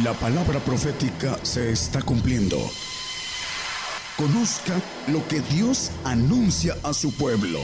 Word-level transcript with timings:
La 0.00 0.14
palabra 0.14 0.58
profética 0.58 1.38
se 1.44 1.70
está 1.70 2.00
cumpliendo. 2.00 2.56
Conozca 4.16 4.80
lo 5.08 5.28
que 5.28 5.40
Dios 5.54 5.90
anuncia 6.02 6.74
a 6.82 6.94
su 6.94 7.12
pueblo. 7.12 7.60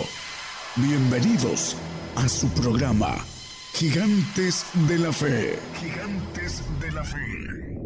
Bienvenidos 0.76 1.74
a 2.16 2.28
su 2.28 2.50
programa, 2.50 3.24
Gigantes 3.72 4.66
de 4.86 4.98
la 4.98 5.10
Fe. 5.10 5.58
Gigantes 5.80 6.62
de 6.78 6.92
la 6.92 7.02
Fe. 7.02 7.78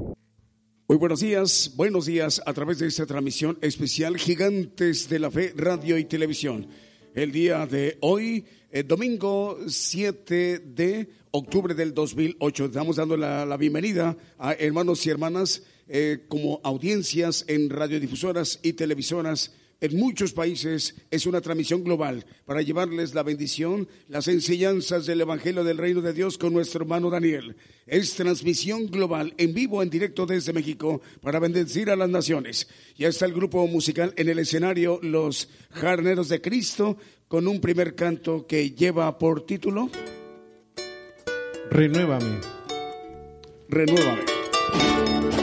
Muy 0.89 0.99
buenos 0.99 1.21
días, 1.21 1.71
buenos 1.77 2.07
días 2.07 2.43
a 2.45 2.53
través 2.53 2.81
de 2.81 2.89
esta 2.89 3.07
transmisión 3.07 3.59
especial 3.63 4.17
Gigantes 4.17 5.09
de 5.09 5.21
la 5.21 5.31
Fe, 5.31 5.55
radio 5.57 5.99
y 5.99 6.05
televisión. 6.05 6.67
El 7.15 7.31
día 7.31 7.67
de 7.67 7.99
hoy, 8.01 8.43
el 8.71 8.89
domingo 8.89 9.59
7 9.67 10.61
de 10.61 11.09
octubre 11.31 11.75
del 11.75 11.93
2008. 11.93 12.65
Estamos 12.65 12.97
dando 12.97 13.19
la, 13.19 13.55
bienvenida 13.59 14.17
a 14.39 14.55
hermanos 14.55 15.05
y 15.05 15.11
hermanas 15.11 15.63
eh, 15.89 16.21
como 16.29 16.59
audiencias 16.65 17.45
en 17.49 17.69
radiodifusoras 17.69 18.61
y 18.63 18.73
televisoras 18.73 19.53
en 19.83 19.99
muchos 19.99 20.33
países 20.33 20.95
es 21.11 21.27
una 21.27 21.41
transmisión 21.41 21.83
global 21.83 22.25
para 22.47 22.63
llevarles 22.63 23.15
la 23.15 23.25
bendición, 23.25 23.89
las 24.07 24.29
enseñanzas 24.29 25.07
del 25.07 25.21
Evangelio 25.21 25.65
del 25.65 25.77
Reino 25.77 26.01
de 26.01 26.13
Dios 26.13 26.39
con 26.39 26.53
nuestro 26.53 26.83
hermano 26.83 27.11
Daniel. 27.11 27.57
Es 27.85 28.15
transmisión 28.15 28.87
global 28.87 29.35
en 29.39 29.53
vivo, 29.53 29.83
en 29.83 29.91
directo 29.91 30.25
desde 30.25 30.53
México 30.53 31.03
para 31.21 31.41
bendecir 31.41 31.91
a 31.91 31.97
las 31.97 32.09
naciones. 32.09 32.69
Ya 32.97 33.09
está 33.09 33.27
el 33.27 33.35
grupo 33.35 33.67
musical 33.67 34.15
en 34.17 34.29
el 34.29 34.39
escenario 34.39 35.01
Los 35.03 35.49
Jarneros 35.73 36.29
de 36.29 36.41
Cristo 36.41 36.97
con 37.27 37.49
un 37.49 37.61
primer 37.61 37.97
canto 37.97 38.47
que 38.47 38.71
lleva 38.71 39.19
por 39.19 39.45
título 39.45 39.91
Renuévame. 41.71 42.39
Renuévame. 43.69 45.42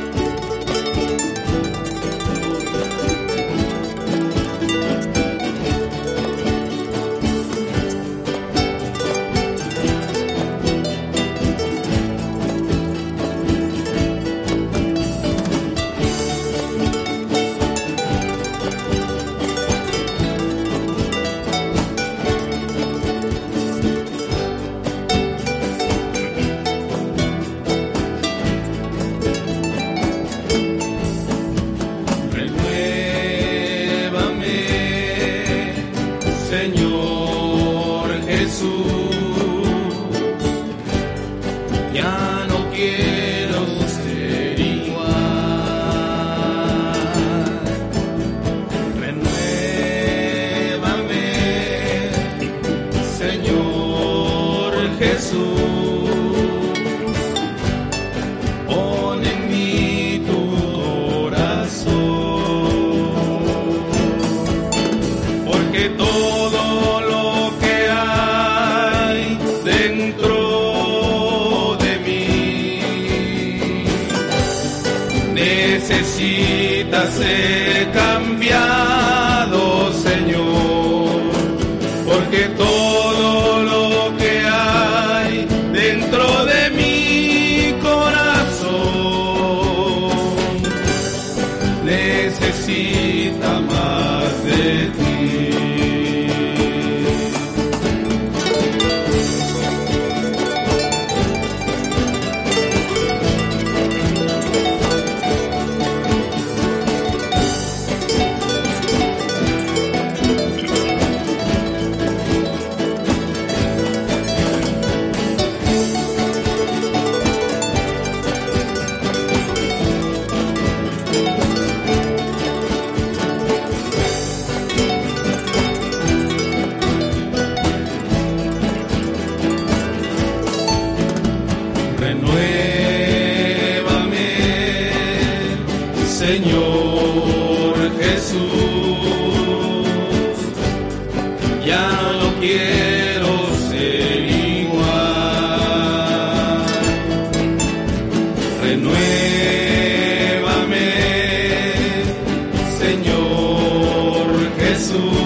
Jesus. 154.80 155.19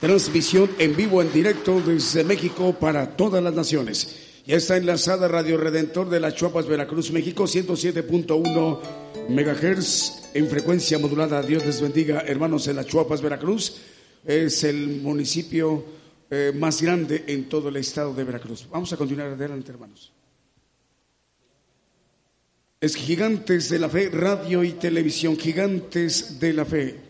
Transmisión 0.00 0.70
en 0.78 0.96
vivo, 0.96 1.20
en 1.20 1.32
directo 1.32 1.80
desde 1.80 2.24
México 2.24 2.72
para 2.72 3.16
todas 3.16 3.42
las 3.42 3.52
naciones. 3.52 4.42
Ya 4.46 4.56
está 4.56 4.76
enlazada 4.78 5.28
Radio 5.28 5.58
Redentor 5.58 6.08
de 6.08 6.20
las 6.20 6.34
Chuapas, 6.34 6.66
Veracruz, 6.66 7.10
México, 7.10 7.44
107.1 7.44 8.80
megahertz 9.28 10.30
en 10.32 10.48
frecuencia 10.48 10.98
modulada. 10.98 11.42
Dios 11.42 11.66
les 11.66 11.80
bendiga, 11.82 12.20
hermanos 12.20 12.66
en 12.68 12.76
las 12.76 12.86
Chuapas, 12.86 13.20
Veracruz. 13.20 13.76
Es 14.24 14.64
el 14.64 15.02
municipio 15.02 15.84
eh, 16.30 16.52
más 16.54 16.80
grande 16.80 17.24
en 17.26 17.48
todo 17.48 17.68
el 17.68 17.76
estado 17.76 18.14
de 18.14 18.24
Veracruz. 18.24 18.66
Vamos 18.70 18.90
a 18.92 18.96
continuar 18.96 19.28
adelante, 19.28 19.70
hermanos. 19.70 20.12
Es 22.80 22.94
Gigantes 22.94 23.68
de 23.68 23.78
la 23.80 23.88
Fe, 23.88 24.08
radio 24.08 24.64
y 24.64 24.72
televisión, 24.72 25.36
Gigantes 25.36 26.40
de 26.40 26.52
la 26.54 26.64
Fe. 26.64 27.08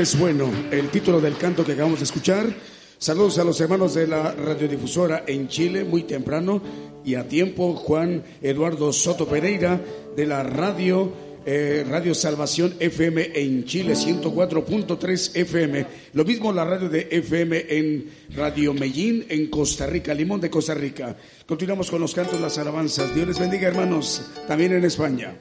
Es 0.00 0.18
bueno, 0.18 0.50
el 0.70 0.88
título 0.88 1.20
del 1.20 1.36
canto 1.36 1.62
que 1.62 1.72
acabamos 1.72 1.98
de 1.98 2.04
escuchar. 2.04 2.46
Saludos 2.96 3.38
a 3.38 3.44
los 3.44 3.60
hermanos 3.60 3.92
de 3.92 4.06
la 4.06 4.32
radiodifusora 4.32 5.24
en 5.26 5.46
Chile, 5.48 5.84
muy 5.84 6.04
temprano 6.04 6.62
y 7.04 7.16
a 7.16 7.28
tiempo. 7.28 7.74
Juan 7.74 8.22
Eduardo 8.40 8.94
Soto 8.94 9.28
Pereira 9.28 9.78
de 10.16 10.26
la 10.26 10.42
radio 10.42 11.12
eh, 11.44 11.84
Radio 11.86 12.14
Salvación 12.14 12.74
FM 12.80 13.32
en 13.34 13.64
Chile, 13.66 13.92
104.3 13.92 15.36
FM. 15.36 15.86
Lo 16.14 16.24
mismo 16.24 16.50
la 16.50 16.64
radio 16.64 16.88
de 16.88 17.08
FM 17.10 17.66
en 17.68 18.10
Radio 18.34 18.72
Medellín 18.72 19.26
en 19.28 19.48
Costa 19.48 19.86
Rica, 19.86 20.14
Limón 20.14 20.40
de 20.40 20.48
Costa 20.48 20.72
Rica. 20.72 21.14
Continuamos 21.46 21.90
con 21.90 22.00
los 22.00 22.14
cantos, 22.14 22.40
las 22.40 22.56
alabanzas. 22.56 23.14
Dios 23.14 23.28
les 23.28 23.38
bendiga, 23.38 23.68
hermanos, 23.68 24.30
también 24.48 24.72
en 24.72 24.84
España. 24.84 25.36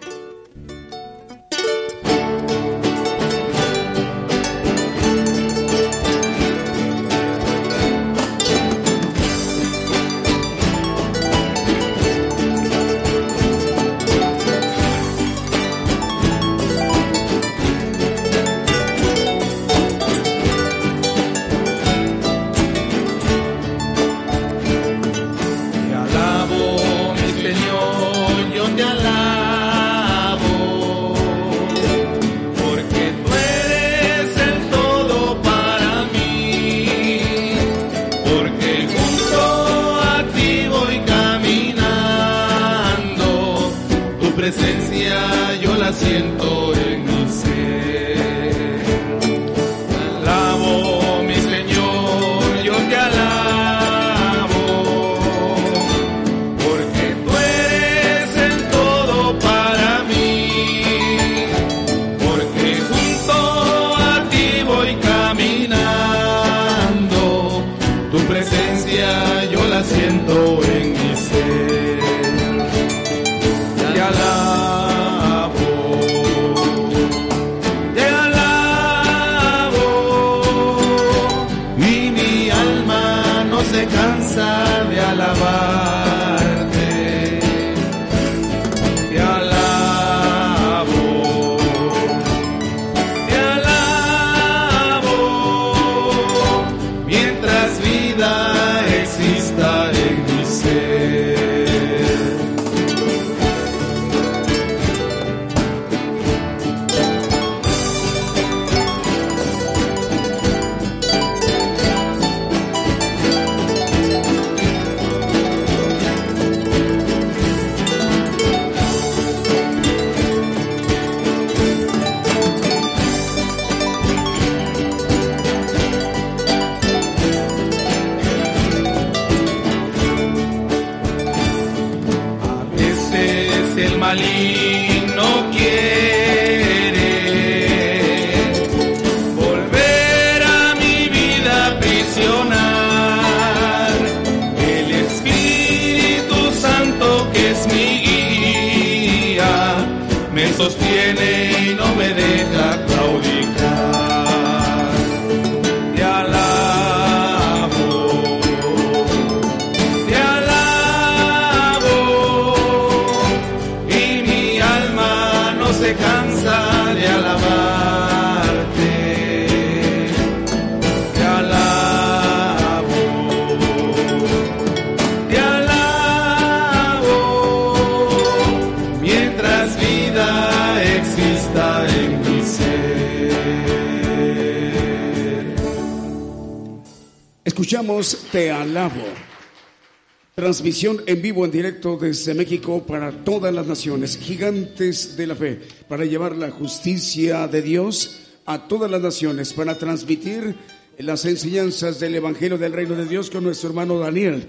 Transmisión 190.50 191.04
en 191.06 191.22
vivo, 191.22 191.46
en 191.46 191.52
directo 191.52 191.96
desde 191.96 192.34
México 192.34 192.84
para 192.84 193.12
todas 193.24 193.54
las 193.54 193.68
naciones, 193.68 194.18
gigantes 194.18 195.16
de 195.16 195.28
la 195.28 195.36
fe, 195.36 195.60
para 195.88 196.06
llevar 196.06 196.36
la 196.36 196.50
justicia 196.50 197.48
de 197.48 197.62
Dios 197.62 198.22
a 198.48 198.68
todas 198.68 198.90
las 198.90 199.00
naciones, 199.00 199.54
para 199.54 199.78
transmitir 199.78 200.56
las 200.98 201.24
enseñanzas 201.26 202.00
del 202.00 202.16
Evangelio 202.16 202.58
del 202.58 202.74
Reino 202.74 202.96
de 202.96 203.06
Dios 203.06 203.30
con 203.30 203.44
nuestro 203.44 203.70
hermano 203.70 204.00
Daniel. 204.00 204.48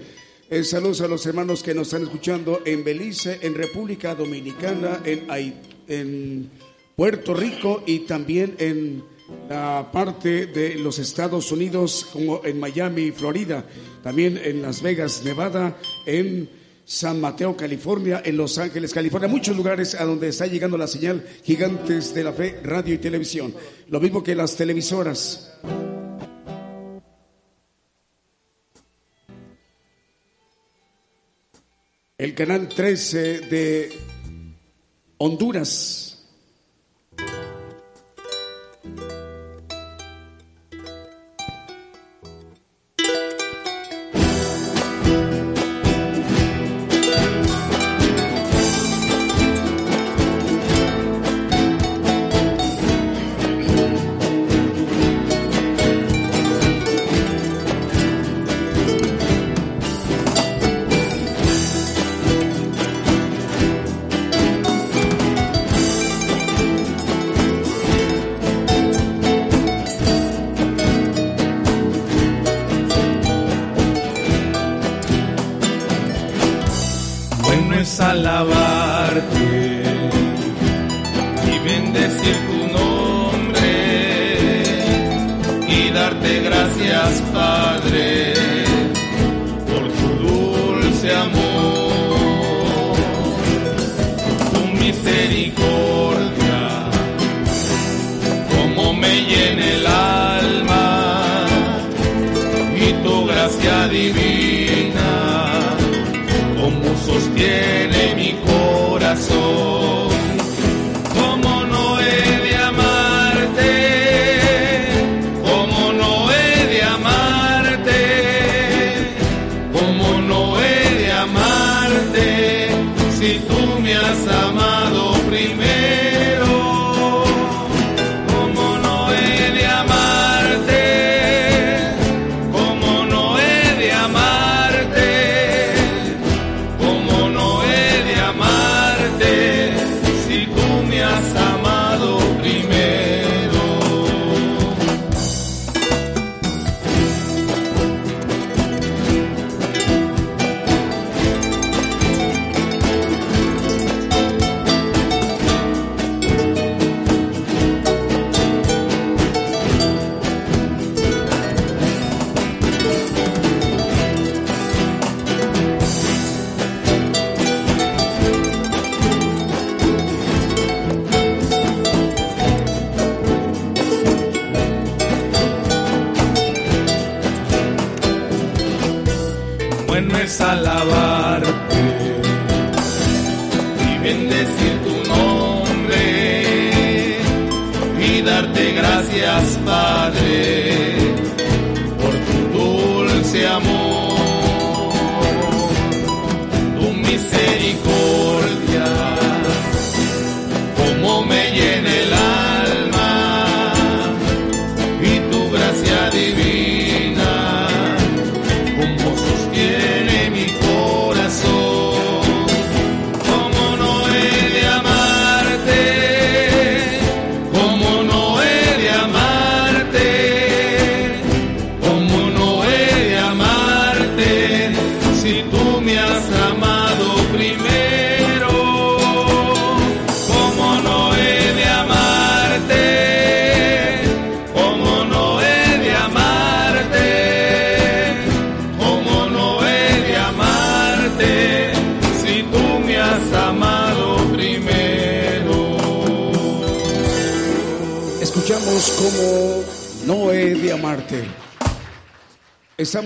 Eh, 0.49 0.63
saludos 0.63 1.01
a 1.01 1.07
los 1.07 1.23
hermanos 1.27 1.61
que 1.61 1.75
nos 1.75 1.89
están 1.89 2.01
escuchando 2.01 2.61
en 2.65 2.83
Belice, 2.83 3.37
en 3.43 3.53
República 3.53 4.15
Dominicana, 4.15 5.01
en, 5.05 6.49
Puerto 6.95 7.35
Rico 7.35 7.83
y 7.85 7.99
también 8.07 8.55
en 8.57 9.03
la 9.47 9.91
parte 9.91 10.47
de 10.47 10.75
los 10.75 10.97
Estados 10.97 11.51
Unidos, 11.51 12.07
como 12.11 12.41
en 12.43 12.59
Miami, 12.59 13.11
Florida, 13.11 13.65
también 14.03 14.39
en 14.43 14.61
Las 14.61 14.81
Vegas, 14.81 15.21
Nevada, 15.23 15.77
en 16.05 16.49
San 16.85 17.21
Mateo, 17.21 17.55
California, 17.55 18.21
en 18.25 18.35
Los 18.35 18.57
Ángeles, 18.57 18.93
California, 18.93 19.29
muchos 19.29 19.55
lugares 19.55 19.95
a 19.95 20.03
donde 20.03 20.29
está 20.29 20.45
llegando 20.47 20.77
la 20.77 20.87
señal 20.87 21.25
Gigantes 21.43 22.13
de 22.13 22.23
la 22.23 22.33
Fe, 22.33 22.59
radio 22.63 22.93
y 22.95 22.97
televisión. 22.97 23.53
Lo 23.89 23.99
mismo 23.99 24.23
que 24.23 24.35
las 24.35 24.55
televisoras. 24.55 25.57
El 32.17 32.35
canal 32.35 32.67
13 32.67 33.39
de 33.41 33.89
Honduras. 35.17 36.10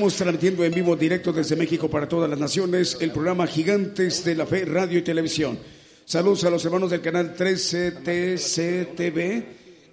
Estamos 0.06 0.24
transmitiendo 0.24 0.64
en 0.64 0.72
vivo 0.72 0.96
directo 0.96 1.34
desde 1.34 1.56
México 1.56 1.90
para 1.90 2.08
todas 2.08 2.30
las 2.30 2.38
naciones 2.38 2.96
el 3.00 3.10
programa 3.10 3.48
Gigantes 3.48 4.24
de 4.24 4.36
la 4.36 4.46
Fe 4.46 4.64
Radio 4.64 5.00
y 5.00 5.02
Televisión. 5.02 5.58
Saludos 6.06 6.44
a 6.44 6.52
los 6.52 6.64
hermanos 6.64 6.92
del 6.92 7.02
canal 7.02 7.36
13TCTV, 7.36 9.44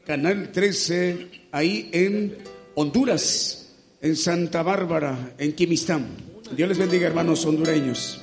canal 0.05 0.53
13 0.53 1.49
ahí 1.53 1.89
en 1.95 2.37
Honduras, 2.75 3.73
en 4.03 4.15
Santa 4.15 4.63
Bárbara, 4.63 5.33
en 5.39 5.55
Quimistán. 5.55 6.09
Dios 6.55 6.69
les 6.69 6.77
bendiga 6.77 7.07
hermanos 7.07 7.47
hondureños. 7.47 8.22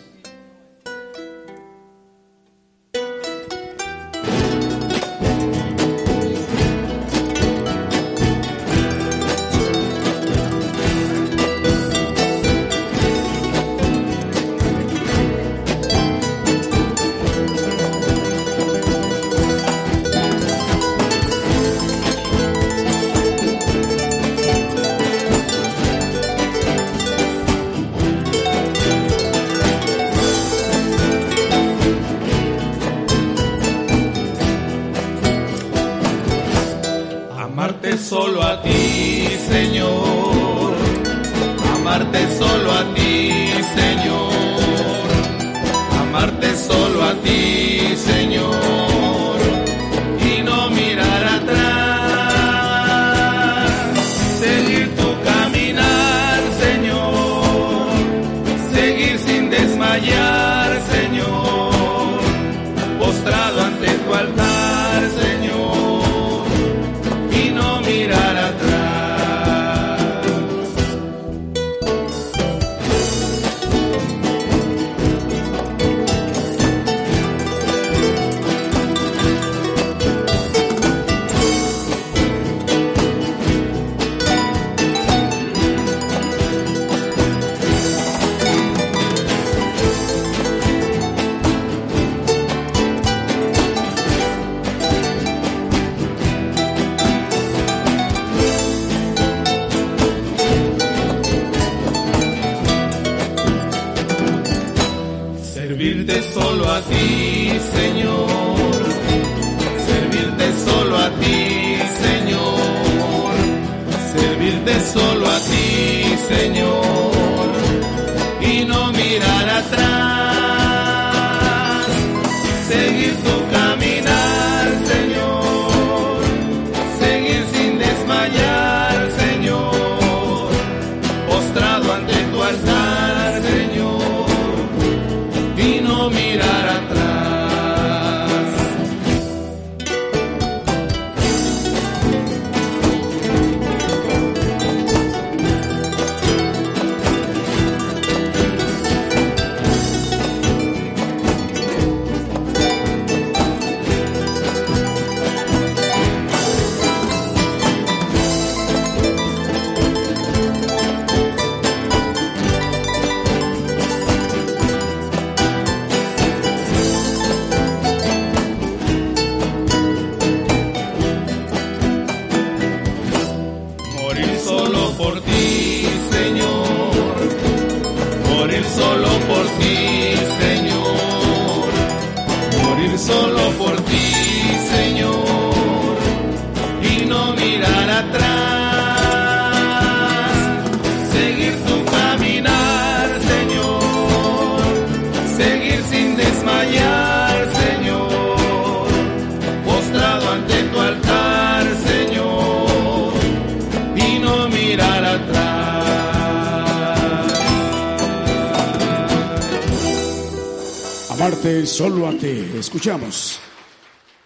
Amarte 211.20 211.66
solo 211.66 212.08
a 212.08 212.12
ti. 212.14 212.50
Escuchamos. 212.58 213.42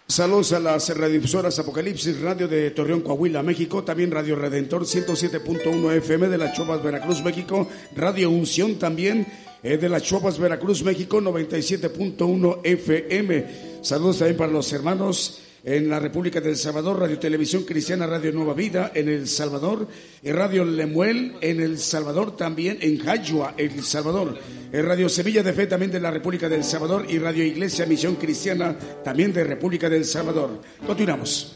Saludos 0.08 0.54
a 0.54 0.60
las 0.60 0.96
radiodifusoras 0.96 1.58
Apocalipsis 1.58 2.22
Radio 2.22 2.48
de 2.48 2.70
Torreón, 2.70 3.02
Coahuila, 3.02 3.42
México, 3.42 3.84
también 3.84 4.12
Radio 4.12 4.36
Redentor 4.36 4.84
107.1 4.84 5.92
FM 5.92 6.28
de 6.28 6.38
las 6.38 6.56
Chuapas, 6.56 6.84
Veracruz, 6.84 7.24
México, 7.24 7.68
Radio 7.96 8.30
Unción 8.30 8.76
también 8.76 9.26
eh, 9.64 9.78
de 9.78 9.90
las 9.90 10.04
Chuapas, 10.04 10.38
Veracruz, 10.38 10.84
México 10.84 11.20
97.1 11.20 12.60
FM. 12.64 13.46
Saludos 13.82 14.20
también 14.20 14.38
para 14.38 14.52
los 14.52 14.72
hermanos 14.72 15.42
en 15.64 15.90
la 15.90 16.00
República 16.00 16.42
del 16.42 16.58
Salvador, 16.58 17.00
Radio 17.00 17.18
Televisión 17.18 17.64
Cristiana, 17.64 18.06
Radio 18.06 18.32
Nueva 18.32 18.54
Vida 18.54 18.92
en 18.94 19.08
El 19.08 19.28
Salvador, 19.28 19.88
Radio 20.24 20.66
Lemuel 20.66 21.36
en 21.42 21.62
El 21.62 21.80
Salvador, 21.80 22.36
también 22.36 22.78
en 22.82 23.00
Jayua, 23.00 23.54
El 23.58 23.82
Salvador, 23.84 24.38
Radio 24.72 25.08
Semilla 25.08 25.42
de 25.42 25.54
Fe 25.54 25.68
también 25.68 25.92
de 25.92 26.02
la 26.02 26.12
República 26.12 26.50
del 26.50 26.64
Salvador 26.64 27.06
y 27.08 27.18
Radio 27.18 27.46
Iglesia 27.46 27.86
Misión 27.86 28.16
Cristiana 28.16 28.78
también 29.04 29.32
de 29.32 29.44
República 29.44 29.90
del 29.90 30.04
Salvador. 30.04 30.62
Continuamos. 30.86 31.56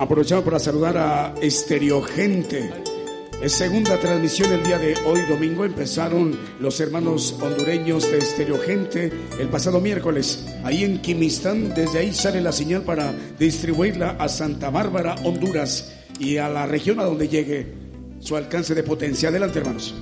Aprovechamos 0.00 0.44
para 0.44 0.58
saludar 0.60 0.96
a 0.96 1.34
Estereogente 1.40 2.97
es 3.40 3.52
segunda 3.52 3.98
transmisión 3.98 4.52
el 4.52 4.64
día 4.64 4.78
de 4.78 4.94
hoy 5.04 5.22
domingo. 5.28 5.64
Empezaron 5.64 6.38
los 6.60 6.80
hermanos 6.80 7.36
hondureños 7.40 8.10
de 8.10 8.18
Estereogente 8.18 9.12
el 9.38 9.48
pasado 9.48 9.80
miércoles, 9.80 10.46
ahí 10.64 10.84
en 10.84 11.00
Quimistán. 11.00 11.72
Desde 11.74 12.00
ahí 12.00 12.12
sale 12.12 12.40
la 12.40 12.52
señal 12.52 12.82
para 12.82 13.14
distribuirla 13.38 14.16
a 14.18 14.28
Santa 14.28 14.70
Bárbara, 14.70 15.14
Honduras, 15.24 15.94
y 16.18 16.38
a 16.38 16.48
la 16.48 16.66
región 16.66 16.98
a 16.98 17.04
donde 17.04 17.28
llegue 17.28 17.74
su 18.20 18.36
alcance 18.36 18.74
de 18.74 18.82
potencia. 18.82 19.28
Adelante, 19.28 19.60
hermanos. 19.60 19.94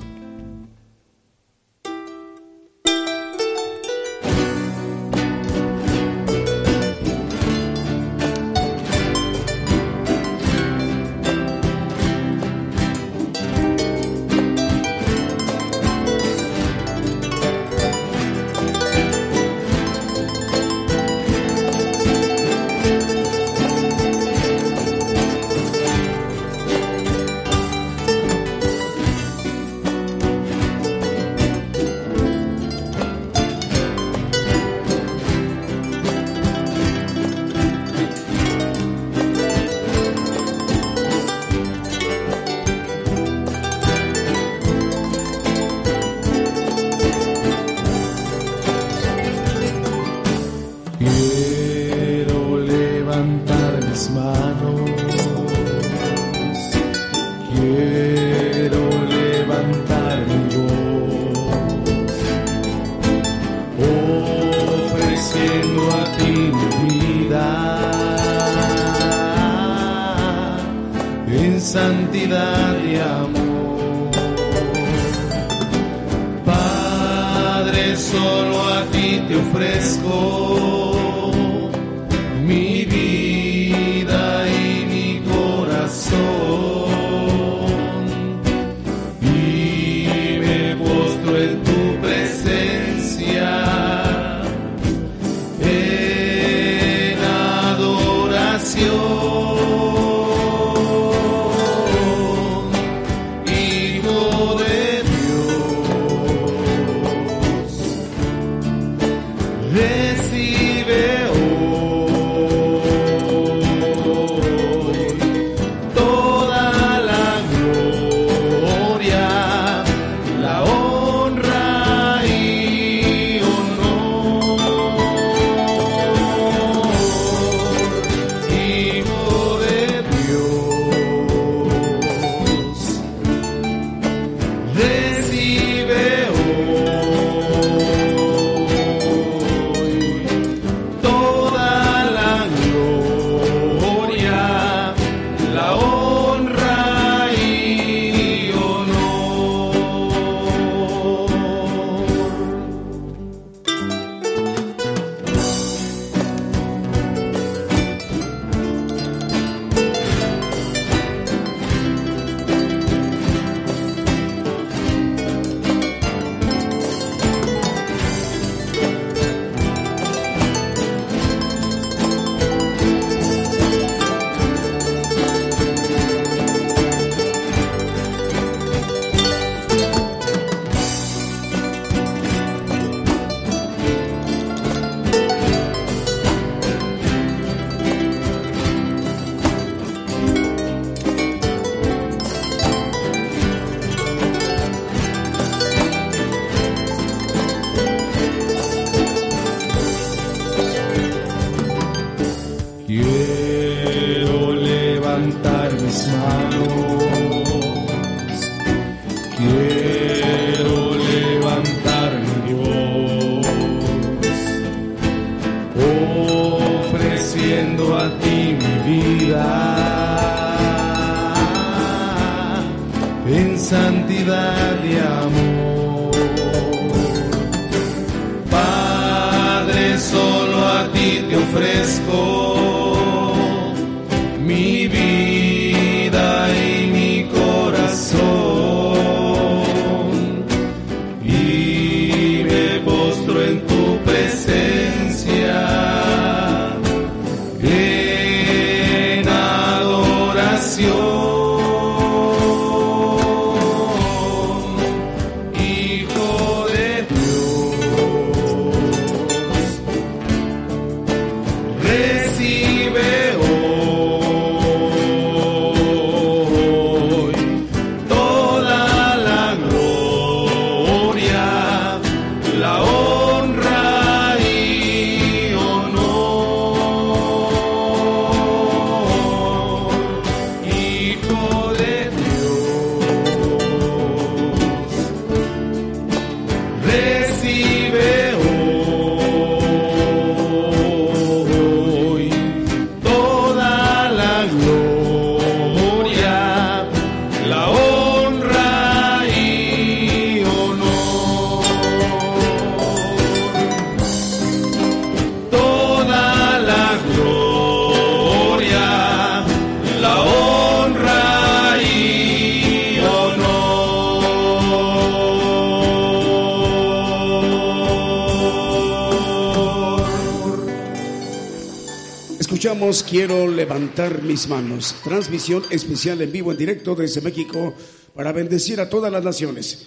Mis 324.22 324.46
manos. 324.46 324.94
Transmisión 325.02 325.62
especial 325.70 326.20
en 326.20 326.30
vivo, 326.30 326.52
en 326.52 326.58
directo 326.58 326.94
desde 326.94 327.22
México, 327.22 327.72
para 328.14 328.30
bendecir 328.30 328.78
a 328.78 328.90
todas 328.90 329.10
las 329.10 329.24
naciones. 329.24 329.86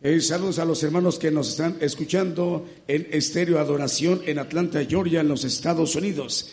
Eh, 0.00 0.20
saludos 0.20 0.60
a 0.60 0.64
los 0.64 0.80
hermanos 0.84 1.18
que 1.18 1.32
nos 1.32 1.48
están 1.48 1.76
escuchando 1.80 2.68
en 2.86 3.08
Estéreo 3.10 3.58
Adoración 3.58 4.22
en 4.26 4.38
Atlanta, 4.38 4.84
Georgia, 4.84 5.22
en 5.22 5.28
los 5.28 5.42
Estados 5.42 5.96
Unidos. 5.96 6.50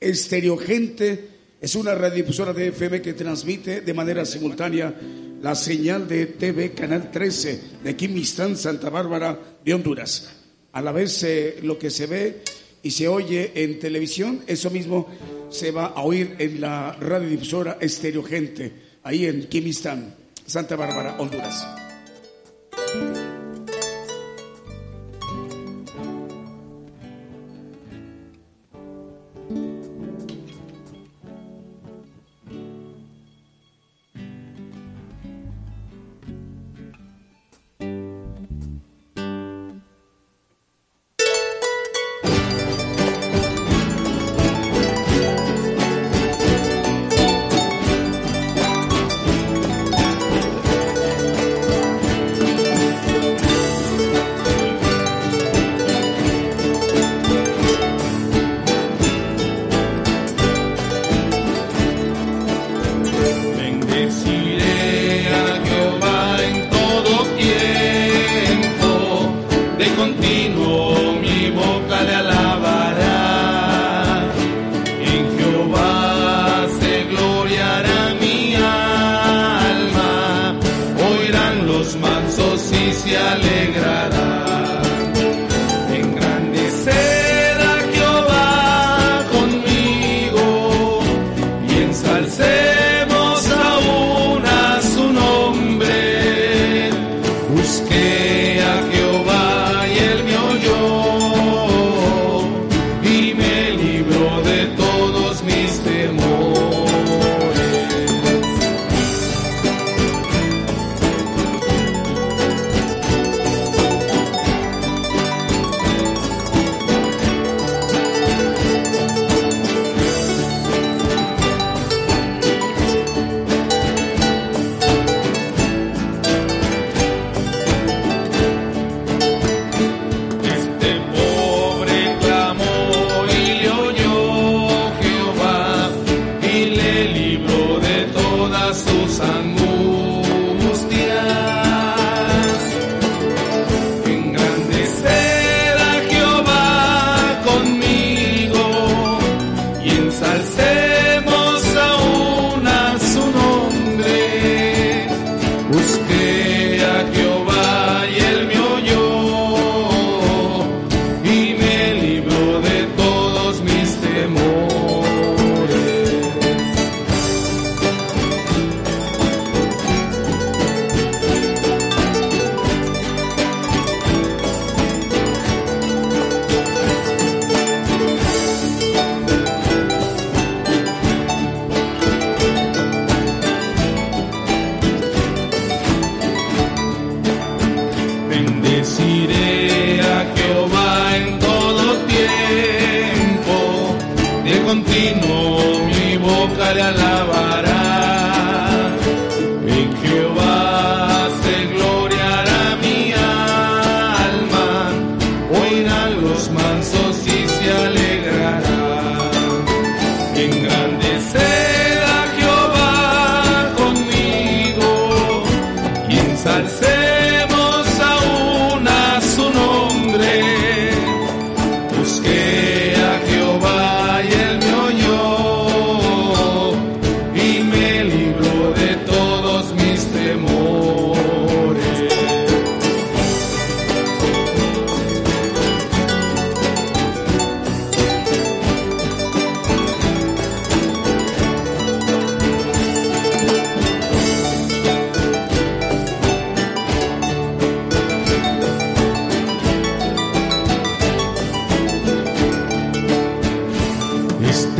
Estéreo 0.00 0.56
Gente 0.56 1.28
es 1.60 1.74
una 1.74 1.94
radiodifusora 1.94 2.54
de 2.54 2.68
FM 2.68 3.02
que 3.02 3.12
transmite 3.12 3.82
de 3.82 3.94
manera 3.94 4.24
simultánea 4.24 4.94
la 5.42 5.54
señal 5.54 6.08
de 6.08 6.24
TV 6.24 6.72
Canal 6.72 7.10
13 7.10 7.60
de 7.84 7.96
Quimistán, 7.96 8.56
Santa 8.56 8.88
Bárbara 8.88 9.58
de 9.62 9.74
Honduras. 9.74 10.30
A 10.72 10.80
la 10.80 10.92
vez 10.92 11.22
eh, 11.22 11.58
lo 11.62 11.78
que 11.78 11.90
se 11.90 12.06
ve 12.06 12.42
y 12.82 12.92
se 12.92 13.08
oye 13.08 13.52
en 13.54 13.78
televisión, 13.78 14.40
eso 14.46 14.70
mismo 14.70 15.06
se 15.50 15.70
va 15.70 15.86
a 15.86 16.02
oír 16.02 16.36
en 16.38 16.60
la 16.60 16.92
radiodifusora 16.92 17.78
Estéreo 17.80 18.22
Gente, 18.22 18.72
ahí 19.02 19.26
en 19.26 19.48
Quimistán, 19.48 20.14
Santa 20.46 20.76
Bárbara, 20.76 21.16
Honduras. 21.18 21.66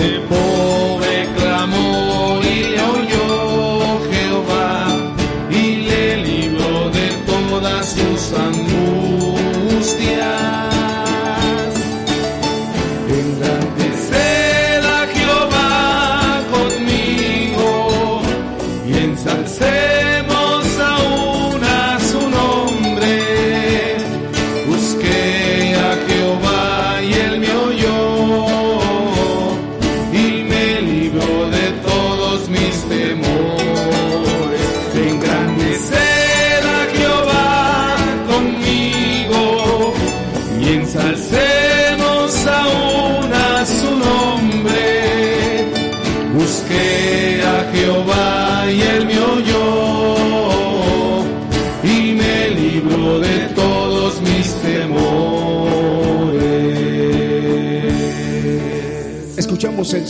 temporal. 0.00 0.39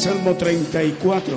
Salmo 0.00 0.34
34. 0.34 1.36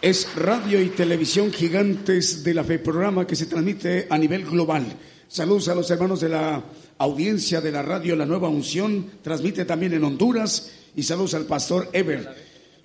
Es 0.00 0.32
radio 0.36 0.80
y 0.80 0.90
televisión 0.90 1.52
gigantes 1.52 2.44
de 2.44 2.54
la 2.54 2.62
fe, 2.62 2.78
programa 2.78 3.26
que 3.26 3.34
se 3.34 3.46
transmite 3.46 4.06
a 4.08 4.16
nivel 4.16 4.44
global. 4.44 4.86
Saludos 5.26 5.68
a 5.68 5.74
los 5.74 5.90
hermanos 5.90 6.20
de 6.20 6.28
la 6.28 6.62
audiencia 6.98 7.60
de 7.60 7.72
la 7.72 7.82
radio 7.82 8.14
La 8.14 8.26
Nueva 8.26 8.48
Unción, 8.48 9.10
transmite 9.22 9.64
también 9.64 9.92
en 9.92 10.04
Honduras 10.04 10.70
y 10.94 11.02
saludos 11.02 11.34
al 11.34 11.46
pastor 11.46 11.88
Ever. 11.92 12.28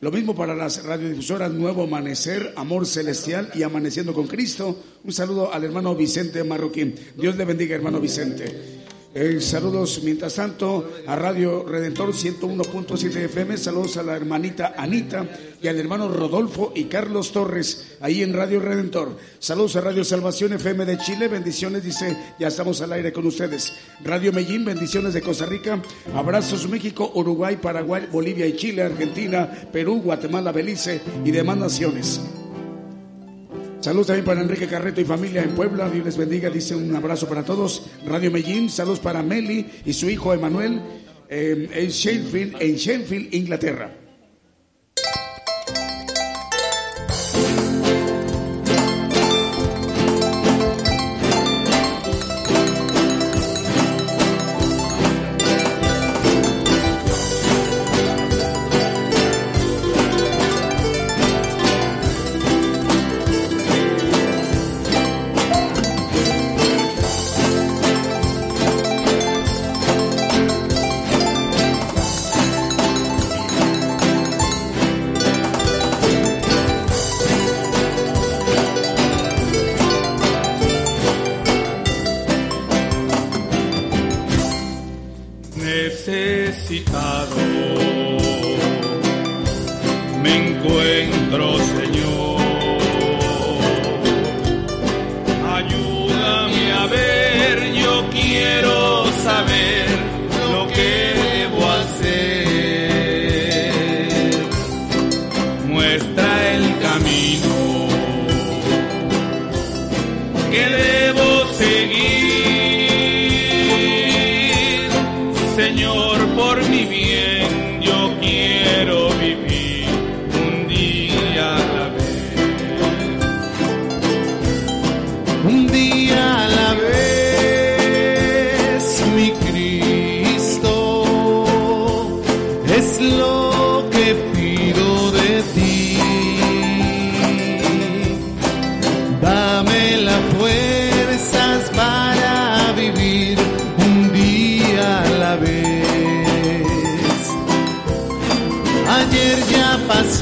Lo 0.01 0.09
mismo 0.09 0.33
para 0.33 0.55
las 0.55 0.83
radiodifusoras 0.83 1.51
Nuevo 1.51 1.83
Amanecer, 1.83 2.51
Amor 2.55 2.87
Celestial 2.87 3.51
y 3.53 3.61
Amaneciendo 3.61 4.11
con 4.11 4.25
Cristo. 4.25 4.75
Un 5.03 5.13
saludo 5.13 5.53
al 5.53 5.65
hermano 5.65 5.93
Vicente 5.93 6.43
Marroquín. 6.43 6.95
Dios 7.15 7.35
le 7.35 7.45
bendiga, 7.45 7.75
hermano 7.75 7.99
Vicente. 7.99 8.82
Eh, 9.15 9.39
saludos, 9.41 10.01
mientras 10.03 10.33
tanto, 10.33 10.89
a 11.05 11.15
Radio 11.15 11.63
Redentor 11.63 12.13
101.7 12.13 13.25
FM. 13.25 13.57
Saludos 13.57 13.97
a 13.97 14.03
la 14.03 14.15
hermanita 14.15 14.73
Anita 14.75 15.27
y 15.61 15.67
al 15.67 15.79
hermano 15.79 16.07
Rodolfo 16.07 16.71
y 16.75 16.85
Carlos 16.85 17.31
Torres, 17.31 17.95
ahí 18.01 18.23
en 18.23 18.33
Radio 18.33 18.59
Redentor. 18.59 19.15
Saludos 19.37 19.75
a 19.75 19.81
Radio 19.81 20.03
Salvación 20.03 20.53
FM 20.53 20.85
de 20.85 20.97
Chile. 20.97 21.27
Bendiciones, 21.27 21.83
dice, 21.83 22.17
ya 22.39 22.47
estamos 22.47 22.81
al 22.81 22.91
aire 22.93 23.13
con 23.13 23.27
ustedes. 23.27 23.73
Radio 24.03 24.33
Medellín, 24.33 24.65
bendiciones 24.65 25.13
de 25.13 25.21
Costa 25.21 25.45
Rica. 25.45 25.79
Abrazos 26.15 26.67
México, 26.67 27.11
Uruguay, 27.13 27.57
Paraguay, 27.57 28.07
Bolivia 28.11 28.47
y 28.47 28.55
Chile, 28.55 28.81
Argentina, 28.81 29.69
Perú, 29.71 30.01
Guatemala, 30.01 30.51
Belice 30.51 31.01
y 31.23 31.29
demás 31.29 31.57
naciones. 31.57 32.19
Saludos 33.83 34.07
también 34.07 34.23
para 34.23 34.41
Enrique 34.41 34.65
Carreto 34.65 35.01
y 35.01 35.03
familia 35.03 35.43
en 35.43 35.49
Puebla. 35.55 35.89
Dios 35.89 36.05
les 36.05 36.15
bendiga. 36.15 36.49
Dice 36.49 36.73
un 36.73 36.95
abrazo 36.95 37.27
para 37.27 37.43
todos. 37.43 37.87
Radio 38.05 38.31
Medellín. 38.31 38.69
Saludos 38.69 39.01
para 39.01 39.21
Meli 39.21 39.69
y 39.85 39.91
su 39.91 40.09
hijo 40.09 40.33
Emanuel 40.33 40.81
eh, 41.27 41.69
en 41.69 41.89
Sheffield, 41.89 42.61
en 42.61 42.75
Sheffield, 42.77 43.33
Inglaterra. 43.33 44.02
costado. 86.93 87.52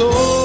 Para 0.10 0.41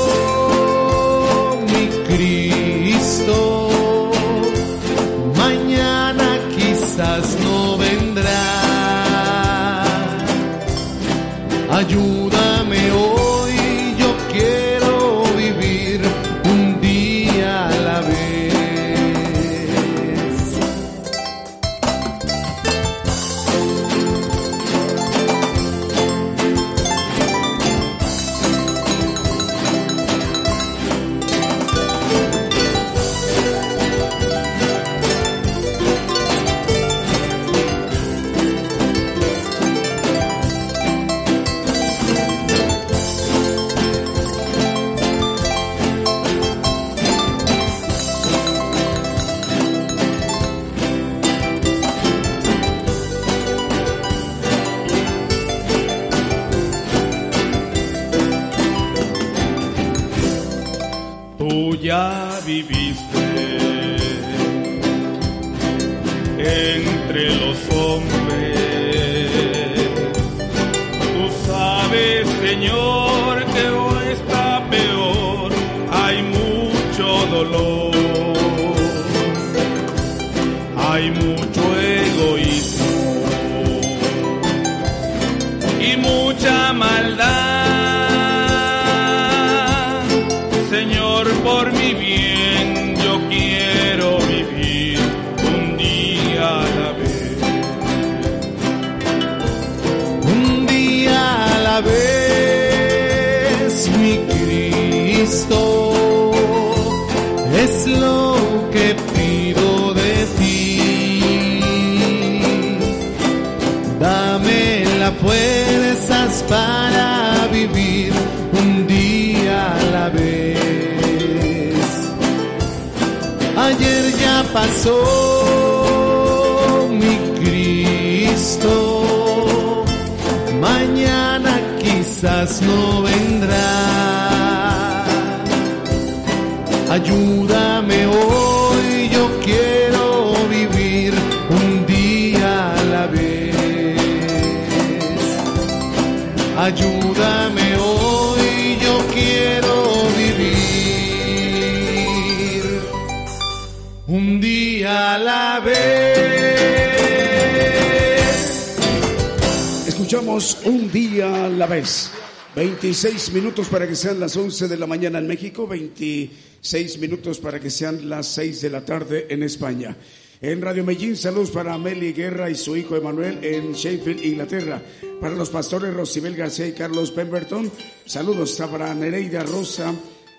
26 162.97 163.34
minutos 163.34 163.68
para 163.68 163.86
que 163.86 163.94
sean 163.94 164.18
las 164.18 164.34
11 164.34 164.68
de 164.68 164.76
la 164.78 164.86
mañana 164.86 165.18
en 165.18 165.26
México, 165.26 165.66
26 165.66 166.99
minutos 166.99 167.38
para 167.38 167.61
que 167.61 167.68
sean 167.68 168.09
las 168.09 168.26
6 168.28 168.62
de 168.62 168.70
la 168.70 168.86
tarde 168.86 169.26
en 169.28 169.42
España. 169.42 169.94
En 170.40 170.62
Radio 170.62 170.82
Medellín, 170.82 171.14
saludos 171.14 171.51
para 171.51 171.76
Meli 171.76 172.14
Guerra 172.14 172.49
y 172.49 172.55
su 172.55 172.74
hijo 172.74 172.97
Emanuel 172.97 173.44
en 173.44 173.74
Sheffield, 173.74 174.24
Inglaterra. 174.24 174.80
Para 175.20 175.34
los 175.34 175.51
pastores 175.51 175.92
Rosibel 175.92 176.34
García 176.34 176.68
y 176.68 176.72
Carlos 176.72 177.11
Pemberton, 177.11 177.70
saludos 178.07 178.57
para 178.70 178.94
Nereida 178.94 179.42
Rosa 179.42 179.94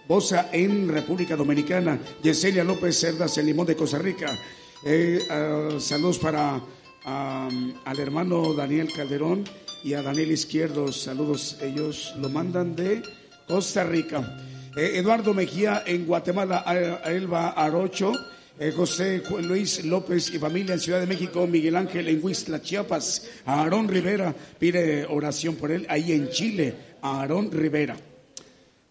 Bosa 0.08 0.50
en 0.52 0.90
República 0.90 1.36
Dominicana. 1.36 2.00
Yesenia 2.24 2.64
López 2.64 3.00
Cerdas 3.00 3.38
en 3.38 3.46
Limón 3.46 3.68
de 3.68 3.76
Costa 3.76 4.00
Rica. 4.00 4.36
Eh, 4.84 5.20
ah, 5.30 5.78
saludos 5.80 6.18
para 6.18 6.60
al 7.06 8.00
hermano 8.00 8.54
Daniel 8.56 8.92
Calderón 8.92 9.46
y 9.84 9.94
a 9.94 10.02
Daniel 10.02 10.32
Izquierdo. 10.32 10.92
Saludos, 10.92 11.58
ellos 11.62 12.14
lo 12.20 12.30
mandan 12.30 12.76
de 12.76 13.04
Costa 13.48 13.84
Rica. 13.84 14.38
Eh, 14.76 14.98
Eduardo 15.00 15.34
Mejía 15.34 15.84
en 15.86 16.06
Guatemala, 16.06 16.64
a, 16.66 17.12
Elba 17.12 17.50
Arocho. 17.50 18.14
eh, 18.60 18.72
José 18.76 19.24
Luis 19.42 19.86
López 19.86 20.34
y 20.34 20.40
familia 20.40 20.74
en 20.74 20.80
Ciudad 20.80 21.00
de 21.00 21.08
México, 21.08 21.46
Miguel 21.48 21.76
Ángel 21.76 22.08
en 22.08 22.24
Huistla, 22.24 22.62
Chiapas, 22.62 23.28
Aarón 23.46 23.88
Rivera, 23.88 24.34
pide 24.60 25.06
oración 25.06 25.56
por 25.56 25.72
él, 25.72 25.86
ahí 25.90 26.12
en 26.12 26.30
Chile, 26.30 26.76
Aarón 27.02 27.52
Rivera. 27.52 27.96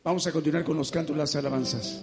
Vamos 0.05 0.27
a 0.27 0.33
continuar 0.33 0.65
con 0.65 0.77
los 0.77 0.91
cantos, 0.93 1.17
las 1.17 1.35
alabanzas. 1.35 2.03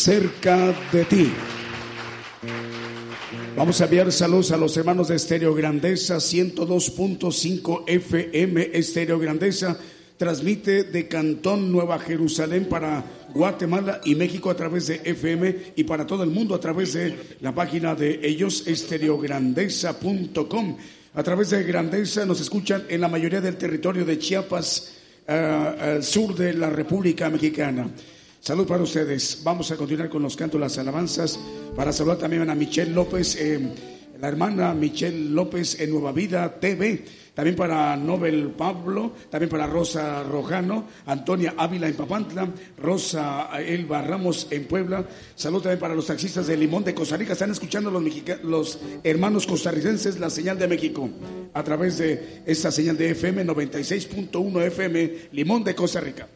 Cerca 0.00 0.74
de 0.92 1.04
ti. 1.04 1.32
Vamos 3.54 3.80
a 3.80 3.84
enviar 3.84 4.10
saludos 4.10 4.50
a 4.52 4.56
los 4.56 4.74
hermanos 4.78 5.08
de 5.08 5.16
Estéreo 5.16 5.54
Grandeza 5.54 6.16
102.5 6.16 7.84
FM 7.86 8.70
Estéreo 8.72 9.18
Grandeza 9.18 9.78
transmite 10.16 10.84
de 10.84 11.06
Cantón 11.06 11.70
Nueva 11.70 11.98
Jerusalén 11.98 12.66
para 12.66 13.04
Guatemala 13.34 14.00
y 14.04 14.14
México 14.14 14.48
a 14.48 14.56
través 14.56 14.86
de 14.86 15.02
FM 15.04 15.74
y 15.76 15.84
para 15.84 16.06
todo 16.06 16.22
el 16.22 16.30
mundo 16.30 16.54
a 16.54 16.60
través 16.60 16.94
de 16.94 17.14
la 17.40 17.54
página 17.54 17.94
de 17.94 18.20
ellos, 18.22 18.66
estereograndeza.com. 18.66 20.76
A 21.12 21.22
través 21.22 21.50
de 21.50 21.62
Grandeza 21.62 22.24
nos 22.24 22.40
escuchan 22.40 22.84
en 22.88 23.02
la 23.02 23.08
mayoría 23.08 23.42
del 23.42 23.56
territorio 23.56 24.06
de 24.06 24.18
Chiapas, 24.18 24.94
eh, 25.26 25.74
al 25.80 26.02
sur 26.02 26.34
de 26.34 26.54
la 26.54 26.70
República 26.70 27.28
Mexicana. 27.28 27.90
Salud 28.40 28.66
para 28.66 28.82
ustedes. 28.82 29.42
Vamos 29.44 29.70
a 29.70 29.76
continuar 29.76 30.08
con 30.08 30.22
los 30.22 30.36
cantos, 30.36 30.60
las 30.60 30.78
alabanzas, 30.78 31.38
para 31.76 31.92
saludar 31.92 32.18
también 32.18 32.48
a 32.48 32.54
Michelle 32.54 32.90
López, 32.90 33.36
eh, 33.36 33.60
la 34.18 34.28
hermana 34.28 34.74
Michelle 34.74 35.30
López 35.30 35.78
en 35.78 35.90
Nueva 35.90 36.12
Vida 36.12 36.58
TV 36.58 37.04
también 37.34 37.56
para 37.56 37.96
Nobel 37.96 38.50
Pablo, 38.50 39.12
también 39.30 39.48
para 39.48 39.66
Rosa 39.66 40.22
Rojano, 40.22 40.84
Antonia 41.06 41.54
Ávila 41.56 41.88
en 41.88 41.94
Papantla, 41.94 42.48
Rosa 42.76 43.48
Elba 43.60 44.02
Ramos 44.02 44.48
en 44.50 44.66
Puebla. 44.66 45.06
Salud 45.34 45.62
también 45.62 45.78
para 45.78 45.94
los 45.94 46.06
taxistas 46.06 46.46
de 46.46 46.56
Limón 46.56 46.84
de 46.84 46.94
Costa 46.94 47.16
Rica. 47.16 47.32
Están 47.32 47.50
escuchando 47.50 47.90
los, 47.90 48.02
los 48.42 48.78
hermanos 49.04 49.46
costarricenses 49.46 50.18
la 50.18 50.28
señal 50.28 50.58
de 50.58 50.68
México 50.68 51.08
a 51.54 51.62
través 51.62 51.98
de 51.98 52.42
esta 52.46 52.70
señal 52.70 52.96
de 52.96 53.10
FM 53.10 53.46
96.1 53.46 54.62
FM 54.66 55.14
Limón 55.32 55.64
de 55.64 55.74
Costa 55.74 56.00
Rica. 56.00 56.28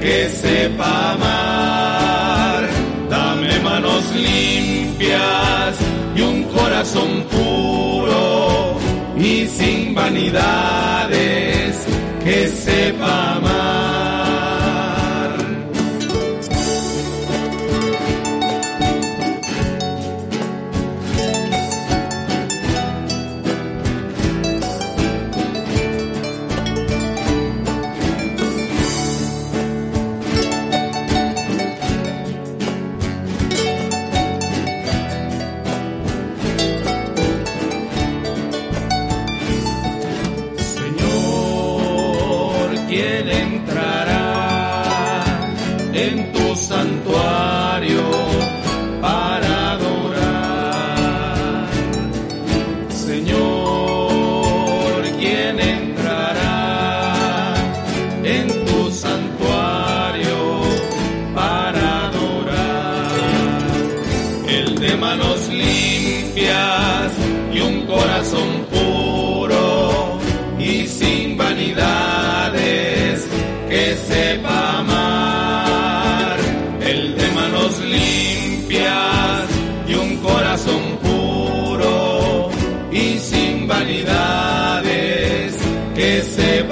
Que 0.00 0.28
sepa 0.28 1.12
amar. 1.12 2.68
Dame 3.08 3.58
manos 3.60 4.04
limpias 4.14 5.76
y 6.14 6.20
un 6.20 6.42
corazón 6.44 7.24
puro 7.30 8.76
y 9.18 9.46
sin 9.46 9.94
vanidades 9.94 11.86
que 12.22 12.48
sepa 12.48 13.36
amar. 13.36 14.03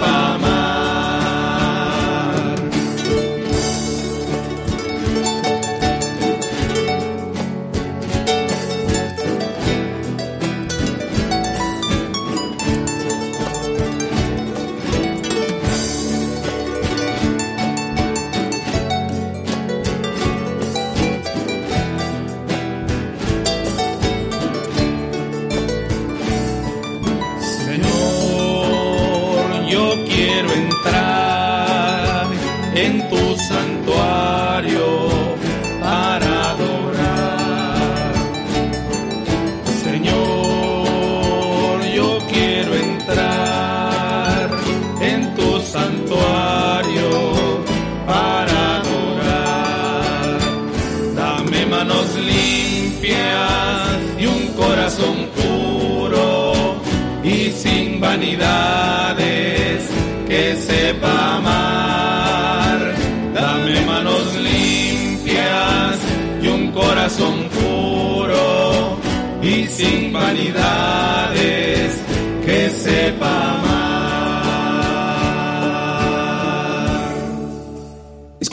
Yo 0.00 0.41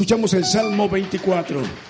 Escuchamos 0.09 0.33
el 0.33 0.43
Salmo 0.43 0.89
24. 0.89 1.88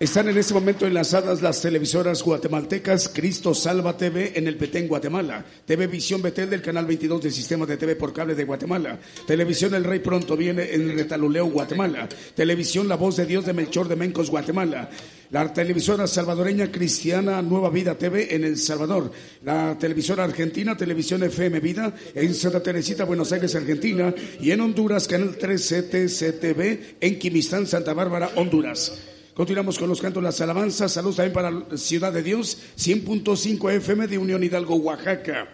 Están 0.00 0.28
en 0.28 0.36
este 0.36 0.54
momento 0.54 0.88
enlazadas 0.88 1.40
las 1.40 1.62
televisoras 1.62 2.20
guatemaltecas 2.20 3.08
Cristo 3.08 3.54
Salva 3.54 3.96
TV 3.96 4.32
en 4.34 4.48
el 4.48 4.56
Petén, 4.56 4.88
Guatemala, 4.88 5.44
TV 5.64 5.86
Visión 5.86 6.20
Betel 6.20 6.50
del 6.50 6.62
canal 6.62 6.84
22 6.84 7.22
del 7.22 7.32
sistema 7.32 7.64
de 7.64 7.76
TV 7.76 7.94
por 7.94 8.12
cable 8.12 8.34
de 8.34 8.42
Guatemala, 8.42 8.98
Televisión 9.24 9.72
El 9.72 9.84
Rey 9.84 10.00
Pronto 10.00 10.36
viene 10.36 10.74
en 10.74 10.98
Retaluleo, 10.98 11.46
Guatemala, 11.46 12.08
Televisión 12.34 12.88
La 12.88 12.96
Voz 12.96 13.16
de 13.18 13.24
Dios 13.24 13.46
de 13.46 13.52
Melchor 13.52 13.86
de 13.86 13.94
Mencos, 13.94 14.30
Guatemala, 14.30 14.90
la 15.30 15.52
televisora 15.52 16.08
salvadoreña 16.08 16.72
cristiana 16.72 17.40
Nueva 17.40 17.70
Vida 17.70 17.96
TV 17.96 18.34
en 18.34 18.42
El 18.42 18.58
Salvador, 18.58 19.12
la 19.44 19.78
televisora 19.78 20.24
argentina 20.24 20.76
Televisión 20.76 21.22
FM 21.22 21.60
Vida 21.60 21.94
en 22.16 22.34
Santa 22.34 22.60
Teresita, 22.60 23.04
Buenos 23.04 23.30
Aires, 23.30 23.54
Argentina, 23.54 24.12
y 24.40 24.50
en 24.50 24.60
Honduras, 24.60 25.06
Canal 25.06 25.36
3 25.38 25.62
CTCTV 25.62 26.96
en 27.00 27.16
Quimistán, 27.16 27.68
Santa 27.68 27.94
Bárbara, 27.94 28.30
Honduras. 28.34 29.13
Continuamos 29.34 29.80
con 29.80 29.88
los 29.88 30.00
cantos, 30.00 30.22
las 30.22 30.40
alabanzas. 30.40 30.92
Saludos 30.92 31.16
también 31.16 31.32
para 31.32 31.76
Ciudad 31.76 32.12
de 32.12 32.22
Dios, 32.22 32.56
100.5 32.78 33.72
FM 33.72 34.06
de 34.06 34.18
Unión 34.18 34.44
Hidalgo, 34.44 34.76
Oaxaca. 34.76 35.48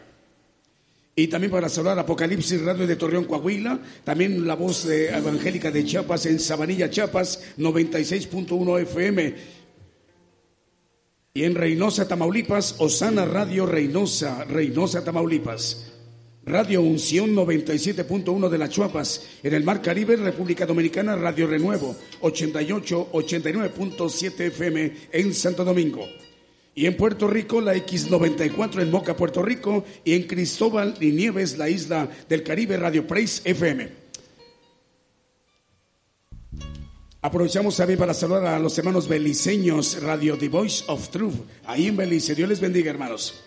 Y 1.17 1.29
también 1.29 1.51
para 1.51 1.71
saludar 1.71 1.99
Apocalipsis 1.99 2.61
Radio 2.63 2.87
de 2.87 2.97
Torreón, 2.97 3.25
Coahuila. 3.25 3.81
También 4.05 4.47
la 4.47 4.55
voz 4.55 4.87
de 4.87 5.09
evangélica 5.09 5.71
de 5.71 5.85
Chiapas 5.85 6.27
en 6.27 6.39
Sabanilla, 6.39 6.91
Chiapas, 6.91 7.43
96.1 7.57 8.81
FM. 8.83 9.35
Y 11.33 11.45
en 11.45 11.55
Reynosa, 11.55 12.07
Tamaulipas, 12.07 12.77
Osana 12.79 13.25
Radio 13.25 13.65
Reynosa, 13.65 14.45
Reynosa, 14.45 15.05
Tamaulipas. 15.05 15.91
Radio 16.45 16.81
Unción 16.81 17.35
97.1 17.35 18.49
de 18.49 18.59
las 18.59 18.71
Chuapas. 18.71 19.27
En 19.43 19.55
el 19.55 19.63
Mar 19.63 19.83
Caribe, 19.83 20.17
República 20.17 20.67
Dominicana, 20.67 21.17
Radio 21.17 21.47
Renuevo 21.47 21.97
88, 22.21 23.11
89.7 23.13 24.41
FM 24.41 24.93
en 25.13 25.35
Santo 25.35 25.65
Domingo. 25.65 26.09
Y 26.75 26.87
en 26.87 26.97
Puerto 26.97 27.29
Rico, 27.29 27.61
la 27.61 27.75
X94 27.75 28.81
en 28.81 28.91
Moca, 28.91 29.17
Puerto 29.17 29.43
Rico. 29.43 29.85
Y 30.05 30.15
en 30.15 30.23
Cristóbal 30.23 30.95
y 31.01 31.11
Nieves, 31.11 31.59
la 31.59 31.69
isla 31.69 32.09
del 32.29 32.43
Caribe, 32.43 32.77
Radio 32.77 33.07
Praise 33.07 33.43
FM. 33.45 34.01
Aprovechamos 37.23 37.77
también 37.77 37.99
para 37.99 38.15
saludar 38.15 38.47
a 38.47 38.59
los 38.59 38.79
hermanos 38.79 39.07
beliceños, 39.07 40.03
Radio 40.03 40.39
The 40.39 40.49
Voice 40.49 40.85
of 40.89 41.11
Truth, 41.11 41.35
ahí 41.67 41.89
en 41.89 41.97
Belice. 41.99 42.35
Dios 42.35 42.49
les 42.49 42.61
bendiga, 42.61 42.91
hermanos. 42.91 43.43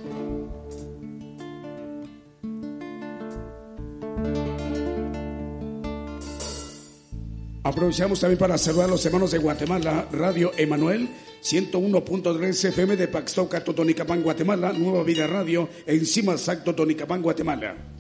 Aprovechamos 7.66 8.20
también 8.20 8.38
para 8.38 8.58
saludar 8.58 8.88
a 8.88 8.92
los 8.92 9.06
hermanos 9.06 9.32
de 9.32 9.38
Guatemala, 9.38 10.06
Radio 10.12 10.52
Emanuel, 10.58 11.08
101.3 11.42 12.66
FM 12.66 12.98
de 12.98 13.08
Paxtoca, 13.08 13.64
Totonicapán, 13.64 14.22
Guatemala, 14.22 14.74
Nueva 14.74 15.02
Vida 15.04 15.28
Radio, 15.28 15.70
encima 15.88 16.34
Exacto, 16.34 16.72
Totonicapán, 16.72 17.22
Guatemala. 17.22 17.93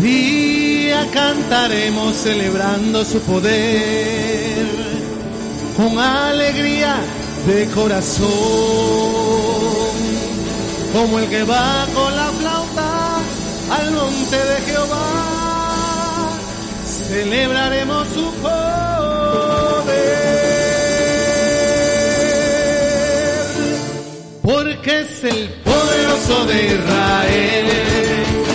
Día 0.00 1.06
cantaremos 1.12 2.14
celebrando 2.16 3.04
su 3.04 3.20
poder 3.20 4.66
con 5.76 5.98
alegría 5.98 6.96
de 7.46 7.66
corazón, 7.68 8.28
como 10.92 11.18
el 11.18 11.28
que 11.28 11.42
va 11.44 11.86
con 11.94 12.16
la 12.16 12.28
flauta 12.30 13.18
al 13.70 13.90
monte 13.92 14.36
de 14.36 14.60
Jehová, 14.66 16.30
celebraremos 17.08 18.06
su 18.08 18.30
poder, 18.42 18.52
porque 24.42 25.00
es 25.00 25.24
el 25.24 25.48
poderoso 25.64 26.46
de 26.46 26.66
Israel 26.66 27.82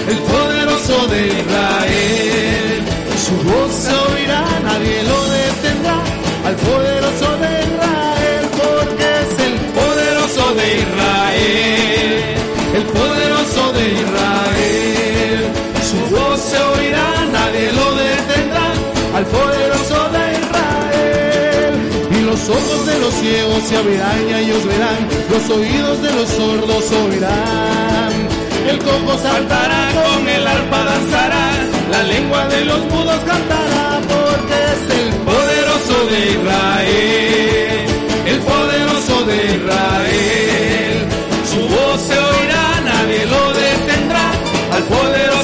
el 0.08 0.18
poderoso 0.20 0.47
de 0.88 1.28
Israel. 1.28 2.82
Su 3.26 3.36
voz 3.44 3.74
se 3.74 3.92
oirá, 3.92 4.42
nadie 4.64 5.04
lo 5.04 5.20
detendrá. 5.36 6.00
Al 6.46 6.56
poderoso 6.56 7.28
de 7.44 7.52
Israel, 7.68 8.44
porque 8.56 9.08
es 9.22 9.32
el 9.48 9.56
poderoso 9.76 10.44
de 10.56 10.68
Israel. 10.84 12.36
El 12.74 12.84
poderoso 12.84 13.74
de 13.74 13.84
Israel. 14.00 15.40
Su 15.90 16.16
voz 16.16 16.40
se 16.40 16.58
oirá, 16.58 17.10
nadie 17.34 17.74
lo 17.74 17.88
detendrá. 17.96 18.68
Al 19.18 19.26
poderoso 19.26 20.00
de 20.16 20.24
Israel. 20.40 21.74
Y 22.18 22.22
los 22.22 22.48
ojos 22.48 22.86
de 22.86 23.00
los 23.00 23.14
ciegos 23.14 23.62
se 23.68 23.76
abrirán 23.76 24.30
y 24.30 24.34
ellos 24.36 24.66
verán. 24.66 25.00
Los 25.32 25.50
oídos 25.50 26.02
de 26.02 26.14
los 26.14 26.30
sordos 26.30 26.92
oirán 26.94 28.47
el 28.70 28.80
coco 28.80 29.18
saltará, 29.18 29.92
con 29.94 30.28
el 30.28 30.48
arpa 30.48 30.84
danzará, 30.84 31.46
la 31.92 32.04
lengua 32.04 32.48
de 32.48 32.66
los 32.66 32.80
mudos 32.92 33.20
cantará, 33.26 34.00
porque 34.14 34.58
es 34.74 34.82
el 35.00 35.10
poderoso 35.30 36.06
de 36.12 36.20
Israel, 36.36 37.86
el 38.26 38.40
poderoso 38.40 39.26
de 39.26 39.38
Israel. 39.56 40.96
Su 41.52 41.62
voz 41.76 42.02
se 42.02 42.18
oirá, 42.18 42.82
nadie 42.84 43.26
lo 43.26 43.54
detendrá, 43.54 44.32
al 44.76 44.84
poderoso 44.84 45.37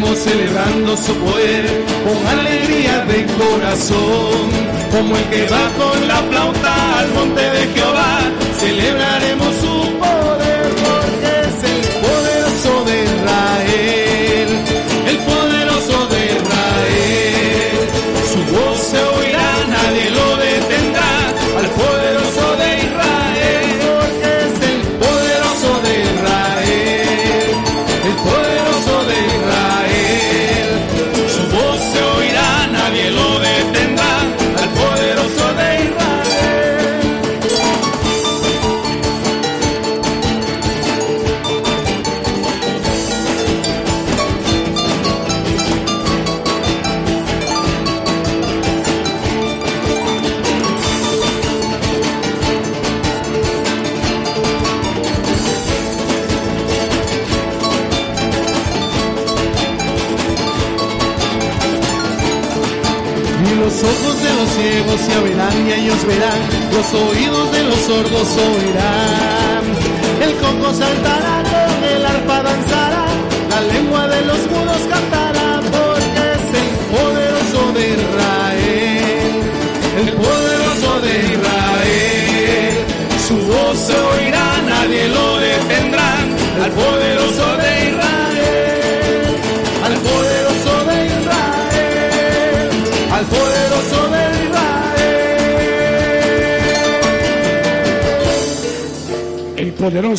celebrando 0.00 0.96
su 0.96 1.14
poder 1.16 1.66
con 2.04 2.26
alegría 2.26 3.04
de 3.04 3.26
corazón, 3.26 4.48
como 4.90 5.16
el 5.16 5.24
que 5.24 5.46
va 5.48 5.68
con 5.76 6.08
la 6.08 6.16
flauta 6.30 6.98
al 6.98 7.08
monte 7.12 7.42
de 7.42 7.66
Jehová, 7.74 8.20
celebraremos 8.58 9.21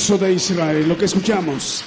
de 0.04 0.34
Israel, 0.34 0.86
lo 0.86 0.97
que 0.97 1.06
escuchamos. 1.06 1.82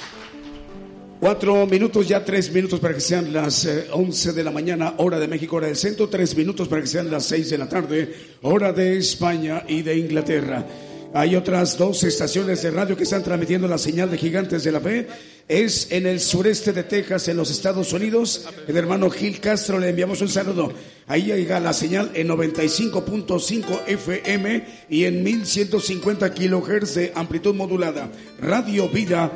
Cuatro 1.19 1.67
minutos, 1.67 2.07
ya 2.07 2.25
tres 2.25 2.51
minutos 2.51 2.79
para 2.79 2.95
que 2.95 2.99
sean 2.99 3.31
las 3.31 3.63
eh, 3.65 3.85
once 3.93 4.33
de 4.33 4.43
la 4.43 4.49
mañana, 4.49 4.95
hora 4.97 5.19
de 5.19 5.27
México, 5.27 5.57
hora 5.57 5.67
del 5.67 5.75
centro, 5.75 6.09
tres 6.09 6.35
minutos 6.35 6.67
para 6.67 6.81
que 6.81 6.87
sean 6.87 7.11
las 7.11 7.25
seis 7.25 7.51
de 7.51 7.59
la 7.59 7.69
tarde, 7.69 8.11
hora 8.41 8.73
de 8.73 8.97
España 8.97 9.63
y 9.67 9.83
de 9.83 9.97
Inglaterra. 9.97 10.65
Hay 11.13 11.35
otras 11.35 11.77
dos 11.77 12.03
estaciones 12.03 12.63
de 12.63 12.71
radio 12.71 12.97
que 12.97 13.03
están 13.03 13.21
transmitiendo 13.21 13.67
la 13.67 13.77
señal 13.77 14.09
de 14.09 14.17
Gigantes 14.17 14.63
de 14.63 14.71
la 14.71 14.79
Fe. 14.79 15.07
Es 15.47 15.91
en 15.91 16.05
el 16.05 16.19
sureste 16.19 16.73
de 16.73 16.83
Texas, 16.83 17.29
en 17.29 17.37
los 17.37 17.49
Estados 17.49 17.93
Unidos. 17.93 18.45
El 18.67 18.75
hermano 18.75 19.09
Gil 19.09 19.39
Castro 19.39 19.79
le 19.79 19.89
enviamos 19.89 20.21
un 20.21 20.27
saludo. 20.27 20.73
Ahí 21.07 21.23
llega 21.23 21.61
la 21.61 21.71
señal 21.71 22.11
en 22.15 22.27
95.5 22.27 23.87
FM 23.87 24.67
y 24.89 25.05
en 25.05 25.23
1150 25.23 26.33
kilohertz 26.33 26.95
de 26.95 27.13
amplitud 27.15 27.55
modulada. 27.55 28.11
Radio 28.41 28.89
Vida 28.89 29.31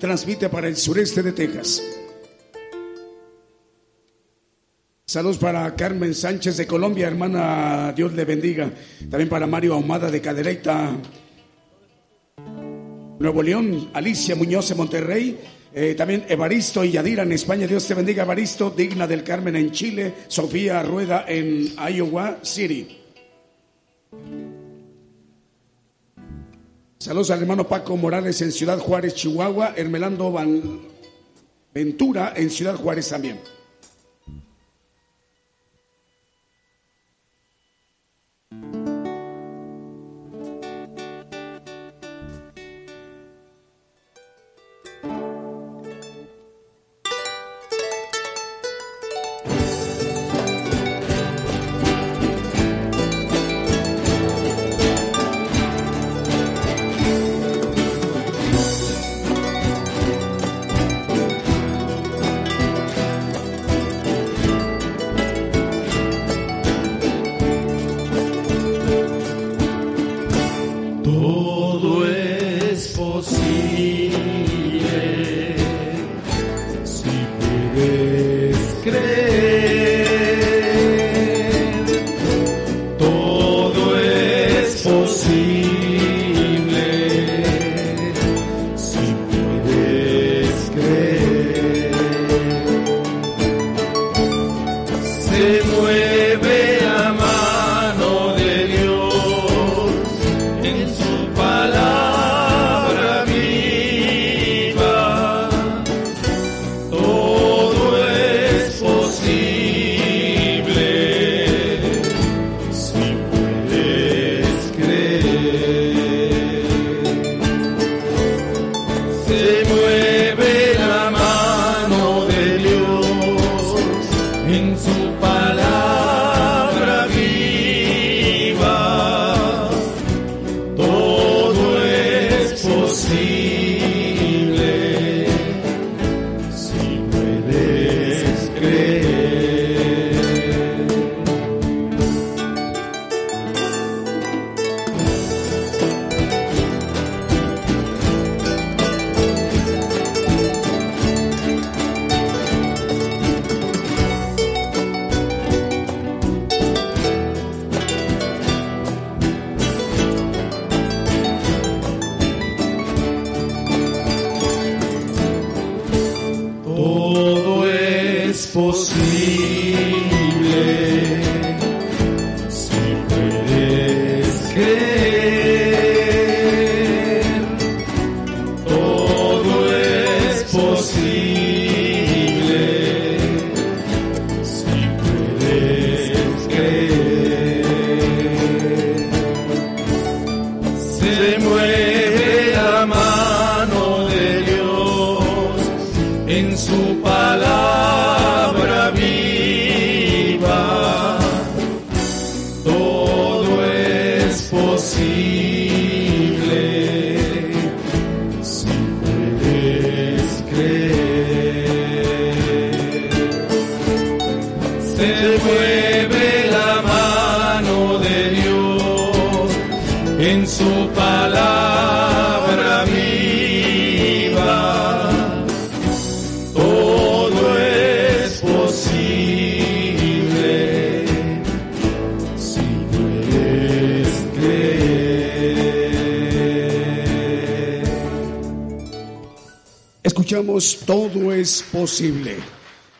transmite 0.00 0.48
para 0.48 0.66
el 0.66 0.76
sureste 0.76 1.22
de 1.22 1.30
Texas. 1.30 1.80
Saludos 5.06 5.38
para 5.38 5.76
Carmen 5.76 6.14
Sánchez 6.14 6.56
de 6.56 6.66
Colombia, 6.66 7.06
hermana, 7.06 7.92
Dios 7.94 8.14
le 8.14 8.24
bendiga. 8.24 8.72
También 9.10 9.28
para 9.28 9.46
Mario 9.46 9.74
Ahumada 9.74 10.10
de 10.10 10.20
Cadereyta, 10.20 10.96
Nuevo 13.18 13.42
León, 13.42 13.90
Alicia 13.92 14.34
Muñoz 14.34 14.68
de 14.68 14.74
Monterrey, 14.74 15.38
eh, 15.74 15.94
también 15.94 16.24
Evaristo 16.28 16.84
y 16.84 16.92
Yadira 16.92 17.22
en 17.22 17.32
España, 17.32 17.66
Dios 17.66 17.86
te 17.86 17.94
bendiga, 17.94 18.24
Evaristo, 18.24 18.70
Digna 18.70 19.06
del 19.06 19.22
Carmen 19.24 19.56
en 19.56 19.70
Chile, 19.70 20.14
Sofía 20.28 20.82
Rueda 20.82 21.24
en 21.26 21.72
Iowa 21.94 22.38
City. 22.42 22.98
Saludos 26.98 27.30
al 27.30 27.40
hermano 27.40 27.66
Paco 27.66 27.96
Morales 27.96 28.40
en 28.42 28.52
Ciudad 28.52 28.78
Juárez, 28.78 29.14
Chihuahua, 29.14 29.74
Hermelando 29.76 30.30
Van 30.30 30.82
Ventura 31.74 32.34
en 32.36 32.50
Ciudad 32.50 32.76
Juárez 32.76 33.08
también. 33.08 33.40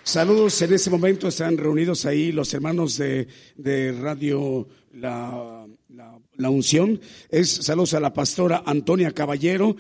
Saludos, 0.02 0.60
en 0.60 0.74
este 0.74 0.90
momento 0.90 1.28
están 1.28 1.56
reunidos 1.56 2.04
ahí 2.04 2.30
los 2.30 2.52
hermanos 2.52 2.98
de, 2.98 3.26
Radio 3.98 4.68
la, 4.92 5.66
la, 6.36 6.50
Unción. 6.50 7.00
Es 7.30 7.50
saludos 7.50 7.94
a 7.94 8.00
la 8.00 8.12
pastora 8.12 8.62
Antonia 8.66 9.12
Caballero, 9.12 9.76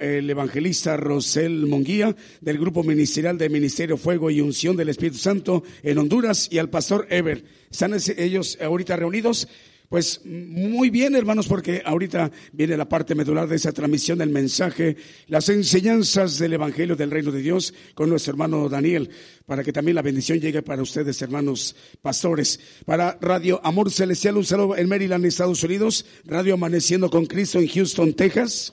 el 0.00 0.30
evangelista 0.30 0.96
Rosel 0.96 1.66
Monguía, 1.66 2.16
del 2.40 2.56
grupo 2.56 2.82
ministerial 2.82 3.36
de 3.36 3.50
Ministerio 3.50 3.98
Fuego 3.98 4.30
y 4.30 4.40
Unción 4.40 4.74
del 4.74 4.88
Espíritu 4.88 5.18
Santo 5.18 5.62
en 5.82 5.98
Honduras, 5.98 6.48
y 6.50 6.56
al 6.56 6.70
pastor 6.70 7.06
Ever. 7.10 7.44
Están 7.70 7.94
ellos 8.16 8.56
ahorita 8.58 8.96
reunidos. 8.96 9.48
Pues 9.88 10.20
muy 10.24 10.90
bien, 10.90 11.14
hermanos, 11.14 11.46
porque 11.46 11.80
ahorita 11.84 12.32
viene 12.52 12.76
la 12.76 12.88
parte 12.88 13.14
medular 13.14 13.48
de 13.48 13.56
esa 13.56 13.70
transmisión 13.70 14.18
del 14.18 14.30
mensaje, 14.30 14.96
las 15.28 15.48
enseñanzas 15.48 16.38
del 16.38 16.54
Evangelio 16.54 16.96
del 16.96 17.10
Reino 17.10 17.30
de 17.30 17.40
Dios 17.40 17.72
con 17.94 18.10
nuestro 18.10 18.32
hermano 18.32 18.68
Daniel, 18.68 19.10
para 19.46 19.62
que 19.62 19.72
también 19.72 19.94
la 19.94 20.02
bendición 20.02 20.40
llegue 20.40 20.62
para 20.62 20.82
ustedes, 20.82 21.22
hermanos 21.22 21.76
pastores. 22.02 22.58
Para 22.84 23.16
Radio 23.20 23.60
Amor 23.62 23.92
Celestial, 23.92 24.36
un 24.36 24.44
saludo 24.44 24.76
en 24.76 24.88
Maryland, 24.88 25.24
Estados 25.24 25.62
Unidos, 25.62 26.04
Radio 26.24 26.54
Amaneciendo 26.54 27.08
con 27.08 27.26
Cristo 27.26 27.60
en 27.60 27.68
Houston, 27.68 28.14
Texas. 28.14 28.72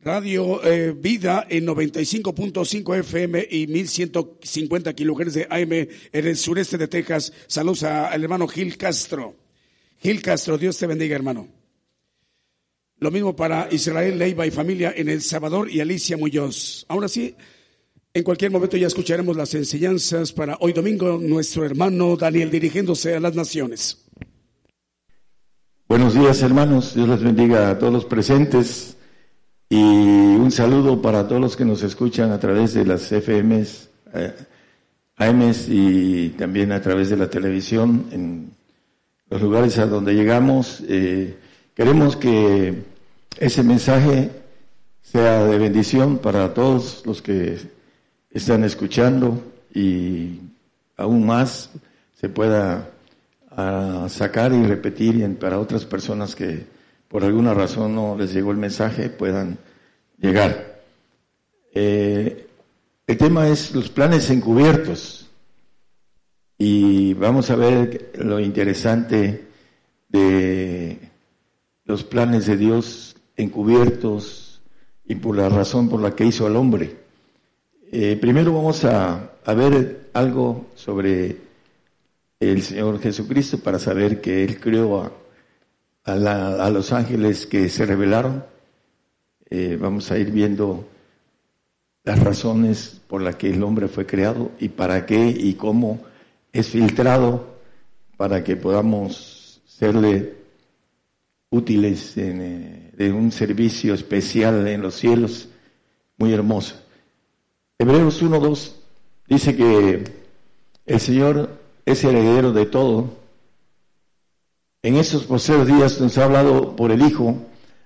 Radio 0.00 0.62
eh, 0.62 0.92
Vida 0.92 1.46
en 1.48 1.66
95.5 1.66 2.98
FM 2.98 3.48
y 3.50 3.66
1150 3.66 4.92
kilohertz 4.92 5.34
de 5.34 5.46
AM 5.50 5.72
en 5.72 5.88
el 6.12 6.36
sureste 6.36 6.78
de 6.78 6.86
Texas. 6.86 7.32
Saludos 7.46 7.82
al 7.82 8.22
hermano 8.22 8.46
Gil 8.46 8.76
Castro. 8.76 9.47
Gil 10.00 10.22
Castro, 10.22 10.56
Dios 10.56 10.78
te 10.78 10.86
bendiga, 10.86 11.16
hermano. 11.16 11.48
Lo 13.00 13.10
mismo 13.10 13.34
para 13.34 13.68
Israel 13.70 14.18
Leiva 14.18 14.46
y 14.46 14.50
familia 14.50 14.92
en 14.96 15.08
El 15.08 15.22
Salvador 15.22 15.70
y 15.70 15.80
Alicia 15.80 16.16
Muñoz. 16.16 16.84
Ahora 16.88 17.08
sí, 17.08 17.34
en 18.12 18.24
cualquier 18.24 18.50
momento 18.50 18.76
ya 18.76 18.88
escucharemos 18.88 19.36
las 19.36 19.54
enseñanzas 19.54 20.32
para 20.32 20.56
hoy 20.60 20.72
domingo, 20.72 21.18
nuestro 21.18 21.64
hermano 21.64 22.16
Daniel 22.16 22.50
dirigiéndose 22.50 23.14
a 23.14 23.20
las 23.20 23.34
naciones. 23.34 24.04
Buenos 25.88 26.14
días, 26.14 26.42
hermanos. 26.42 26.94
Dios 26.94 27.08
les 27.08 27.22
bendiga 27.22 27.70
a 27.70 27.78
todos 27.78 27.92
los 27.92 28.04
presentes 28.04 28.96
y 29.68 29.76
un 29.76 30.50
saludo 30.50 31.00
para 31.00 31.26
todos 31.26 31.40
los 31.40 31.56
que 31.56 31.64
nos 31.64 31.82
escuchan 31.82 32.32
a 32.32 32.40
través 32.40 32.74
de 32.74 32.84
las 32.84 33.12
FMs, 33.12 33.88
eh, 34.14 34.34
AMs 35.16 35.68
y 35.68 36.30
también 36.30 36.72
a 36.72 36.80
través 36.80 37.10
de 37.10 37.16
la 37.16 37.30
televisión 37.30 38.06
en 38.12 38.57
los 39.30 39.40
lugares 39.40 39.78
a 39.78 39.86
donde 39.86 40.14
llegamos. 40.14 40.82
Eh, 40.88 41.36
queremos 41.74 42.16
que 42.16 42.82
ese 43.38 43.62
mensaje 43.62 44.30
sea 45.02 45.44
de 45.44 45.58
bendición 45.58 46.18
para 46.18 46.52
todos 46.54 47.02
los 47.06 47.22
que 47.22 47.58
están 48.30 48.64
escuchando 48.64 49.42
y 49.74 50.40
aún 50.96 51.24
más 51.26 51.70
se 52.14 52.28
pueda 52.28 52.90
ah, 53.50 54.06
sacar 54.08 54.52
y 54.52 54.64
repetir 54.64 55.38
para 55.38 55.58
otras 55.58 55.84
personas 55.84 56.34
que 56.34 56.66
por 57.08 57.24
alguna 57.24 57.54
razón 57.54 57.94
no 57.94 58.16
les 58.18 58.32
llegó 58.32 58.50
el 58.50 58.58
mensaje 58.58 59.08
puedan 59.08 59.58
llegar. 60.18 60.82
Eh, 61.72 62.46
el 63.06 63.16
tema 63.16 63.48
es 63.48 63.74
los 63.74 63.88
planes 63.88 64.28
encubiertos. 64.30 65.27
Y 66.60 67.14
vamos 67.14 67.50
a 67.50 67.56
ver 67.56 68.10
lo 68.16 68.40
interesante 68.40 69.46
de 70.08 70.98
los 71.84 72.02
planes 72.02 72.46
de 72.46 72.56
Dios 72.56 73.14
encubiertos 73.36 74.60
y 75.06 75.14
por 75.14 75.36
la 75.36 75.48
razón 75.48 75.88
por 75.88 76.02
la 76.02 76.16
que 76.16 76.26
hizo 76.26 76.46
al 76.46 76.56
hombre. 76.56 76.96
Eh, 77.92 78.18
primero 78.20 78.52
vamos 78.52 78.84
a, 78.84 79.30
ver 79.46 80.10
algo 80.12 80.66
sobre 80.74 81.36
el 82.40 82.62
Señor 82.62 83.00
Jesucristo 83.00 83.60
para 83.60 83.78
saber 83.78 84.20
que 84.20 84.42
Él 84.42 84.58
creó 84.58 85.10
a, 86.04 86.70
los 86.70 86.92
ángeles 86.92 87.46
que 87.46 87.68
se 87.68 87.86
revelaron. 87.86 88.44
Eh, 89.48 89.78
vamos 89.80 90.10
a 90.10 90.18
ir 90.18 90.32
viendo 90.32 90.88
las 92.02 92.18
razones 92.18 93.00
por 93.06 93.22
las 93.22 93.36
que 93.36 93.50
el 93.50 93.62
hombre 93.62 93.86
fue 93.86 94.06
creado 94.06 94.50
y 94.58 94.70
para 94.70 95.06
qué 95.06 95.28
y 95.28 95.54
cómo 95.54 96.07
es 96.58 96.70
filtrado 96.70 97.58
para 98.16 98.42
que 98.42 98.56
podamos 98.56 99.60
serle 99.66 100.34
útiles 101.50 102.16
en, 102.16 102.92
eh, 102.98 103.12
un 103.12 103.30
servicio 103.30 103.94
especial 103.94 104.66
en 104.66 104.82
los 104.82 104.96
cielos, 104.96 105.48
muy 106.16 106.32
hermoso. 106.32 106.74
Hebreos 107.78 108.22
1.2 108.22 108.72
dice 109.28 109.54
que 109.54 110.04
el 110.84 111.00
Señor 111.00 111.50
es 111.86 112.02
heredero 112.02 112.52
de 112.52 112.66
todo. 112.66 113.16
En 114.82 114.96
esos 114.96 115.24
posteriores 115.24 115.68
días 115.68 116.00
nos 116.00 116.18
ha 116.18 116.24
hablado 116.24 116.74
por 116.74 116.90
el 116.90 117.02
Hijo, 117.02 117.36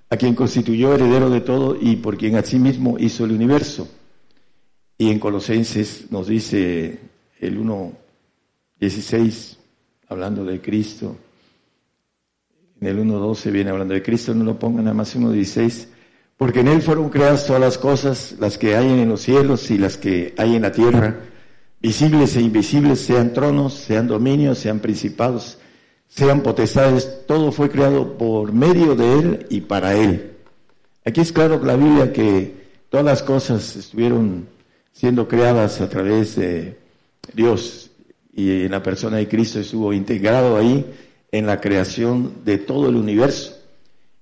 a 0.09 0.17
quien 0.17 0.35
constituyó 0.35 0.95
heredero 0.95 1.31
de 1.31 1.41
todo 1.41 1.77
y 1.81 1.97
por 1.97 2.17
quien 2.17 2.37
asimismo 2.37 2.97
hizo 2.99 3.25
el 3.25 3.33
universo. 3.33 3.89
Y 4.97 5.11
en 5.11 5.19
Colosenses 5.19 6.11
nos 6.11 6.27
dice 6.27 6.99
el 7.41 7.59
1, 7.59 8.02
16, 8.83 9.59
hablando 10.09 10.45
de 10.45 10.61
Cristo. 10.61 11.17
En 12.81 12.89
el 12.89 12.99
1.12 12.99 13.53
viene 13.53 13.71
hablando 13.71 13.95
de 13.95 14.03
Cristo, 14.03 14.35
no 14.35 14.43
lo 14.43 14.59
pongan 14.59 14.87
nada 14.87 14.95
más 14.95 15.15
1.16, 15.17 15.87
porque 16.37 16.61
en 16.61 16.67
Él 16.67 16.83
fueron 16.83 17.09
creadas 17.09 17.47
todas 17.47 17.63
las 17.63 17.79
cosas, 17.79 18.35
las 18.41 18.59
que 18.59 18.75
hay 18.75 18.89
en 18.89 19.09
los 19.09 19.21
cielos 19.21 19.71
y 19.71 19.79
las 19.79 19.97
que 19.97 20.35
hay 20.37 20.57
en 20.57 20.63
la 20.63 20.73
tierra, 20.73 21.21
visibles 21.81 22.35
e 22.35 22.41
invisibles, 22.41 22.99
sean 22.99 23.33
tronos, 23.33 23.75
sean 23.75 24.09
dominios, 24.09 24.59
sean 24.59 24.81
principados, 24.81 25.59
sean 26.09 26.41
potestades, 26.41 27.25
todo 27.29 27.53
fue 27.53 27.71
creado 27.71 28.19
por 28.19 28.53
medio 28.53 28.97
de 28.97 29.13
Él 29.21 29.47
y 29.49 29.61
para 29.61 29.95
Él. 29.95 30.33
Aquí 31.05 31.21
es 31.21 31.31
claro 31.31 31.65
la 31.65 31.77
Biblia 31.77 32.13
que 32.13 32.53
todas 32.89 33.07
las 33.07 33.23
cosas 33.23 33.77
estuvieron 33.77 34.49
siendo 34.93 35.29
creadas 35.29 35.81
a 35.81 35.89
través 35.89 36.35
de 36.35 36.77
Dios 37.33 37.92
y 38.33 38.65
en 38.65 38.71
la 38.71 38.83
persona 38.83 39.19
de 39.19 39.29
Cristo 39.29 39.61
estuvo 39.61 39.93
integrado 39.93 40.57
ahí 40.57 40.87
en 41.31 41.47
la 41.47 41.61
creación 41.61 42.45
de 42.45 42.59
todo 42.59 42.89
el 42.89 42.97
universo 42.97 43.59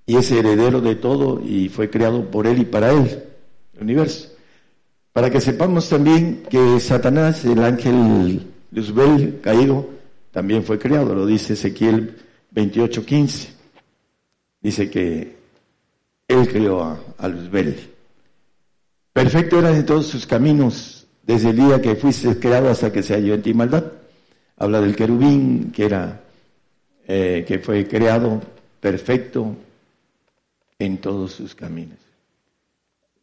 y 0.07 0.17
es 0.17 0.31
heredero 0.31 0.81
de 0.81 0.97
todo 0.97 1.41
y 1.45 1.69
fue 1.69 1.89
creado 1.89 2.31
por 2.31 2.47
él 2.47 2.63
y 2.63 2.65
para 2.65 2.91
él, 2.91 3.25
el 3.75 3.83
universo. 3.83 4.29
Para 5.13 5.31
que 5.31 5.41
sepamos 5.41 5.89
también 5.89 6.43
que 6.49 6.81
Satanás, 6.81 7.45
el 7.45 7.63
ángel 7.63 8.47
Luzbel 8.73 9.41
caído, 9.41 9.89
también 10.33 10.65
fue 10.65 10.79
creado, 10.79 11.15
lo 11.15 11.27
dice 11.27 11.53
Ezequiel 11.53 12.17
28:15. 12.55 13.49
Dice 14.61 14.91
que 14.91 15.37
él 16.29 16.49
creó 16.49 16.83
a, 16.83 17.01
a 17.19 17.29
Luzbel. 17.29 17.77
Perfecto 19.13 19.59
era 19.59 19.75
en 19.75 19.87
todos 19.87 20.07
sus 20.07 20.27
caminos, 20.27 21.07
desde 21.23 21.51
el 21.51 21.57
día 21.57 21.81
que 21.81 21.97
fuiste 21.97 22.39
creado 22.39 22.69
hasta 22.69 22.93
que 22.93 23.03
se 23.03 23.15
halló 23.15 23.35
en 23.35 23.43
ti 23.43 23.55
maldad 23.55 23.85
habla 24.61 24.81
del 24.81 24.95
querubín 24.95 25.73
que 25.75 25.87
era 25.87 26.21
eh, 27.09 27.45
que 27.49 27.59
fue 27.59 27.89
creado 27.89 28.41
perfecto 28.79 29.57
en 30.79 30.99
todos 30.99 31.33
sus 31.33 31.55
caminos. 31.55 31.99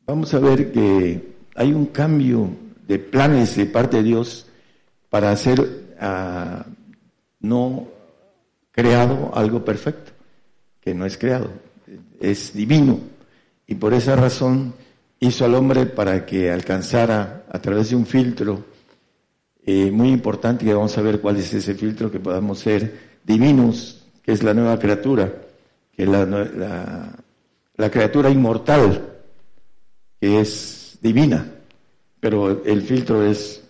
Vamos 0.05 0.33
a 0.33 0.39
ver 0.39 0.71
que 0.71 1.35
hay 1.55 1.73
un 1.73 1.85
cambio 1.87 2.49
de 2.87 2.99
planes 2.99 3.55
de 3.55 3.65
parte 3.67 3.97
de 3.97 4.03
Dios 4.03 4.47
para 5.09 5.31
hacer 5.31 5.95
ah, 5.99 6.65
no 7.39 7.87
creado 8.71 9.31
algo 9.33 9.63
perfecto, 9.63 10.11
que 10.81 10.93
no 10.93 11.05
es 11.05 11.17
creado, 11.17 11.51
es 12.19 12.53
divino. 12.53 12.99
Y 13.67 13.75
por 13.75 13.93
esa 13.93 14.15
razón 14.15 14.73
hizo 15.19 15.45
al 15.45 15.55
hombre 15.55 15.85
para 15.85 16.25
que 16.25 16.51
alcanzara 16.51 17.43
a 17.49 17.59
través 17.59 17.91
de 17.91 17.95
un 17.95 18.05
filtro 18.05 18.76
eh, 19.69 19.91
muy 19.91 20.11
importante 20.13 20.63
que 20.63 20.73
vamos 20.73 20.97
a 20.97 21.01
ver 21.01 21.19
cuál 21.19 21.35
es 21.35 21.53
ese 21.53 21.75
filtro 21.75 22.09
que 22.09 22.21
podamos 22.21 22.59
ser 22.59 23.17
divinos, 23.25 24.01
que 24.23 24.31
es 24.31 24.41
la 24.41 24.53
nueva 24.53 24.79
criatura, 24.79 25.41
que 25.93 26.03
es 26.03 26.09
la, 26.09 26.25
la, 27.75 27.91
criatura 27.91 28.29
inmortal, 28.29 29.17
que 30.21 30.39
es 30.39 30.97
divina, 31.01 31.51
pero 32.21 32.63
el 32.63 32.81
filtro 32.81 33.25
es 33.25 33.61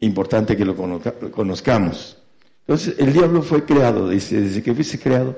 importante 0.00 0.54
que 0.54 0.66
lo, 0.66 0.76
conozcamos. 1.30 2.18
Entonces, 2.66 2.96
el 2.98 3.14
diablo 3.14 3.40
fue 3.40 3.64
creado, 3.64 4.10
dice, 4.10 4.38
desde 4.38 4.62
que 4.62 4.74
fuiste 4.74 4.98
creado 4.98 5.34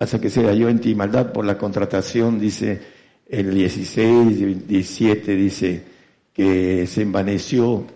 hasta 0.00 0.20
que 0.20 0.28
se 0.28 0.44
halló 0.44 0.68
en 0.68 0.80
ti 0.80 0.96
maldad 0.96 1.32
por 1.32 1.44
la 1.44 1.56
contratación, 1.56 2.40
dice 2.40 2.80
el 3.28 3.54
16, 3.54 4.66
17, 4.66 5.36
dice 5.36 5.84
que 6.32 6.84
se 6.88 7.02
envaneció 7.02 7.86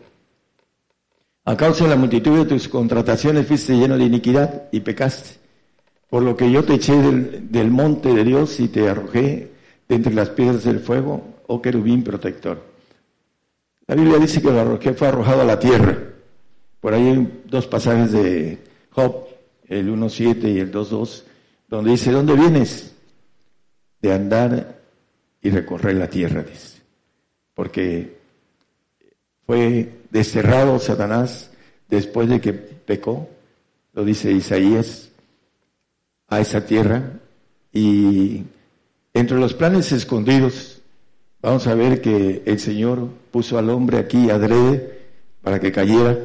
a 1.47 1.57
causa 1.57 1.85
de 1.85 1.91
la 1.91 1.97
multitud 1.97 2.39
de 2.39 2.47
tus 2.47 2.69
contrataciones 2.69 3.47
fuiste 3.47 3.75
lleno 3.75 3.99
de 3.99 4.05
iniquidad 4.05 4.65
y 4.73 4.81
pecaste. 4.81 5.39
Por 6.09 6.23
lo 6.23 6.37
que 6.37 6.51
yo 6.51 6.65
te 6.65 6.75
eché 6.75 6.95
del, 6.97 7.71
monte 7.71 8.15
de 8.15 8.25
Dios 8.25 8.61
y 8.61 8.69
te 8.69 8.89
arrojé 8.89 9.51
de 9.89 9.95
entre 9.95 10.15
las 10.15 10.31
piedras 10.31 10.65
del 10.65 10.81
fuego, 10.81 11.23
oh 11.47 11.61
querubín 11.61 12.03
protector. 12.03 12.63
La 13.87 13.95
Biblia 13.95 14.19
dice 14.19 14.41
que, 14.41 14.95
fue 14.95 15.09
arrojado 15.09 15.43
a 15.43 15.45
la 15.45 15.59
tierra. 15.59 15.99
Por 16.81 16.95
ahí 16.95 17.09
hay 17.09 17.43
dos 17.47 17.67
pasajes 17.67 18.13
de 18.13 18.59
Job, 18.91 19.27
el 19.69 19.91
1.7 19.91 20.55
y 20.55 20.59
el 20.61 20.73
2.2, 20.73 21.25
donde 21.69 21.91
dice, 21.91 22.11
¿dónde 22.11 22.35
vienes? 22.35 22.95
De 24.01 24.13
andar 24.13 24.81
y 25.43 25.51
recorrer 25.51 25.97
la 25.97 26.09
tierra, 26.09 26.43
dice. 26.43 26.81
Porque 27.55 28.24
fue 29.47 29.93
desterrado 30.11 30.79
Satanás 30.79 31.51
después 31.89 32.29
de 32.29 32.41
que 32.41 32.53
pecó, 32.53 33.29
lo 33.93 34.05
dice 34.05 34.33
Isaías, 34.33 35.11
a 36.29 36.41
esa 36.41 36.65
tierra. 36.65 37.21
Y 37.73 38.45
entre 39.13 39.39
los 39.39 39.55
planes 39.55 39.93
escondidos, 39.93 40.81
vamos 41.43 41.67
a 41.67 41.75
ver 41.75 42.01
que 42.01 42.43
el 42.47 42.59
Señor 42.59 43.09
puso 43.31 43.59
al 43.59 43.71
hombre 43.71 43.99
aquí 43.99 44.31
adrede 44.31 45.01
para 45.43 45.61
que 45.61 45.73
cayera, 45.73 46.19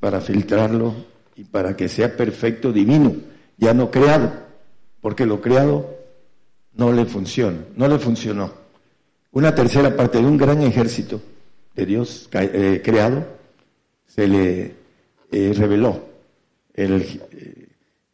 para 0.00 0.20
filtrarlo 0.20 0.94
y 1.36 1.44
para 1.44 1.76
que 1.76 1.88
sea 1.88 2.16
perfecto 2.16 2.72
divino, 2.72 3.14
ya 3.58 3.74
no 3.74 3.90
creado, 3.90 4.32
porque 5.00 5.26
lo 5.26 5.40
creado 5.40 5.94
no 6.74 6.92
le 6.92 7.04
funciona, 7.04 7.58
no 7.76 7.88
le 7.88 7.98
funcionó. 7.98 8.52
Una 9.32 9.54
tercera 9.54 9.94
parte 9.94 10.18
de 10.18 10.24
un 10.24 10.38
gran 10.38 10.62
ejército 10.62 11.20
de 11.76 11.86
Dios 11.86 12.28
eh, 12.32 12.80
creado 12.82 13.26
se 14.06 14.26
le 14.26 14.74
eh, 15.30 15.52
reveló 15.54 16.08
el, 16.72 17.20
eh, 17.32 17.68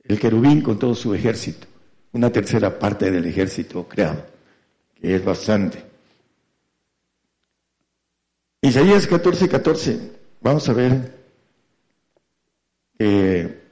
el 0.05 0.19
querubín 0.19 0.61
con 0.61 0.79
todo 0.79 0.95
su 0.97 1.15
ejército, 1.15 1.69
una 2.13 2.31
tercera 2.31 2.77
parte 2.77 3.11
del 3.11 3.25
ejército 3.25 3.87
creado, 3.89 4.27
que 5.01 5.15
es 5.15 5.25
bastante. 5.25 5.85
Isaías 8.61 9.07
14, 9.07 9.49
14, 9.49 10.13
vamos 10.41 10.69
a 10.69 10.73
ver 10.73 11.23
que 12.99 13.63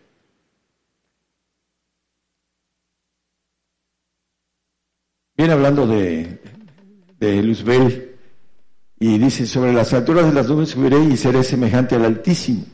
viene 5.36 5.53
hablando 5.53 5.86
de, 5.86 6.38
de 7.18 7.43
Luzbel 7.43 8.09
y 9.03 9.16
dice, 9.16 9.46
sobre 9.46 9.72
las 9.72 9.94
alturas 9.94 10.26
de 10.26 10.32
las 10.32 10.46
nubes 10.46 10.68
subiré 10.68 11.03
y 11.03 11.16
seré 11.16 11.42
semejante 11.42 11.94
al 11.94 12.05
Altísimo. 12.05 12.66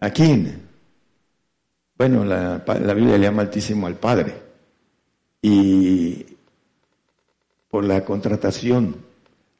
¿A 0.00 0.10
quién? 0.10 0.62
Bueno, 1.96 2.24
la, 2.24 2.64
la 2.66 2.94
Biblia 2.94 3.18
le 3.18 3.24
llama 3.24 3.42
Altísimo 3.42 3.86
al 3.86 3.94
Padre. 3.94 4.34
Y 5.40 6.26
por 7.70 7.84
la 7.84 8.04
contratación 8.04 8.96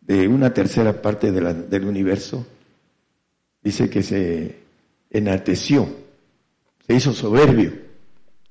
de 0.01 0.27
una 0.27 0.53
tercera 0.53 1.01
parte 1.01 1.31
del 1.31 1.85
universo, 1.85 2.45
dice 3.63 3.89
que 3.89 4.03
se 4.03 4.59
enalteció, 5.11 5.89
se 6.85 6.95
hizo 6.95 7.13
soberbio 7.13 7.73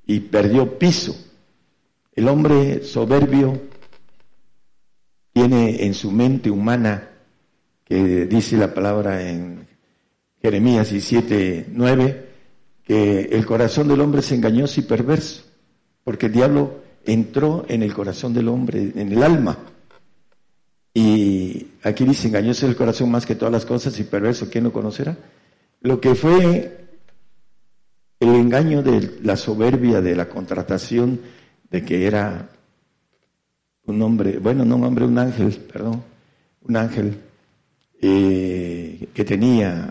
y 0.06 0.20
perdió 0.20 0.78
piso. 0.78 1.14
El 2.14 2.28
hombre 2.28 2.82
soberbio 2.84 3.60
tiene 5.36 5.84
en 5.84 5.92
su 5.92 6.10
mente 6.12 6.50
humana, 6.50 7.10
que 7.84 8.24
dice 8.24 8.56
la 8.56 8.72
palabra 8.72 9.28
en 9.28 9.66
Jeremías 10.40 10.88
17, 10.88 11.66
9, 11.72 12.28
que 12.82 13.20
el 13.30 13.44
corazón 13.44 13.86
del 13.86 14.00
hombre 14.00 14.20
es 14.20 14.32
engañoso 14.32 14.80
y 14.80 14.84
perverso, 14.84 15.44
porque 16.04 16.24
el 16.24 16.32
diablo 16.32 16.80
entró 17.04 17.66
en 17.68 17.82
el 17.82 17.92
corazón 17.92 18.32
del 18.32 18.48
hombre, 18.48 18.92
en 18.96 19.12
el 19.12 19.22
alma, 19.22 19.58
y 20.94 21.68
aquí 21.82 22.04
dice, 22.04 22.28
engañoso 22.28 22.66
el 22.66 22.74
corazón 22.74 23.10
más 23.10 23.26
que 23.26 23.34
todas 23.34 23.52
las 23.52 23.66
cosas 23.66 24.00
y 24.00 24.04
perverso, 24.04 24.48
¿quién 24.48 24.64
lo 24.64 24.72
conocerá? 24.72 25.18
Lo 25.82 26.00
que 26.00 26.14
fue 26.14 26.78
el 28.20 28.28
engaño 28.34 28.82
de 28.82 29.18
la 29.22 29.36
soberbia 29.36 30.00
de 30.00 30.16
la 30.16 30.30
contratación 30.30 31.20
de 31.70 31.84
que 31.84 32.06
era 32.06 32.55
un 33.86 34.02
hombre, 34.02 34.38
bueno, 34.38 34.64
no 34.64 34.76
un 34.76 34.84
hombre, 34.84 35.04
un 35.04 35.18
ángel, 35.18 35.52
perdón, 35.72 36.02
un 36.62 36.76
ángel 36.76 37.18
eh, 38.00 39.08
que 39.14 39.24
tenía 39.24 39.90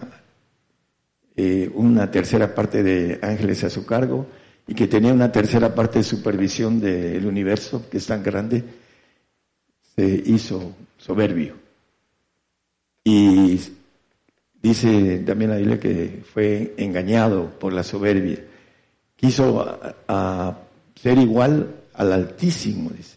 eh, 1.35 1.69
una 1.73 2.09
tercera 2.11 2.53
parte 2.53 2.83
de 2.83 3.19
ángeles 3.21 3.63
a 3.63 3.69
su 3.69 3.85
cargo 3.85 4.27
y 4.67 4.73
que 4.73 4.87
tenía 4.87 5.13
una 5.13 5.31
tercera 5.31 5.73
parte 5.73 5.99
de 5.99 6.03
supervisión 6.03 6.79
del 6.79 7.25
universo, 7.25 7.87
que 7.89 7.97
es 7.97 8.05
tan 8.05 8.23
grande, 8.23 8.63
se 9.95 10.23
hizo 10.25 10.75
soberbio. 10.97 11.55
Y 13.03 13.59
dice 14.61 15.19
también 15.19 15.51
la 15.51 15.57
Biblia 15.57 15.79
que 15.79 16.23
fue 16.33 16.73
engañado 16.77 17.51
por 17.59 17.71
la 17.71 17.83
soberbia. 17.83 18.39
Quiso 19.15 19.79
a, 20.07 20.57
ser 20.95 21.17
igual 21.19 21.75
al 21.93 22.13
Altísimo, 22.13 22.89
dice. 22.89 23.14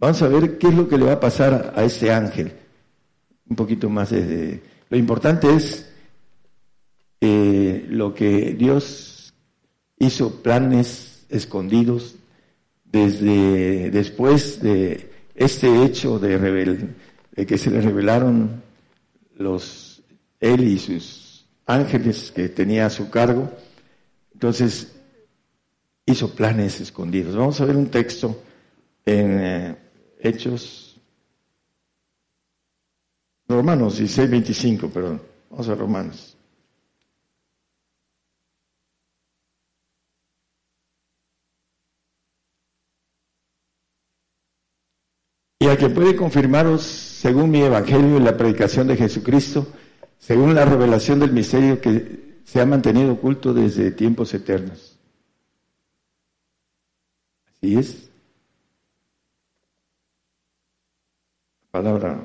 Vamos 0.00 0.22
a 0.22 0.28
ver 0.28 0.56
qué 0.56 0.68
es 0.68 0.74
lo 0.74 0.88
que 0.88 0.96
le 0.96 1.04
va 1.04 1.12
a 1.12 1.20
pasar 1.20 1.74
a 1.76 1.84
ese 1.84 2.10
ángel. 2.10 2.52
Un 3.48 3.54
poquito 3.54 3.90
más 3.90 4.10
de... 4.10 4.62
Lo 4.88 4.96
importante 4.96 5.54
es 5.54 5.92
eh, 7.20 7.86
lo 7.90 8.14
que 8.14 8.54
Dios 8.54 9.34
hizo 9.98 10.42
planes 10.42 11.26
escondidos 11.28 12.16
desde 12.84 13.90
después 13.90 14.60
de 14.62 15.10
este 15.34 15.84
hecho 15.84 16.18
de 16.18 16.38
rebelión 16.38 16.96
que 17.46 17.58
se 17.58 17.70
le 17.70 17.80
revelaron 17.80 18.62
los, 19.36 20.02
él 20.40 20.64
y 20.64 20.78
sus 20.78 21.46
ángeles 21.66 22.32
que 22.34 22.48
tenía 22.48 22.86
a 22.86 22.90
su 22.90 23.10
cargo. 23.10 23.50
Entonces, 24.32 24.92
hizo 26.06 26.34
planes 26.34 26.80
escondidos. 26.80 27.36
Vamos 27.36 27.60
a 27.60 27.64
ver 27.64 27.76
un 27.76 27.88
texto 27.88 28.42
en 29.06 29.40
eh, 29.40 29.76
Hechos, 30.22 31.00
Romanos 33.48 33.98
16, 33.98 34.30
25, 34.30 34.88
perdón. 34.90 35.22
Vamos 35.50 35.68
a 35.68 35.74
Romanos. 35.74 36.36
Y 45.58 45.66
a 45.66 45.76
que 45.76 45.90
puede 45.90 46.16
confirmaros 46.16 46.82
según 46.82 47.50
mi 47.50 47.60
evangelio 47.60 48.16
y 48.16 48.20
la 48.20 48.36
predicación 48.36 48.86
de 48.86 48.96
Jesucristo, 48.96 49.66
según 50.18 50.54
la 50.54 50.64
revelación 50.64 51.20
del 51.20 51.32
misterio 51.32 51.80
que 51.80 52.40
se 52.44 52.60
ha 52.60 52.66
mantenido 52.66 53.12
oculto 53.12 53.52
desde 53.52 53.90
tiempos 53.90 54.32
eternos. 54.32 54.98
Así 57.46 57.76
es. 57.76 58.09
Palabra. 61.70 62.20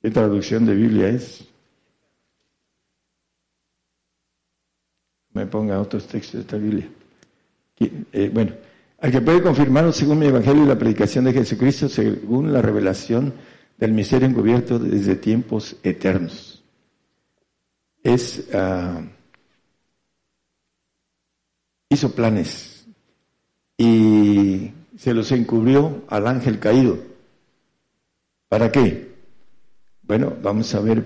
¿Qué 0.00 0.10
traducción 0.10 0.66
de 0.66 0.74
Biblia 0.74 1.08
es? 1.08 1.44
Me 5.32 5.46
ponga 5.46 5.80
otros 5.80 6.06
textos 6.06 6.34
de 6.34 6.40
esta 6.40 6.56
Biblia. 6.56 6.88
Eh, 7.78 8.30
bueno. 8.32 8.52
Al 9.00 9.10
que 9.10 9.20
puede 9.20 9.42
confirmarlo 9.42 9.92
según 9.92 10.20
mi 10.20 10.26
evangelio 10.26 10.62
y 10.62 10.68
la 10.68 10.78
predicación 10.78 11.24
de 11.24 11.32
Jesucristo, 11.32 11.88
según 11.88 12.52
la 12.52 12.62
revelación 12.62 13.34
del 13.76 13.92
misterio 13.92 14.28
encubierto 14.28 14.78
desde 14.78 15.16
tiempos 15.16 15.74
eternos. 15.82 16.62
Es, 18.00 18.48
uh, 18.54 19.04
hizo 21.88 22.14
planes 22.14 22.71
y 23.76 24.70
se 24.96 25.14
los 25.14 25.30
encubrió 25.32 26.04
al 26.08 26.26
ángel 26.26 26.58
caído. 26.58 26.98
¿Para 28.48 28.70
qué? 28.70 29.12
Bueno, 30.02 30.36
vamos 30.42 30.74
a 30.74 30.80
ver 30.80 31.04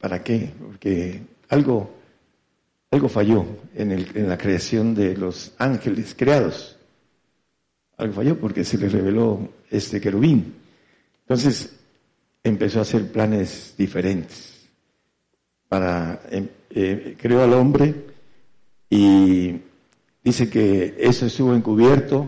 para 0.00 0.22
qué, 0.22 0.52
porque 0.60 1.22
algo, 1.48 1.90
algo 2.90 3.08
falló 3.08 3.44
en, 3.74 3.92
el, 3.92 4.06
en 4.14 4.28
la 4.28 4.38
creación 4.38 4.94
de 4.94 5.16
los 5.16 5.54
ángeles 5.58 6.14
creados 6.16 6.74
algo 7.96 8.14
falló 8.14 8.38
porque 8.38 8.64
se 8.64 8.78
le 8.78 8.88
reveló 8.88 9.48
este 9.70 10.00
querubín. 10.00 10.54
Entonces 11.20 11.76
empezó 12.42 12.80
a 12.80 12.82
hacer 12.82 13.10
planes 13.10 13.74
diferentes 13.78 14.68
para 15.68 16.20
em, 16.30 16.48
eh, 16.70 17.16
creó 17.18 17.42
al 17.42 17.54
hombre 17.54 17.94
y 18.90 19.54
dice 20.24 20.48
que 20.48 20.94
eso 20.98 21.26
estuvo 21.26 21.54
encubierto 21.54 22.26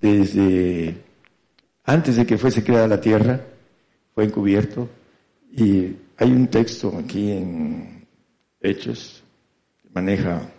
desde 0.00 0.96
antes 1.84 2.16
de 2.16 2.24
que 2.26 2.38
fuese 2.38 2.64
creada 2.64 2.88
la 2.88 3.00
tierra, 3.00 3.40
fue 4.14 4.24
encubierto 4.24 4.88
y 5.52 5.94
hay 6.16 6.32
un 6.32 6.48
texto 6.48 6.96
aquí 6.98 7.30
en 7.30 8.06
Hechos 8.60 9.22
que 9.82 9.90
maneja, 9.90 10.50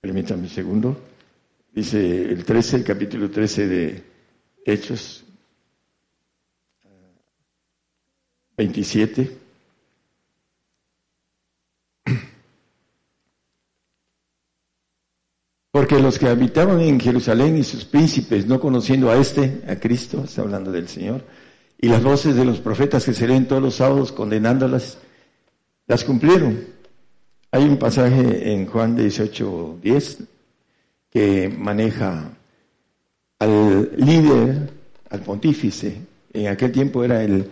permítame 0.00 0.42
un 0.42 0.48
segundo, 0.50 1.00
dice 1.72 2.24
el 2.24 2.44
13, 2.44 2.76
el 2.76 2.84
capítulo 2.84 3.30
13 3.30 3.66
de 3.66 4.04
Hechos 4.66 5.24
27. 8.56 9.43
Porque 15.74 15.98
los 15.98 16.20
que 16.20 16.28
habitaban 16.28 16.80
en 16.82 17.00
Jerusalén 17.00 17.58
y 17.58 17.64
sus 17.64 17.84
príncipes, 17.84 18.46
no 18.46 18.60
conociendo 18.60 19.10
a 19.10 19.16
este, 19.16 19.60
a 19.66 19.74
Cristo, 19.74 20.22
está 20.22 20.42
hablando 20.42 20.70
del 20.70 20.86
Señor, 20.86 21.24
y 21.80 21.88
las 21.88 22.00
voces 22.00 22.36
de 22.36 22.44
los 22.44 22.60
profetas 22.60 23.04
que 23.04 23.12
se 23.12 23.26
leen 23.26 23.48
todos 23.48 23.60
los 23.60 23.74
sábados 23.74 24.12
condenándolas, 24.12 24.98
las 25.88 26.04
cumplieron. 26.04 26.64
Hay 27.50 27.64
un 27.64 27.76
pasaje 27.76 28.52
en 28.52 28.66
Juan 28.66 28.94
18, 28.94 29.80
10 29.82 30.18
que 31.10 31.48
maneja 31.48 32.30
al 33.40 33.90
líder, 33.96 34.70
al 35.10 35.20
pontífice, 35.22 36.02
en 36.32 36.46
aquel 36.46 36.70
tiempo 36.70 37.02
era 37.02 37.24
el 37.24 37.50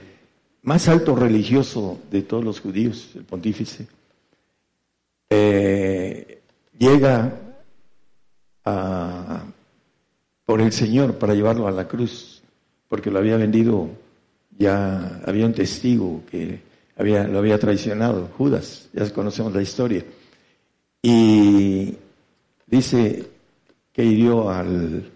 más 0.62 0.86
alto 0.86 1.16
religioso 1.16 1.98
de 2.08 2.22
todos 2.22 2.44
los 2.44 2.60
judíos, 2.60 3.10
el 3.16 3.24
pontífice, 3.24 3.88
eh, 5.28 6.40
llega 6.78 7.41
por 8.64 10.60
el 10.60 10.72
Señor 10.72 11.18
para 11.18 11.34
llevarlo 11.34 11.66
a 11.66 11.70
la 11.70 11.89
cruz, 11.89 12.43
porque 12.89 13.10
lo 13.10 13.18
había 13.18 13.36
vendido, 13.36 13.89
ya 14.59 15.20
había 15.26 15.47
un 15.47 15.55
testigo 15.55 16.22
que 16.30 16.60
había, 16.97 17.24
lo 17.24 17.39
había 17.39 17.59
traicionado, 17.59 18.28
Judas, 18.36 18.89
ya 18.93 19.09
conocemos 19.12 19.52
la 19.52 19.62
historia. 19.62 20.05
Y 21.02 21.97
dice 22.66 23.28
que 23.93 24.05
hirió 24.05 24.51
al, 24.51 25.10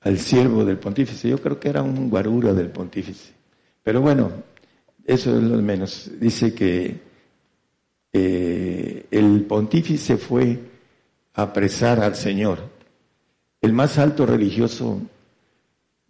al 0.00 0.18
siervo 0.18 0.64
del 0.64 0.78
pontífice, 0.78 1.28
yo 1.28 1.40
creo 1.40 1.58
que 1.58 1.68
era 1.68 1.82
un 1.82 2.08
guarura 2.08 2.52
del 2.52 2.68
pontífice. 2.68 3.32
Pero 3.82 4.00
bueno, 4.00 4.30
eso 5.04 5.36
es 5.36 5.42
lo 5.42 5.60
menos. 5.60 6.10
Dice 6.20 6.54
que 6.54 7.00
eh, 8.12 9.06
el 9.10 9.44
pontífice 9.44 10.16
fue 10.16 10.58
apresar 11.34 12.00
al 12.00 12.16
Señor, 12.16 12.58
el 13.60 13.72
más 13.72 13.98
alto 13.98 14.26
religioso 14.26 15.00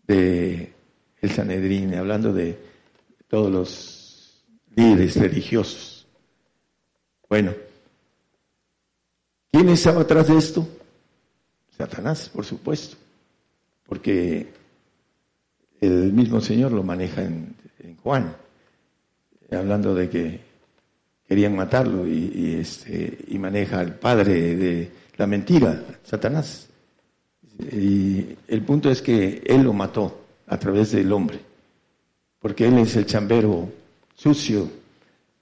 de 0.07 0.73
el 1.21 1.31
Sanedrín, 1.31 1.95
hablando 1.95 2.33
de 2.33 2.59
todos 3.29 3.51
los 3.51 4.45
líderes 4.75 5.17
religiosos. 5.17 6.07
Bueno, 7.29 7.55
¿quién 9.53 9.69
estaba 9.69 10.03
atrás 10.03 10.29
de 10.29 10.39
esto? 10.39 10.67
Satanás, 11.77 12.29
por 12.29 12.45
supuesto, 12.45 12.97
porque 13.87 14.53
el 15.81 16.13
mismo 16.13 16.41
Señor 16.41 16.73
lo 16.73 16.83
maneja 16.83 17.23
en 17.23 17.55
Juan 18.03 18.35
hablando 19.57 19.95
de 19.95 20.09
que 20.09 20.41
querían 21.27 21.57
matarlo 21.57 22.07
y, 22.07 22.57
este, 22.61 23.19
y 23.29 23.39
maneja 23.39 23.81
al 23.81 23.95
padre 23.97 24.57
de 24.57 24.91
la 25.21 25.27
mentira, 25.27 25.85
Satanás. 26.03 26.67
Y 27.59 28.25
el 28.49 28.63
punto 28.65 28.91
es 28.91 29.03
que 29.03 29.43
él 29.45 29.65
lo 29.65 29.75
mató 29.75 30.25
a 30.47 30.59
través 30.59 30.93
del 30.93 31.13
hombre, 31.13 31.39
porque 32.39 32.67
él 32.67 32.79
es 32.79 32.97
el 32.97 33.05
chambero 33.05 33.71
sucio 34.15 34.67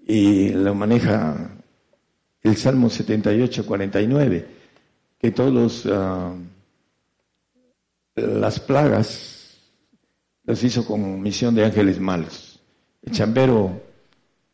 y 0.04 0.48
lo 0.48 0.74
maneja 0.74 1.52
el 2.42 2.56
Salmo 2.56 2.90
78, 2.90 3.64
49, 3.64 4.46
que 5.16 5.30
todos 5.30 5.86
uh, 5.86 6.34
las 8.16 8.58
plagas 8.58 9.58
los 10.42 10.64
hizo 10.64 10.84
con 10.84 11.22
misión 11.22 11.54
de 11.54 11.66
ángeles 11.66 12.00
malos. 12.00 12.58
El 13.00 13.12
chambero 13.12 13.80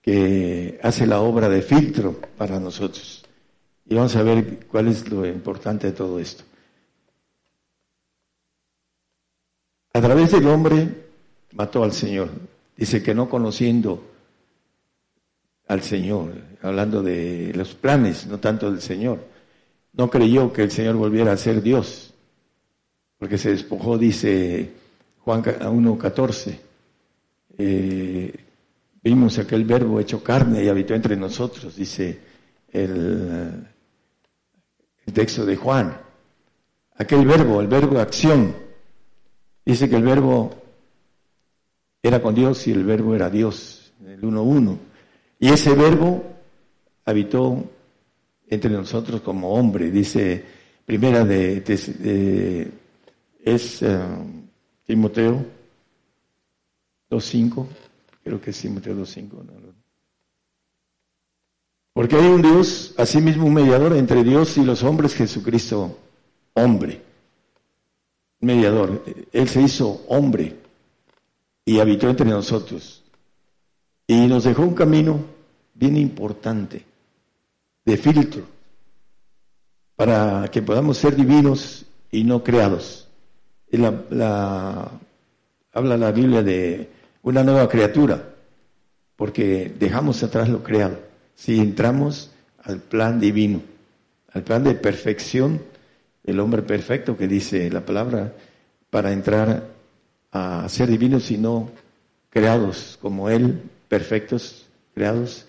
que 0.02 0.78
hace 0.82 1.06
la 1.06 1.22
obra 1.22 1.48
de 1.48 1.62
filtro 1.62 2.20
para 2.36 2.60
nosotros. 2.60 3.23
Y 3.86 3.94
vamos 3.94 4.16
a 4.16 4.22
ver 4.22 4.66
cuál 4.66 4.88
es 4.88 5.08
lo 5.08 5.26
importante 5.26 5.88
de 5.88 5.92
todo 5.92 6.18
esto. 6.18 6.44
A 9.92 10.00
través 10.00 10.32
del 10.32 10.46
hombre 10.48 10.88
mató 11.52 11.84
al 11.84 11.92
Señor. 11.92 12.30
Dice 12.76 13.02
que 13.02 13.14
no 13.14 13.28
conociendo 13.28 14.02
al 15.68 15.82
Señor, 15.82 16.32
hablando 16.62 17.02
de 17.02 17.52
los 17.54 17.74
planes, 17.74 18.26
no 18.26 18.38
tanto 18.40 18.70
del 18.70 18.80
Señor, 18.80 19.24
no 19.92 20.10
creyó 20.10 20.52
que 20.52 20.62
el 20.62 20.70
Señor 20.70 20.96
volviera 20.96 21.32
a 21.32 21.36
ser 21.36 21.62
Dios, 21.62 22.12
porque 23.18 23.38
se 23.38 23.50
despojó, 23.50 23.96
dice 23.96 24.72
Juan 25.20 25.42
1.14, 25.42 26.58
eh, 27.56 28.44
Vimos 29.04 29.38
aquel 29.38 29.66
verbo 29.66 30.00
hecho 30.00 30.24
carne 30.24 30.64
y 30.64 30.68
habitó 30.68 30.94
entre 30.94 31.14
nosotros, 31.14 31.76
dice 31.76 32.18
el, 32.72 33.68
texto 35.12 35.44
de 35.44 35.56
Juan. 35.56 36.00
Aquel 36.96 37.26
verbo, 37.26 37.60
el 37.60 37.66
verbo 37.66 37.98
acción, 37.98 38.54
dice 39.64 39.88
que 39.88 39.96
el 39.96 40.04
verbo 40.04 40.50
era 42.02 42.20
con 42.22 42.34
Dios 42.34 42.66
y 42.66 42.72
el 42.72 42.84
verbo 42.84 43.14
era 43.14 43.30
Dios, 43.30 43.92
el 44.06 44.24
uno 44.24 44.42
uno. 44.42 44.78
Y 45.38 45.48
ese 45.48 45.74
verbo 45.74 46.22
habitó 47.04 47.64
entre 48.48 48.70
nosotros 48.70 49.20
como 49.22 49.54
hombre, 49.54 49.90
dice 49.90 50.44
primera 50.84 51.24
de, 51.24 52.70
es 53.44 53.82
uh, 53.82 53.88
Timoteo 54.86 55.44
2.5. 57.10 57.66
Creo 58.22 58.40
que 58.40 58.52
sí, 58.52 58.68
Mateo 58.68 58.94
2.5. 58.94 59.63
Porque 61.94 62.16
hay 62.16 62.26
un 62.26 62.42
Dios, 62.42 62.92
asimismo 62.98 63.46
un 63.46 63.54
mediador 63.54 63.96
entre 63.96 64.24
Dios 64.24 64.58
y 64.58 64.64
los 64.64 64.82
hombres, 64.82 65.14
Jesucristo, 65.14 65.96
hombre. 66.52 67.00
Mediador. 68.40 69.04
Él 69.32 69.48
se 69.48 69.62
hizo 69.62 70.04
hombre 70.08 70.56
y 71.64 71.78
habitó 71.78 72.10
entre 72.10 72.26
nosotros. 72.26 73.04
Y 74.08 74.26
nos 74.26 74.42
dejó 74.42 74.62
un 74.62 74.74
camino 74.74 75.24
bien 75.72 75.96
importante 75.96 76.84
de 77.84 77.96
filtro 77.96 78.42
para 79.94 80.48
que 80.50 80.62
podamos 80.62 80.98
ser 80.98 81.14
divinos 81.14 81.86
y 82.10 82.24
no 82.24 82.42
creados. 82.42 83.08
la, 83.70 84.90
habla 85.72 85.96
la 85.96 86.10
Biblia 86.10 86.42
de 86.42 86.90
una 87.22 87.44
nueva 87.44 87.68
criatura, 87.68 88.34
porque 89.14 89.72
dejamos 89.78 90.20
atrás 90.24 90.48
lo 90.48 90.60
creado. 90.60 91.13
Si 91.34 91.58
entramos 91.58 92.30
al 92.62 92.80
plan 92.80 93.20
divino, 93.20 93.60
al 94.32 94.42
plan 94.42 94.64
de 94.64 94.74
perfección, 94.74 95.60
el 96.24 96.40
hombre 96.40 96.62
perfecto 96.62 97.16
que 97.16 97.28
dice 97.28 97.70
la 97.70 97.84
palabra, 97.84 98.32
para 98.90 99.12
entrar 99.12 99.68
a 100.32 100.68
ser 100.68 100.88
divinos 100.88 101.30
y 101.30 101.38
no 101.38 101.70
creados 102.30 102.98
como 103.00 103.28
Él, 103.30 103.62
perfectos, 103.88 104.66
creados. 104.94 105.46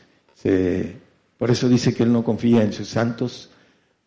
por 1.38 1.52
eso 1.52 1.70
dice 1.70 1.94
que 1.94 2.04
Él 2.04 2.14
no 2.14 2.24
confía 2.24 2.64
en 2.64 2.74
sus 2.74 2.90
santos, 2.90 3.50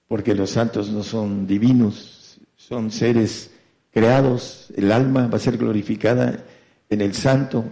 porque 0.06 0.34
los 0.34 0.50
santos 0.50 0.90
no 0.90 1.02
son 1.02 1.46
divinos, 1.46 2.38
son 2.56 2.90
seres 2.90 3.50
creados, 3.92 4.68
el 4.76 4.92
alma 4.92 5.26
va 5.26 5.36
a 5.36 5.40
ser 5.40 5.56
glorificada 5.56 6.44
en 6.88 7.00
el 7.00 7.14
santo, 7.14 7.64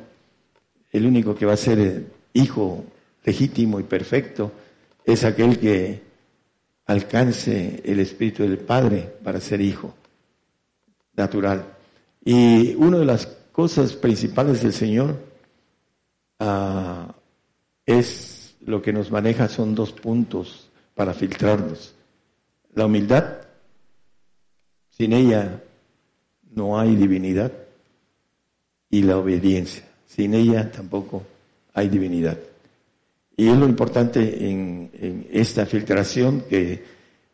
el 0.92 1.06
único 1.06 1.34
que 1.34 1.46
va 1.46 1.52
a 1.52 1.58
ser 1.58 2.06
hijo 2.32 2.84
legítimo 3.26 3.80
y 3.80 3.82
perfecto 3.82 4.52
es 5.04 5.24
aquel 5.24 5.58
que 5.58 6.00
alcance 6.86 7.82
el 7.84 7.98
Espíritu 7.98 8.44
del 8.44 8.58
Padre 8.58 9.00
para 9.22 9.40
ser 9.40 9.60
hijo 9.60 9.94
natural. 11.14 11.64
Y 12.24 12.74
una 12.76 12.98
de 12.98 13.04
las 13.04 13.26
cosas 13.26 13.92
principales 13.94 14.62
del 14.62 14.72
Señor 14.72 15.16
ah, 16.38 17.14
es 17.84 18.56
lo 18.64 18.80
que 18.80 18.92
nos 18.92 19.10
maneja, 19.10 19.48
son 19.48 19.74
dos 19.74 19.92
puntos 19.92 20.70
para 20.94 21.12
filtrarnos. 21.12 21.94
La 22.74 22.86
humildad, 22.86 23.38
sin 24.90 25.12
ella 25.12 25.62
no 26.54 26.78
hay 26.78 26.94
divinidad 26.94 27.52
y 28.90 29.02
la 29.02 29.18
obediencia. 29.18 29.84
Sin 30.06 30.34
ella 30.34 30.70
tampoco 30.70 31.22
hay 31.74 31.88
divinidad. 31.88 32.38
Y 33.36 33.48
es 33.48 33.56
lo 33.56 33.66
importante 33.66 34.48
en, 34.48 35.26
esta 35.30 35.66
filtración 35.66 36.42
que 36.48 36.82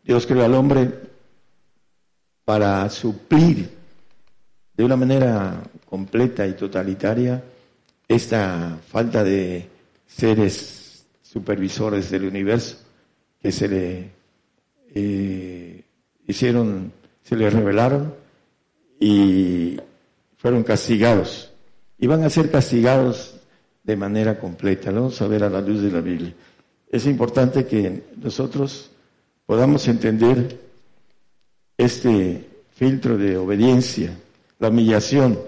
Dios 0.05 0.27
creó 0.27 0.45
al 0.45 0.55
hombre 0.55 0.91
para 2.45 2.89
suplir 2.91 3.71
de 4.75 4.85
una 4.85 4.97
manera 4.97 5.63
completa 5.89 6.47
y 6.47 6.55
totalitaria 6.55 7.43
esta 8.09 8.79
falta 8.89 9.23
de 9.23 9.69
seres 10.07 11.07
supervisores 11.23 12.11
del 12.11 12.25
universo 12.25 12.79
que 13.41 13.53
se 13.53 13.69
le 13.69 14.11
eh, 14.95 15.85
hicieron 16.27 16.93
se 17.23 17.37
les 17.37 17.53
revelaron 17.53 18.15
y 18.99 19.79
fueron 20.37 20.63
castigados. 20.63 21.53
Y 21.99 22.07
van 22.07 22.25
a 22.25 22.31
ser 22.31 22.51
castigados 22.51 23.37
de 23.83 23.97
manera 23.97 24.39
completa. 24.39 24.91
Lo 24.91 25.03
vamos 25.03 25.21
a 25.21 25.27
ver 25.27 25.45
a 25.45 25.51
la 25.51 25.61
luz 25.61 25.83
de 25.83 25.91
la 25.91 26.01
Biblia. 26.01 26.35
Es 26.91 27.07
importante 27.07 27.67
que 27.67 28.05
nosotros 28.17 28.91
podamos 29.47 29.87
entender 29.89 30.61
este 31.77 32.49
filtro 32.73 33.17
de 33.17 33.37
obediencia, 33.37 34.17
la 34.59 34.69
humillación. 34.69 35.39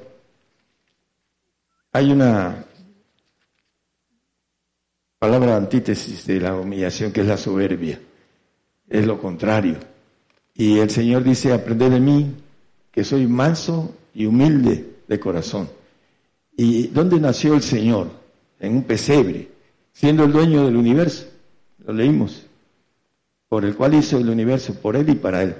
Hay 1.92 2.10
una 2.10 2.64
palabra 5.18 5.56
antítesis 5.56 6.26
de 6.26 6.40
la 6.40 6.54
humillación 6.54 7.12
que 7.12 7.20
es 7.20 7.26
la 7.26 7.36
soberbia. 7.36 8.00
Es 8.88 9.06
lo 9.06 9.18
contrario. 9.18 9.76
Y 10.54 10.78
el 10.78 10.90
Señor 10.90 11.24
dice, 11.24 11.52
aprended 11.52 11.90
de 11.90 12.00
mí, 12.00 12.34
que 12.90 13.04
soy 13.04 13.26
manso 13.26 13.94
y 14.14 14.26
humilde 14.26 14.98
de 15.08 15.20
corazón. 15.20 15.68
¿Y 16.56 16.88
dónde 16.88 17.18
nació 17.18 17.54
el 17.54 17.62
Señor? 17.62 18.23
En 18.64 18.76
un 18.76 18.82
pesebre, 18.84 19.48
siendo 19.92 20.24
el 20.24 20.32
dueño 20.32 20.64
del 20.64 20.76
universo. 20.76 21.26
Lo 21.86 21.92
leímos. 21.92 22.46
Por 23.48 23.64
el 23.64 23.76
cual 23.76 23.94
hizo 23.94 24.18
el 24.18 24.28
universo, 24.28 24.74
por 24.74 24.96
él 24.96 25.08
y 25.08 25.14
para 25.14 25.42
él. 25.42 25.54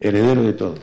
Heredero 0.00 0.42
de 0.42 0.52
todo. 0.52 0.74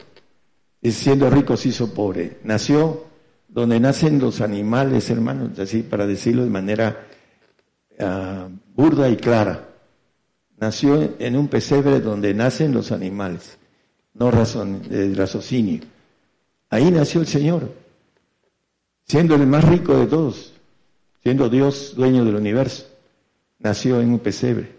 Y 0.82 0.92
siendo 0.92 1.30
rico 1.30 1.58
se 1.58 1.70
hizo 1.70 1.94
pobre. 1.94 2.38
Nació 2.44 3.06
donde 3.48 3.80
nacen 3.80 4.20
los 4.20 4.42
animales, 4.42 5.10
hermanos, 5.10 5.60
así 5.60 5.84
para 5.84 6.08
decirlo 6.08 6.44
de 6.44 6.50
manera 6.50 7.06
ah, 8.00 8.48
burda 8.74 9.10
y 9.10 9.18
clara. 9.18 9.68
Nació 10.58 11.16
en 11.20 11.36
un 11.36 11.48
pesebre 11.48 12.00
donde 12.00 12.34
nacen 12.34 12.72
los 12.72 12.92
animales, 12.92 13.58
no 14.14 14.32
razón, 14.32 14.84
de 14.88 15.14
raciocinio. 15.16 15.82
Ahí 16.70 16.90
nació 16.92 17.22
el 17.22 17.28
Señor, 17.28 17.74
siendo 19.06 19.36
el 19.36 19.46
más 19.48 19.66
rico 19.66 19.98
de 19.98 20.06
todos, 20.06 20.51
siendo 21.24 21.50
Dios 21.50 21.96
dueño 21.96 22.26
del 22.26 22.36
universo. 22.36 22.88
Nació 23.60 24.02
en 24.02 24.10
un 24.10 24.20
pesebre. 24.20 24.72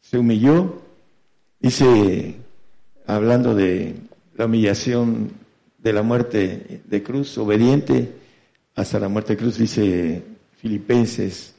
Se 0.00 0.18
humilló, 0.18 0.80
dice, 1.60 2.36
hablando 3.06 3.54
de 3.54 3.96
la 4.36 4.46
humillación 4.46 5.32
de 5.78 5.92
la 5.92 6.02
muerte 6.02 6.82
de 6.84 7.02
cruz, 7.02 7.36
obediente 7.38 8.12
hasta 8.74 9.00
la 9.00 9.08
muerte 9.08 9.34
de 9.34 9.38
cruz, 9.38 9.58
dice 9.58 10.22
Filipenses, 10.56 11.54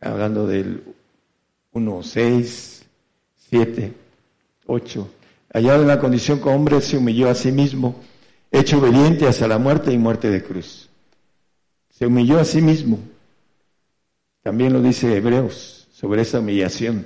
hablando 0.00 0.46
del 0.46 0.82
1, 1.72 2.02
6, 2.02 2.86
7, 3.50 3.92
8. 4.66 5.10
Allá 5.52 5.76
en 5.76 5.86
la 5.86 5.98
condición 5.98 6.38
como 6.38 6.56
hombre 6.56 6.80
se 6.80 6.96
humilló 6.96 7.28
a 7.28 7.34
sí 7.34 7.52
mismo, 7.52 8.00
hecho 8.50 8.78
obediente 8.78 9.26
hasta 9.26 9.46
la 9.46 9.58
muerte 9.58 9.92
y 9.92 9.98
muerte 9.98 10.30
de 10.30 10.42
cruz. 10.42 10.88
Se 11.90 12.06
humilló 12.06 12.38
a 12.38 12.44
sí 12.44 12.62
mismo. 12.62 12.98
También 14.46 14.72
lo 14.72 14.80
dice 14.80 15.16
Hebreos 15.16 15.88
sobre 15.90 16.22
esa 16.22 16.38
humillación. 16.38 17.04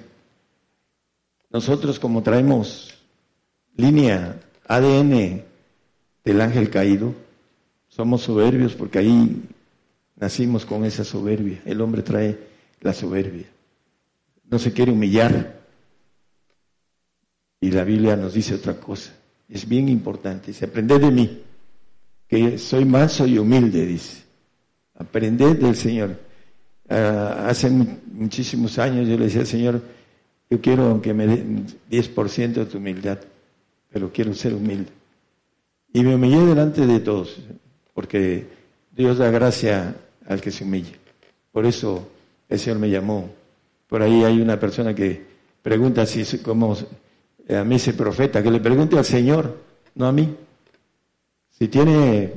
Nosotros 1.49 1.99
como 1.99 2.23
traemos 2.23 2.95
línea 3.75 4.39
ADN 4.69 5.43
del 6.23 6.41
ángel 6.43 6.69
caído, 6.69 7.15
somos 7.89 8.21
soberbios 8.21 8.75
porque 8.75 8.99
ahí 8.99 9.43
nacimos 10.17 10.67
con 10.67 10.85
esa 10.85 11.03
soberbia. 11.03 11.63
El 11.65 11.81
hombre 11.81 12.03
trae 12.03 12.37
la 12.83 12.93
soberbia 12.93 13.47
no 14.51 14.59
se 14.59 14.75
quiere 14.75 14.93
humillar. 14.93 15.61
Y 17.59 17.71
la 17.71 17.85
Biblia 17.85 18.17
nos 18.17 18.35
dice 18.35 18.55
otra 18.55 18.75
cosa. 18.75 19.15
Es 19.49 19.67
bien 19.67 19.89
importante. 19.89 20.49
Dice, 20.49 20.67
aprended 20.67 21.01
de 21.01 21.11
mí, 21.11 21.43
que 22.29 22.59
soy 22.59 22.85
manso 22.85 23.27
y 23.27 23.39
humilde, 23.39 23.87
dice. 23.87 24.25
Aprended 24.95 25.57
del 25.57 25.75
Señor. 25.75 26.30
Ah, 26.91 27.47
hace 27.49 27.71
muchísimos 27.71 28.79
años 28.79 29.09
yo 29.09 29.17
le 29.17 29.25
decía 29.25 29.47
Señor, 29.47 29.81
yo 30.51 30.61
quiero 30.61 31.01
que 31.01 31.15
me 31.15 31.27
dé 31.27 31.45
10% 31.91 32.53
de 32.53 32.67
tu 32.67 32.79
humildad, 32.79 33.19
pero 33.91 34.13
quiero 34.13 34.35
ser 34.35 34.55
humilde. 34.55 34.91
Y 35.93 36.03
me 36.03 36.17
humillé 36.17 36.45
delante 36.45 36.87
de 36.87 37.01
todos, 37.01 37.39
porque 37.95 38.47
Dios 38.95 39.19
da 39.19 39.31
gracia 39.31 39.97
al 40.27 40.41
que 40.41 40.51
se 40.51 40.65
humille. 40.65 40.97
Por 41.53 41.65
eso 41.65 42.09
el 42.49 42.59
Señor 42.59 42.81
me 42.81 42.91
llamó 42.91 43.31
por 43.91 44.03
ahí 44.03 44.23
hay 44.23 44.41
una 44.41 44.59
persona 44.59 44.95
que 44.95 45.21
pregunta 45.61 46.07
si 46.07 46.39
como 46.39 46.77
eh, 47.49 47.57
a 47.57 47.65
mí 47.65 47.75
ese 47.75 47.93
profeta, 47.93 48.41
que 48.41 48.51
le 48.51 48.61
pregunte 48.61 48.97
al 48.97 49.05
Señor, 49.05 49.59
no 49.97 50.07
a 50.07 50.13
mí. 50.13 50.33
Si 51.51 51.67
tiene 51.67 52.33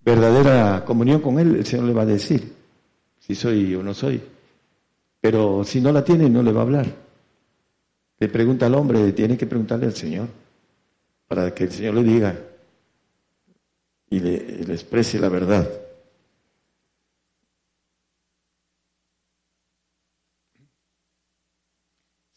verdadera 0.00 0.82
comunión 0.86 1.20
con 1.20 1.38
Él, 1.38 1.56
el 1.56 1.66
Señor 1.66 1.84
le 1.84 1.92
va 1.92 2.02
a 2.02 2.06
decir 2.06 2.55
si 3.26 3.34
soy 3.34 3.74
o 3.74 3.82
no 3.82 3.92
soy. 3.92 4.22
Pero 5.20 5.64
si 5.64 5.80
no 5.80 5.90
la 5.90 6.04
tiene, 6.04 6.30
no 6.30 6.42
le 6.42 6.52
va 6.52 6.60
a 6.60 6.62
hablar. 6.62 6.86
Le 8.18 8.28
pregunta 8.28 8.66
al 8.66 8.74
hombre, 8.74 9.12
tiene 9.12 9.36
que 9.36 9.46
preguntarle 9.46 9.86
al 9.86 9.94
Señor, 9.94 10.28
para 11.26 11.52
que 11.52 11.64
el 11.64 11.72
Señor 11.72 11.94
le 11.94 12.04
diga 12.04 12.38
y 14.08 14.20
le, 14.20 14.72
exprese 14.72 15.18
la 15.18 15.28
verdad. 15.28 15.68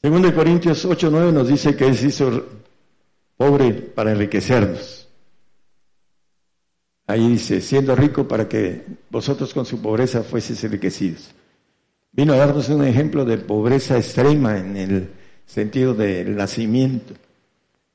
Segundo 0.01 0.29
de 0.29 0.33
Corintios 0.33 0.85
8, 0.85 1.09
9 1.11 1.31
nos 1.31 1.47
dice 1.49 1.75
que 1.75 1.93
se 1.93 2.07
hizo 2.07 2.45
pobre 3.37 3.73
para 3.73 4.11
enriquecernos. 4.11 4.98
Ahí 7.09 7.27
dice, 7.27 7.59
siendo 7.59 7.95
rico 7.95 8.27
para 8.27 8.47
que 8.47 8.85
vosotros 9.09 9.51
con 9.51 9.65
su 9.65 9.81
pobreza 9.81 10.21
fueseis 10.21 10.63
enriquecidos. 10.63 11.31
Vino 12.11 12.33
a 12.33 12.37
darnos 12.37 12.69
un 12.69 12.85
ejemplo 12.85 13.25
de 13.25 13.39
pobreza 13.39 13.97
extrema 13.97 14.59
en 14.59 14.77
el 14.77 15.09
sentido 15.43 15.95
del 15.95 16.35
nacimiento. 16.35 17.15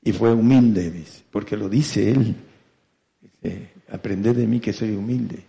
Y 0.03 0.11
fue 0.11 0.33
humilde, 0.33 0.91
dice, 0.91 1.23
porque 1.31 1.55
lo 1.55 1.69
dice 1.69 2.11
Él. 2.11 2.35
Dice, 3.21 3.69
aprended 3.89 4.35
de 4.35 4.47
mí 4.47 4.59
que 4.59 4.73
soy 4.73 4.91
humilde. 4.91 5.45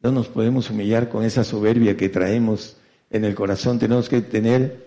No 0.00 0.12
nos 0.12 0.28
podemos 0.28 0.70
humillar 0.70 1.08
con 1.08 1.24
esa 1.24 1.42
soberbia 1.42 1.96
que 1.96 2.08
traemos 2.08 2.76
en 3.10 3.24
el 3.24 3.34
corazón. 3.34 3.80
Tenemos 3.80 4.08
que 4.08 4.20
tener 4.20 4.86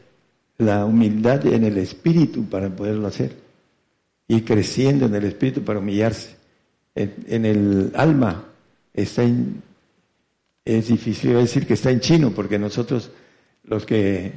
la 0.58 0.86
humildad 0.86 1.46
en 1.46 1.66
el 1.66 1.78
espíritu 1.78 2.46
para 2.46 2.74
poderlo 2.74 3.08
hacer. 3.08 3.36
Y 4.26 4.44
creciendo 4.44 5.08
en 5.08 5.16
el 5.16 5.26
espíritu 5.26 5.64
para 5.64 5.80
humillarse. 5.80 6.37
En, 6.98 7.46
el 7.46 7.92
alma 7.96 8.44
está 8.94 9.24
en, 9.24 9.62
es 10.66 10.88
difícil 10.88 11.34
decir 11.34 11.68
que 11.68 11.76
está 11.76 11.92
en 11.92 12.00
chino, 12.00 12.32
porque 12.32 12.58
nosotros 12.58 13.12
los 13.66 13.86
que 13.86 14.32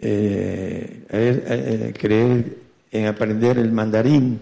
eh, 0.00 1.06
eh, 1.08 1.94
creer 1.98 2.58
en 2.90 3.06
aprender 3.06 3.58
el 3.58 3.72
mandarín, 3.72 4.38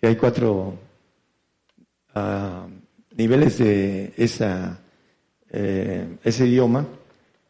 que 0.00 0.06
hay 0.06 0.16
cuatro 0.16 0.78
ah, 2.14 2.66
niveles 3.16 3.58
de 3.58 4.12
esa, 4.16 4.78
eh, 5.50 6.06
ese 6.22 6.46
idioma, 6.46 6.86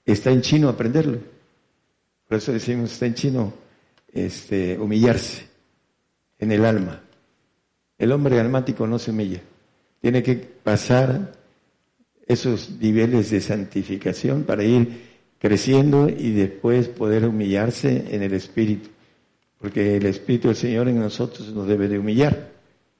está 0.06 0.30
en 0.30 0.40
chino 0.40 0.68
aprenderlo. 0.68 1.18
Por 2.26 2.38
eso 2.38 2.52
decimos, 2.52 2.92
está 2.92 3.06
en 3.06 3.14
chino, 3.14 3.52
este, 4.12 4.78
humillarse 4.78 5.46
en 6.38 6.52
el 6.52 6.64
alma. 6.64 7.02
El 7.98 8.12
hombre 8.12 8.38
almático 8.38 8.86
no 8.86 8.98
se 8.98 9.10
humilla. 9.10 9.40
Tiene 10.00 10.22
que 10.22 10.36
pasar 10.36 11.32
esos 12.26 12.70
niveles 12.78 13.30
de 13.30 13.40
santificación 13.40 14.44
para 14.44 14.62
ir 14.62 15.08
creciendo 15.38 16.08
y 16.08 16.32
después 16.32 16.88
poder 16.88 17.26
humillarse 17.26 18.14
en 18.14 18.22
el 18.22 18.34
Espíritu. 18.34 18.90
Porque 19.58 19.96
el 19.96 20.06
Espíritu 20.06 20.48
del 20.48 20.56
Señor 20.56 20.88
en 20.88 21.00
nosotros 21.00 21.48
nos 21.52 21.66
debe 21.66 21.88
de 21.88 21.98
humillar. 21.98 22.52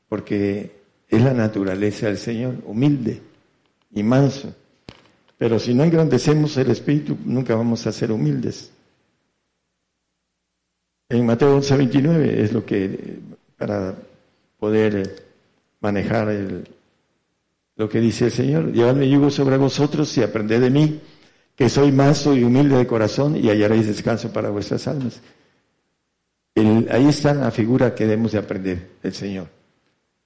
Porque 0.09 0.73
es 1.09 1.23
la 1.23 1.33
naturaleza 1.33 2.07
del 2.07 2.19
Señor, 2.19 2.57
humilde 2.67 3.21
y 3.95 4.03
manso. 4.03 4.55
Pero 5.37 5.61
si 5.61 5.73
no 5.73 5.85
engrandecemos 5.85 6.57
el 6.57 6.71
Espíritu, 6.71 7.17
nunca 7.25 7.55
vamos 7.55 7.87
a 7.87 7.93
ser 7.93 8.11
humildes. 8.11 8.73
En 11.09 11.25
Mateo 11.25 11.55
11, 11.57 11.77
29 11.77 12.43
es 12.43 12.53
lo 12.53 12.67
que, 12.67 13.21
para 13.57 13.95
poder 14.59 14.97
eh, 14.97 15.17
manejar 15.81 16.29
el, 16.29 16.69
lo 17.77 17.89
que 17.89 18.01
dice 18.01 18.27
el 18.27 18.33
Señor, 18.33 18.73
llevadme 18.73 19.09
yugo 19.09 19.31
sobre 19.31 19.57
vosotros 19.57 20.17
y 20.19 20.23
aprended 20.23 20.61
de 20.61 20.71
mí, 20.71 21.01
que 21.55 21.69
soy 21.69 21.93
manso 21.93 22.37
y 22.37 22.45
humilde 22.45 22.77
de 22.77 22.87
corazón 22.87 23.37
y 23.37 23.49
hallaréis 23.49 23.87
descanso 23.87 24.33
para 24.33 24.51
vuestras 24.51 24.87
almas. 24.87 25.21
ahí 26.55 27.09
está 27.09 27.35
la 27.35 27.51
figura 27.51 27.95
que 27.95 28.05
debemos 28.05 28.33
de 28.33 28.39
aprender 28.39 28.91
del 29.03 29.15
Señor. 29.15 29.49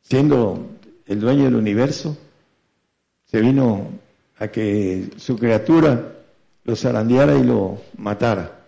Siendo 0.00 0.70
el 1.06 1.20
dueño 1.20 1.44
del 1.44 1.54
universo, 1.54 2.16
se 3.24 3.40
vino 3.40 3.88
a 4.38 4.48
que 4.48 5.10
su 5.16 5.38
criatura 5.38 6.12
lo 6.64 6.76
zarandeara 6.76 7.36
y 7.36 7.44
lo 7.44 7.80
matara 7.96 8.62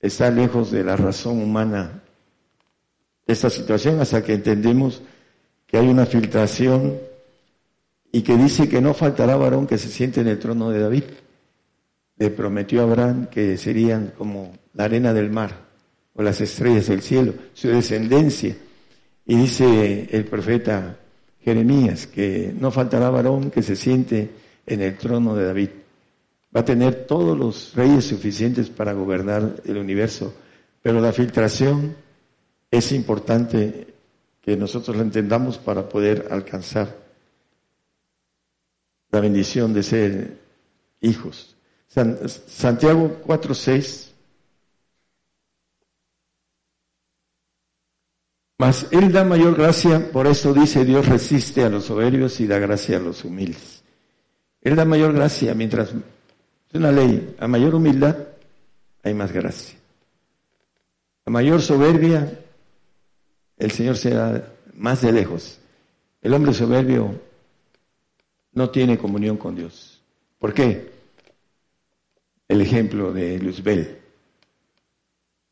está 0.00 0.30
lejos 0.30 0.70
de 0.70 0.84
la 0.84 0.96
razón 0.96 1.42
humana 1.42 2.02
esta 3.26 3.50
situación 3.50 4.00
hasta 4.00 4.22
que 4.22 4.34
entendemos 4.34 5.02
que 5.66 5.78
hay 5.78 5.86
una 5.86 6.06
filtración 6.06 6.98
y 8.12 8.22
que 8.22 8.36
dice 8.36 8.68
que 8.68 8.80
no 8.80 8.92
faltará 8.92 9.36
varón 9.36 9.66
que 9.66 9.78
se 9.78 9.88
siente 9.88 10.20
en 10.20 10.28
el 10.28 10.38
trono 10.38 10.70
de 10.70 10.80
David. 10.80 11.04
Le 12.16 12.30
prometió 12.30 12.80
a 12.80 12.84
Abraham 12.84 13.26
que 13.26 13.56
serían 13.56 14.12
como 14.18 14.52
la 14.74 14.84
arena 14.84 15.14
del 15.14 15.30
mar 15.30 15.68
o 16.14 16.22
las 16.22 16.40
estrellas 16.40 16.88
del 16.88 17.02
cielo, 17.02 17.34
su 17.54 17.68
descendencia. 17.68 18.56
Y 19.26 19.36
dice 19.36 20.08
el 20.10 20.24
profeta 20.24 20.98
Jeremías 21.40 22.06
que 22.06 22.52
no 22.58 22.70
faltará 22.70 23.10
varón 23.10 23.50
que 23.50 23.62
se 23.62 23.76
siente 23.76 24.30
en 24.66 24.82
el 24.82 24.96
trono 24.98 25.34
de 25.34 25.44
David. 25.44 25.70
Va 26.54 26.60
a 26.60 26.64
tener 26.64 27.06
todos 27.06 27.38
los 27.38 27.72
reyes 27.76 28.04
suficientes 28.04 28.70
para 28.70 28.92
gobernar 28.92 29.62
el 29.64 29.78
universo, 29.78 30.34
pero 30.82 31.00
la 31.00 31.12
filtración 31.12 31.94
es 32.70 32.92
importante 32.92 33.94
que 34.40 34.56
nosotros 34.56 34.96
la 34.96 35.02
entendamos 35.02 35.58
para 35.58 35.88
poder 35.88 36.28
alcanzar 36.30 36.96
la 39.10 39.20
bendición 39.20 39.72
de 39.72 39.82
ser 39.82 40.38
hijos. 41.00 41.56
Santiago 41.88 43.20
4:6 43.26 44.10
Mas 48.60 48.86
Él 48.90 49.10
da 49.10 49.24
mayor 49.24 49.56
gracia, 49.56 50.12
por 50.12 50.26
eso 50.26 50.52
dice 50.52 50.84
Dios 50.84 51.08
resiste 51.08 51.64
a 51.64 51.70
los 51.70 51.86
soberbios 51.86 52.38
y 52.40 52.46
da 52.46 52.58
gracia 52.58 52.98
a 52.98 53.00
los 53.00 53.24
humildes. 53.24 53.82
Él 54.60 54.76
da 54.76 54.84
mayor 54.84 55.14
gracia, 55.14 55.54
mientras 55.54 55.88
es 55.88 56.74
una 56.74 56.92
ley, 56.92 57.34
a 57.38 57.48
mayor 57.48 57.74
humildad 57.74 58.16
hay 59.02 59.14
más 59.14 59.32
gracia. 59.32 59.78
A 61.24 61.30
mayor 61.30 61.62
soberbia, 61.62 62.38
el 63.60 63.70
Señor 63.70 63.96
será 63.96 64.52
más 64.74 65.02
de 65.02 65.12
lejos. 65.12 65.58
El 66.20 66.34
hombre 66.34 66.52
soberbio 66.52 67.20
no 68.52 68.70
tiene 68.70 68.98
comunión 68.98 69.36
con 69.36 69.54
Dios. 69.54 70.02
¿Por 70.38 70.52
qué? 70.52 70.90
El 72.48 72.60
ejemplo 72.60 73.12
de 73.12 73.38
Luzbel. 73.38 73.98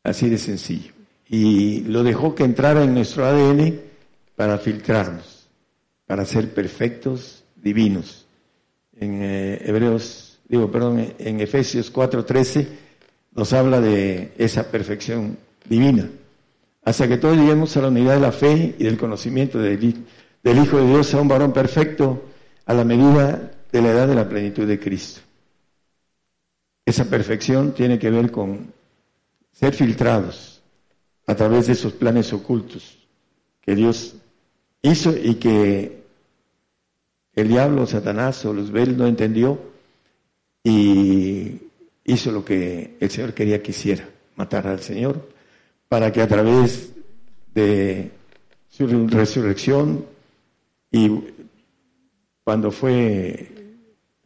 Así 0.03 0.29
de 0.29 0.37
sencillo 0.37 0.99
y 1.29 1.81
lo 1.81 2.03
dejó 2.03 2.33
que 2.33 2.43
entrara 2.43 2.83
en 2.83 2.95
nuestro 2.95 3.25
ADN 3.25 3.79
para 4.35 4.57
filtrarnos, 4.57 5.47
para 6.07 6.25
ser 6.25 6.51
perfectos, 6.53 7.43
divinos. 7.55 8.25
En 8.97 9.21
eh, 9.21 9.61
Hebreos, 9.63 10.39
digo, 10.47 10.71
perdón, 10.71 11.13
en 11.19 11.39
Efesios 11.39 11.93
4:13 11.93 12.67
nos 13.35 13.53
habla 13.53 13.79
de 13.79 14.33
esa 14.37 14.71
perfección 14.71 15.37
divina, 15.65 16.09
hasta 16.89 17.07
que 17.07 17.17
todos 17.17 17.37
lleguemos 17.37 17.77
a 17.77 17.81
la 17.81 17.89
unidad 17.89 18.15
de 18.15 18.19
la 18.19 18.31
fe 18.31 18.75
y 18.79 18.83
del 18.83 18.97
conocimiento 18.97 19.59
del, 19.59 19.83
Hijo 19.83 20.77
de 20.77 20.87
Dios, 20.87 21.13
a 21.13 21.21
un 21.21 21.27
varón 21.27 21.53
perfecto, 21.53 22.23
a 22.65 22.73
la 22.73 22.83
medida 22.83 23.51
de 23.71 23.81
la 23.83 23.91
edad 23.91 24.07
de 24.07 24.15
la 24.15 24.27
plenitud 24.27 24.67
de 24.67 24.79
Cristo. 24.79 25.21
Esa 26.83 27.05
perfección 27.05 27.75
tiene 27.75 27.99
que 27.99 28.09
ver 28.09 28.31
con 28.31 28.73
ser 29.51 29.75
filtrados, 29.75 30.63
a 31.27 31.35
través 31.35 31.67
de 31.67 31.73
esos 31.73 31.93
planes 31.93 32.33
ocultos 32.33 32.97
que 33.61 33.75
Dios 33.75 34.15
hizo 34.81 35.15
y 35.15 35.35
que 35.35 36.05
el 37.35 37.47
diablo, 37.49 37.85
Satanás 37.85 38.43
o 38.45 38.53
Luzbel 38.53 38.97
no 38.97 39.05
entendió 39.05 39.59
y 40.63 41.55
hizo 42.03 42.31
lo 42.31 42.43
que 42.43 42.97
el 42.99 43.11
Señor 43.11 43.35
quería 43.35 43.61
que 43.61 43.69
hiciera, 43.69 44.09
matar 44.35 44.65
al 44.65 44.79
Señor, 44.79 45.37
para 45.89 46.11
que 46.11 46.21
a 46.21 46.27
través 46.27 46.93
de 47.53 48.11
su 48.69 48.87
resurrección 49.07 50.05
y 50.91 51.09
cuando 52.43 52.71
fue, 52.71 53.75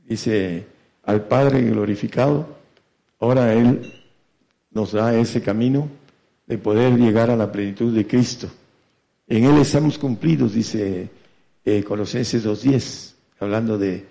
dice, 0.06 0.66
al 1.04 1.26
Padre 1.28 1.62
glorificado, 1.64 2.48
ahora 3.20 3.54
Él 3.54 3.92
nos 4.72 4.92
da 4.92 5.18
ese 5.18 5.42
camino 5.42 5.90
de 6.46 6.58
poder 6.58 6.98
llegar 6.98 7.30
a 7.32 7.36
la 7.36 7.52
plenitud 7.52 7.94
de 7.94 8.06
Cristo. 8.06 8.50
En 9.28 9.46
Él 9.46 9.58
estamos 9.58 9.98
cumplidos, 9.98 10.54
dice 10.54 11.10
eh, 11.66 11.84
Colosenses 11.84 12.46
2.10, 12.46 13.14
hablando 13.40 13.78
de 13.78 14.06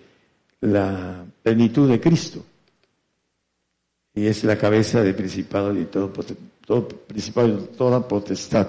la 0.61 1.25
plenitud 1.43 1.89
de 1.89 2.01
Cristo. 2.01 2.45
Y 4.15 4.27
es 4.27 4.45
la 4.45 4.59
cabeza 4.59 5.03
del 5.03 5.15
principado 5.15 5.79
y 5.79 5.85
todo, 5.87 6.13
todo 6.67 6.89
principado 6.89 7.49
de 7.49 7.67
toda 7.69 8.07
potestad. 8.07 8.69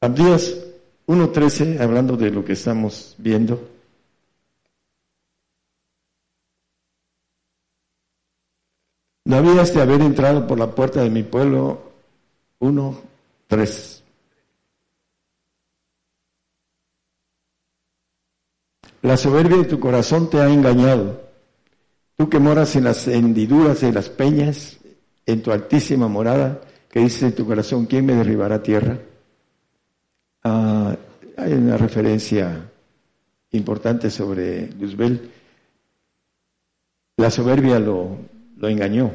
Abdías 0.00 0.54
1.13, 1.06 1.80
hablando 1.80 2.16
de 2.16 2.30
lo 2.30 2.44
que 2.44 2.52
estamos 2.52 3.14
viendo, 3.18 3.76
No 9.26 9.38
habías 9.38 9.74
de 9.74 9.82
haber 9.82 10.02
entrado 10.02 10.46
por 10.46 10.56
la 10.56 10.70
puerta 10.70 11.02
de 11.02 11.10
mi 11.10 11.24
pueblo. 11.24 11.80
Uno, 12.60 12.96
tres. 13.48 14.04
La 19.02 19.16
soberbia 19.16 19.56
de 19.56 19.64
tu 19.64 19.80
corazón 19.80 20.30
te 20.30 20.40
ha 20.40 20.48
engañado. 20.48 21.20
Tú 22.16 22.28
que 22.28 22.38
moras 22.38 22.76
en 22.76 22.84
las 22.84 23.08
hendiduras 23.08 23.80
de 23.80 23.92
las 23.92 24.08
peñas, 24.08 24.75
en 25.26 25.42
tu 25.42 25.50
altísima 25.50 26.06
morada, 26.08 26.60
que 26.88 27.00
dices 27.00 27.24
en 27.24 27.34
tu 27.34 27.44
corazón, 27.44 27.86
¿quién 27.86 28.06
me 28.06 28.14
derribará 28.14 28.62
tierra? 28.62 28.98
Ah, 30.44 30.96
hay 31.36 31.52
una 31.52 31.76
referencia 31.76 32.70
importante 33.50 34.08
sobre 34.10 34.68
Luzbel. 34.72 35.30
La 37.16 37.30
soberbia 37.30 37.80
lo, 37.80 38.16
lo 38.56 38.68
engañó. 38.68 39.10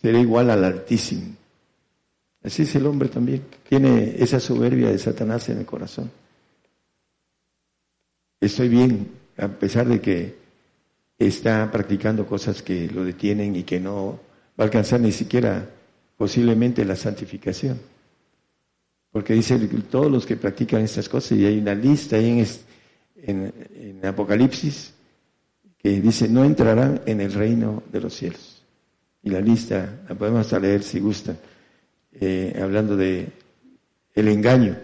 Será 0.00 0.18
igual 0.18 0.50
al 0.50 0.64
Altísimo. 0.64 1.34
Así 2.42 2.62
es 2.62 2.74
el 2.76 2.86
hombre 2.86 3.08
también. 3.08 3.42
Tiene 3.68 4.16
esa 4.18 4.38
soberbia 4.38 4.90
de 4.90 4.98
Satanás 4.98 5.48
en 5.48 5.58
el 5.58 5.66
corazón. 5.66 6.10
Estoy 8.40 8.68
bien, 8.68 9.10
a 9.38 9.48
pesar 9.48 9.88
de 9.88 10.00
que 10.00 10.36
está 11.18 11.70
practicando 11.70 12.26
cosas 12.26 12.62
que 12.62 12.88
lo 12.88 13.02
detienen 13.02 13.56
y 13.56 13.62
que 13.62 13.80
no 13.80 14.20
va 14.58 14.64
a 14.64 14.66
alcanzar 14.66 15.00
ni 15.00 15.12
siquiera 15.12 15.68
posiblemente 16.16 16.84
la 16.84 16.96
santificación. 16.96 17.78
Porque 19.10 19.34
dice 19.34 19.58
todos 19.90 20.10
los 20.10 20.26
que 20.26 20.36
practican 20.36 20.82
estas 20.82 21.08
cosas, 21.08 21.38
y 21.38 21.46
hay 21.46 21.58
una 21.58 21.74
lista 21.74 22.16
ahí 22.16 22.44
en, 23.16 24.00
Apocalipsis, 24.04 24.92
que 25.78 26.00
dice, 26.00 26.28
no 26.28 26.44
entrarán 26.44 27.02
en 27.06 27.20
el 27.20 27.32
reino 27.32 27.82
de 27.90 28.00
los 28.00 28.14
cielos. 28.14 28.62
Y 29.22 29.30
la 29.30 29.40
lista 29.40 30.02
la 30.08 30.14
podemos 30.14 30.40
hasta 30.40 30.58
leer 30.58 30.82
si 30.82 31.00
gustan, 31.00 31.38
eh, 32.12 32.58
hablando 32.60 32.96
de 32.96 33.28
el 34.14 34.28
engaño. 34.28 34.76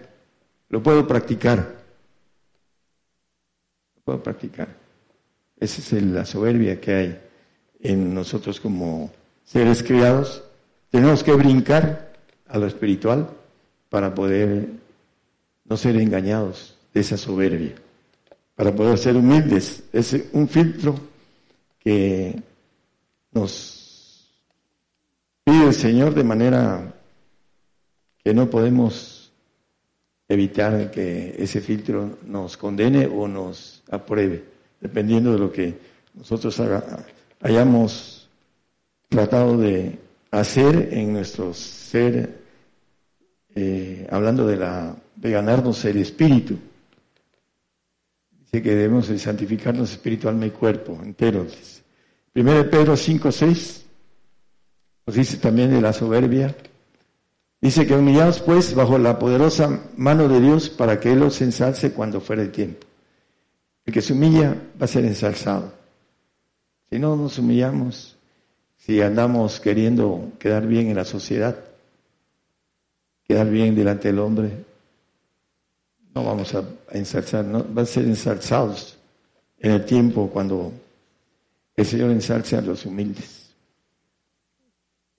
Lo 0.69 0.81
puedo 0.81 1.07
practicar. 1.07 1.57
Lo 3.95 4.01
puedo 4.03 4.23
practicar. 4.23 4.69
Esa 5.57 5.97
es 5.97 6.03
la 6.03 6.25
soberbia 6.25 6.79
que 6.81 6.93
hay 6.93 7.21
en 7.81 8.13
nosotros 8.13 8.59
como 8.59 9.11
seres 9.43 9.83
criados. 9.83 10.43
Tenemos 10.89 11.23
que 11.23 11.33
brincar 11.33 12.13
a 12.47 12.57
lo 12.57 12.67
espiritual 12.67 13.29
para 13.89 14.13
poder 14.13 14.69
no 15.65 15.77
ser 15.77 15.95
engañados 15.97 16.75
de 16.93 17.01
esa 17.01 17.17
soberbia 17.17 17.75
para 18.61 18.75
poder 18.75 18.95
ser 18.99 19.15
humildes. 19.15 19.85
Es 19.91 20.15
un 20.33 20.47
filtro 20.47 20.93
que 21.79 22.39
nos 23.31 24.29
pide 25.43 25.65
el 25.65 25.73
Señor 25.73 26.13
de 26.13 26.23
manera 26.23 26.93
que 28.23 28.35
no 28.35 28.51
podemos 28.51 29.31
evitar 30.27 30.91
que 30.91 31.35
ese 31.39 31.59
filtro 31.59 32.19
nos 32.27 32.55
condene 32.55 33.07
o 33.07 33.27
nos 33.27 33.81
apruebe, 33.89 34.43
dependiendo 34.79 35.33
de 35.33 35.39
lo 35.39 35.51
que 35.51 35.79
nosotros 36.13 36.61
hayamos 37.41 38.20
tratado 39.11 39.57
de 39.57 39.99
hacer 40.31 40.89
en 40.93 41.11
nuestro 41.11 41.53
ser, 41.53 42.39
eh, 43.53 44.07
hablando 44.09 44.47
de, 44.47 44.55
la, 44.55 44.95
de 45.17 45.31
ganarnos 45.31 45.83
el 45.83 45.97
espíritu 45.97 46.57
que 48.59 48.75
debemos 48.75 49.07
santificarnos 49.17 49.91
espiritualmente 49.91 50.55
y 50.55 50.59
cuerpo 50.59 50.97
entero. 51.01 51.45
Primero 52.33 52.69
Pedro 52.69 52.97
5, 52.97 53.31
6 53.31 53.85
nos 55.05 55.15
dice 55.15 55.37
también 55.37 55.71
de 55.71 55.81
la 55.81 55.93
soberbia. 55.93 56.55
Dice 57.61 57.85
que 57.85 57.93
humillados 57.93 58.39
pues 58.41 58.73
bajo 58.73 58.97
la 58.97 59.19
poderosa 59.19 59.81
mano 59.95 60.27
de 60.27 60.41
Dios 60.41 60.69
para 60.69 60.99
que 60.99 61.11
Él 61.11 61.19
los 61.19 61.41
ensalce 61.41 61.91
cuando 61.91 62.19
fuera 62.19 62.41
el 62.41 62.51
tiempo. 62.51 62.87
El 63.85 63.93
que 63.93 64.01
se 64.01 64.13
humilla 64.13 64.55
va 64.79 64.85
a 64.85 64.87
ser 64.87 65.05
ensalzado. 65.05 65.73
Si 66.89 66.99
no 66.99 67.15
nos 67.15 67.37
humillamos, 67.39 68.17
si 68.85 68.99
andamos 68.99 69.59
queriendo 69.59 70.31
quedar 70.39 70.65
bien 70.65 70.87
en 70.87 70.95
la 70.95 71.05
sociedad, 71.05 71.55
quedar 73.23 73.47
bien 73.49 73.75
delante 73.75 74.07
del 74.07 74.19
hombre. 74.19 74.65
No 76.15 76.23
vamos 76.23 76.53
a 76.55 76.63
ensalzar, 76.91 77.45
no, 77.45 77.63
van 77.63 77.83
a 77.83 77.87
ser 77.87 78.05
ensalzados 78.05 78.97
en 79.59 79.71
el 79.71 79.85
tiempo 79.85 80.29
cuando 80.33 80.73
el 81.75 81.85
Señor 81.85 82.09
ensalce 82.09 82.57
a 82.57 82.61
los 82.61 82.85
humildes. 82.87 83.51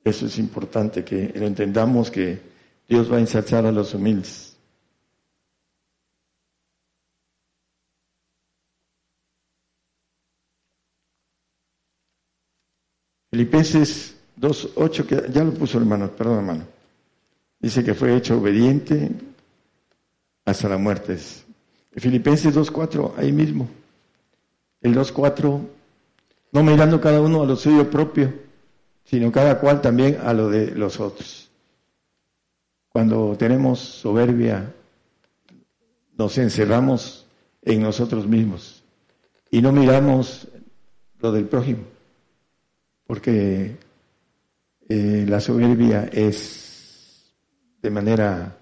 Eso 0.02 0.26
es 0.26 0.38
importante, 0.38 1.04
que 1.04 1.32
lo 1.36 1.46
entendamos 1.46 2.10
que 2.10 2.40
Dios 2.88 3.10
va 3.10 3.18
a 3.18 3.20
ensalzar 3.20 3.64
a 3.64 3.70
los 3.70 3.94
humildes. 3.94 4.51
Filipenses 13.32 14.14
2.8, 14.38 15.06
que 15.06 15.32
ya 15.32 15.42
lo 15.42 15.54
puso 15.54 15.78
hermano, 15.78 16.10
perdón 16.10 16.36
hermano. 16.40 16.64
Dice 17.58 17.82
que 17.82 17.94
fue 17.94 18.14
hecho 18.14 18.36
obediente 18.36 19.10
hasta 20.44 20.68
la 20.68 20.76
muerte. 20.76 21.16
Filipenses 21.96 22.54
2.4, 22.54 23.14
ahí 23.16 23.32
mismo. 23.32 23.70
El 24.82 24.94
2.4, 24.94 25.60
no 26.52 26.62
mirando 26.62 27.00
cada 27.00 27.22
uno 27.22 27.42
a 27.42 27.46
lo 27.46 27.56
suyo 27.56 27.88
propio, 27.88 28.34
sino 29.04 29.32
cada 29.32 29.58
cual 29.58 29.80
también 29.80 30.18
a 30.22 30.34
lo 30.34 30.50
de 30.50 30.72
los 30.72 31.00
otros. 31.00 31.50
Cuando 32.90 33.34
tenemos 33.38 33.78
soberbia, 33.78 34.74
nos 36.18 36.36
encerramos 36.36 37.24
en 37.62 37.80
nosotros 37.80 38.26
mismos 38.26 38.82
y 39.50 39.62
no 39.62 39.72
miramos 39.72 40.48
lo 41.18 41.32
del 41.32 41.46
prójimo, 41.46 41.84
porque 43.12 43.76
eh, 44.88 45.26
la 45.28 45.38
soberbia 45.38 46.08
es 46.10 47.30
de 47.82 47.90
manera 47.90 48.56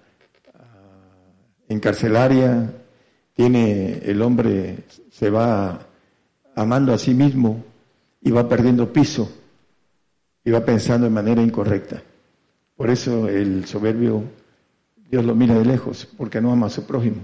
uh, 0.53 1.71
encarcelaria, 1.71 2.69
tiene 3.33 3.99
el 4.03 4.21
hombre, 4.21 4.79
se 5.09 5.29
va 5.29 5.79
amando 6.53 6.91
a 6.93 6.97
sí 6.97 7.13
mismo 7.13 7.63
y 8.19 8.31
va 8.31 8.49
perdiendo 8.49 8.91
piso 8.91 9.31
y 10.43 10.51
va 10.51 10.65
pensando 10.65 11.05
de 11.05 11.11
manera 11.11 11.41
incorrecta. 11.41 12.03
Por 12.75 12.89
eso 12.89 13.29
el 13.29 13.63
soberbio, 13.63 14.21
Dios 14.97 15.23
lo 15.23 15.33
mira 15.33 15.57
de 15.57 15.63
lejos, 15.63 16.09
porque 16.17 16.41
no 16.41 16.51
ama 16.51 16.67
a 16.67 16.71
su 16.71 16.85
prójimo. 16.85 17.21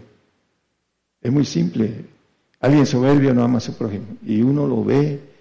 Es 1.21 1.33
muy 1.33 1.43
simple. 1.43 2.05
Alguien 2.61 2.85
soberbio 2.85 3.33
no 3.33 3.43
ama 3.43 3.57
a 3.57 3.59
su 3.59 3.75
prójimo. 3.75 4.15
Y 4.25 4.41
uno 4.41 4.65
lo 4.65 4.81
ve 4.85 5.35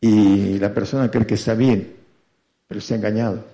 y 0.00 0.58
la 0.58 0.72
persona 0.72 1.10
cree 1.10 1.26
que 1.26 1.34
está 1.34 1.54
bien, 1.54 1.96
pero 2.66 2.78
está 2.78 2.94
engañado, 2.94 3.44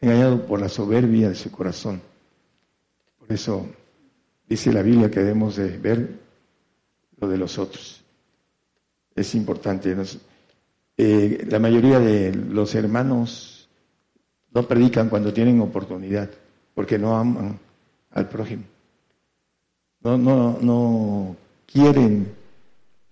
engañado 0.00 0.44
por 0.46 0.60
la 0.60 0.68
soberbia 0.68 1.28
de 1.28 1.34
su 1.34 1.50
corazón. 1.50 2.02
Por 3.18 3.32
eso 3.32 3.66
dice 4.48 4.72
la 4.72 4.82
Biblia 4.82 5.10
que 5.10 5.20
debemos 5.20 5.56
de 5.56 5.78
ver 5.78 6.18
lo 7.18 7.28
de 7.28 7.38
los 7.38 7.58
otros. 7.58 8.02
Es 9.14 9.34
importante. 9.34 9.96
Eh, 10.96 11.46
la 11.48 11.58
mayoría 11.58 11.98
de 11.98 12.34
los 12.34 12.74
hermanos 12.74 13.68
no 14.52 14.66
predican 14.68 15.08
cuando 15.08 15.32
tienen 15.32 15.60
oportunidad, 15.60 16.30
porque 16.74 16.98
no 16.98 17.16
aman 17.16 17.58
al 18.10 18.28
prójimo. 18.28 18.64
No, 20.00 20.18
no, 20.18 20.58
no 20.60 21.36
quieren 21.66 22.34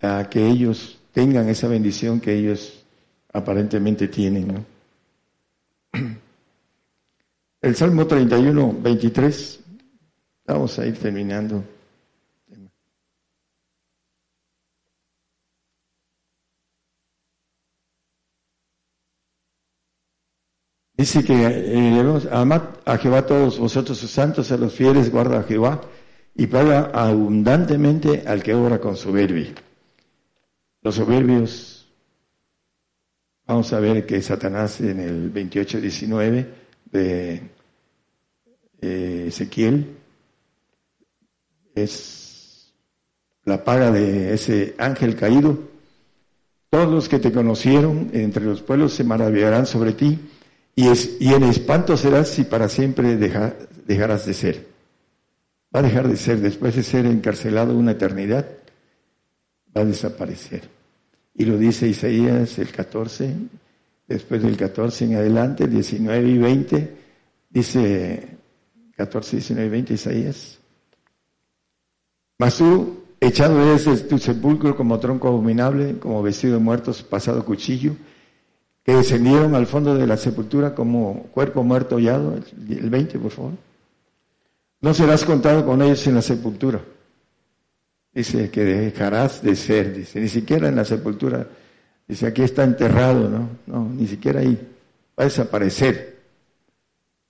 a 0.02 0.28
que 0.28 0.46
ellos 0.46 0.99
tengan 1.12 1.48
esa 1.48 1.68
bendición 1.68 2.20
que 2.20 2.34
ellos 2.34 2.84
aparentemente 3.32 4.08
tienen. 4.08 4.66
El 7.62 7.76
Salmo 7.76 8.06
31, 8.06 8.76
23, 8.80 9.60
vamos 10.46 10.78
a 10.78 10.86
ir 10.86 10.98
terminando. 10.98 11.62
Dice 20.96 21.24
que 21.24 21.32
eh, 21.32 22.28
amad 22.30 22.62
a 22.84 22.98
Jehová 22.98 23.24
todos 23.24 23.58
vosotros 23.58 23.96
sus 23.96 24.10
santos, 24.10 24.52
a 24.52 24.58
los 24.58 24.74
fieles 24.74 25.10
guarda 25.10 25.40
a 25.40 25.42
Jehová 25.44 25.80
y 26.34 26.46
paga 26.46 26.90
abundantemente 26.92 28.24
al 28.26 28.42
que 28.42 28.52
obra 28.52 28.78
con 28.78 28.96
soberbia. 28.96 29.54
Los 30.82 30.94
soberbios 30.94 31.80
Vamos 33.50 33.72
a 33.72 33.80
ver 33.80 34.06
que 34.06 34.22
Satanás 34.22 34.80
en 34.80 35.00
el 35.00 35.34
28-19 35.34 36.46
de 36.92 37.42
eh, 38.80 39.24
Ezequiel 39.26 39.96
es 41.74 42.72
la 43.44 43.64
paga 43.64 43.90
de 43.90 44.34
ese 44.34 44.76
ángel 44.78 45.16
caído. 45.16 45.58
Todos 46.70 46.88
los 46.92 47.08
que 47.08 47.18
te 47.18 47.32
conocieron 47.32 48.10
entre 48.12 48.44
los 48.44 48.62
pueblos 48.62 48.92
se 48.92 49.02
maravillarán 49.02 49.66
sobre 49.66 49.94
ti 49.94 50.16
y, 50.76 50.86
es, 50.86 51.16
y 51.18 51.34
en 51.34 51.42
espanto 51.42 51.96
serás 51.96 52.28
si 52.28 52.44
para 52.44 52.68
siempre 52.68 53.16
dejarás 53.16 54.26
de 54.26 54.32
ser. 54.32 54.68
Va 55.74 55.80
a 55.80 55.82
dejar 55.82 56.06
de 56.06 56.16
ser, 56.16 56.38
después 56.38 56.76
de 56.76 56.84
ser 56.84 57.04
encarcelado 57.04 57.76
una 57.76 57.90
eternidad, 57.90 58.46
va 59.76 59.82
a 59.82 59.84
desaparecer. 59.84 60.68
Y 61.34 61.44
lo 61.44 61.56
dice 61.56 61.88
Isaías 61.88 62.58
el 62.58 62.70
14, 62.70 63.34
después 64.06 64.42
del 64.42 64.56
14 64.56 65.04
en 65.04 65.16
adelante, 65.16 65.68
19 65.68 66.28
y 66.28 66.38
20, 66.38 66.96
dice 67.50 68.28
14, 68.96 69.36
19 69.36 69.66
y 69.66 69.70
20 69.70 69.94
Isaías. 69.94 70.58
Mas 72.38 72.56
tú, 72.56 73.04
echado 73.20 73.60
eres 73.62 73.84
de 73.84 73.96
tu 73.98 74.18
sepulcro 74.18 74.76
como 74.76 74.98
tronco 74.98 75.28
abominable, 75.28 75.98
como 75.98 76.22
vestido 76.22 76.54
de 76.54 76.60
muertos, 76.60 77.02
pasado 77.02 77.44
cuchillo, 77.44 77.94
que 78.82 78.94
descendieron 78.94 79.54
al 79.54 79.66
fondo 79.66 79.94
de 79.94 80.06
la 80.06 80.16
sepultura 80.16 80.74
como 80.74 81.24
cuerpo 81.30 81.62
muerto 81.62 81.96
hollado, 81.96 82.34
el 82.68 82.90
20 82.90 83.18
por 83.18 83.30
favor. 83.30 83.52
No 84.80 84.94
serás 84.94 85.24
contado 85.24 85.66
con 85.66 85.82
ellos 85.82 86.06
en 86.06 86.14
la 86.14 86.22
sepultura 86.22 86.80
Dice 88.12 88.50
que 88.50 88.64
dejarás 88.64 89.42
de 89.42 89.54
ser, 89.54 89.94
dice, 89.94 90.20
ni 90.20 90.28
siquiera 90.28 90.68
en 90.68 90.76
la 90.76 90.84
sepultura, 90.84 91.46
dice, 92.06 92.26
aquí 92.26 92.42
está 92.42 92.64
enterrado, 92.64 93.28
¿no? 93.28 93.48
No, 93.66 93.88
ni 93.88 94.06
siquiera 94.06 94.40
ahí, 94.40 94.54
va 95.18 95.24
a 95.24 95.24
desaparecer. 95.24 96.18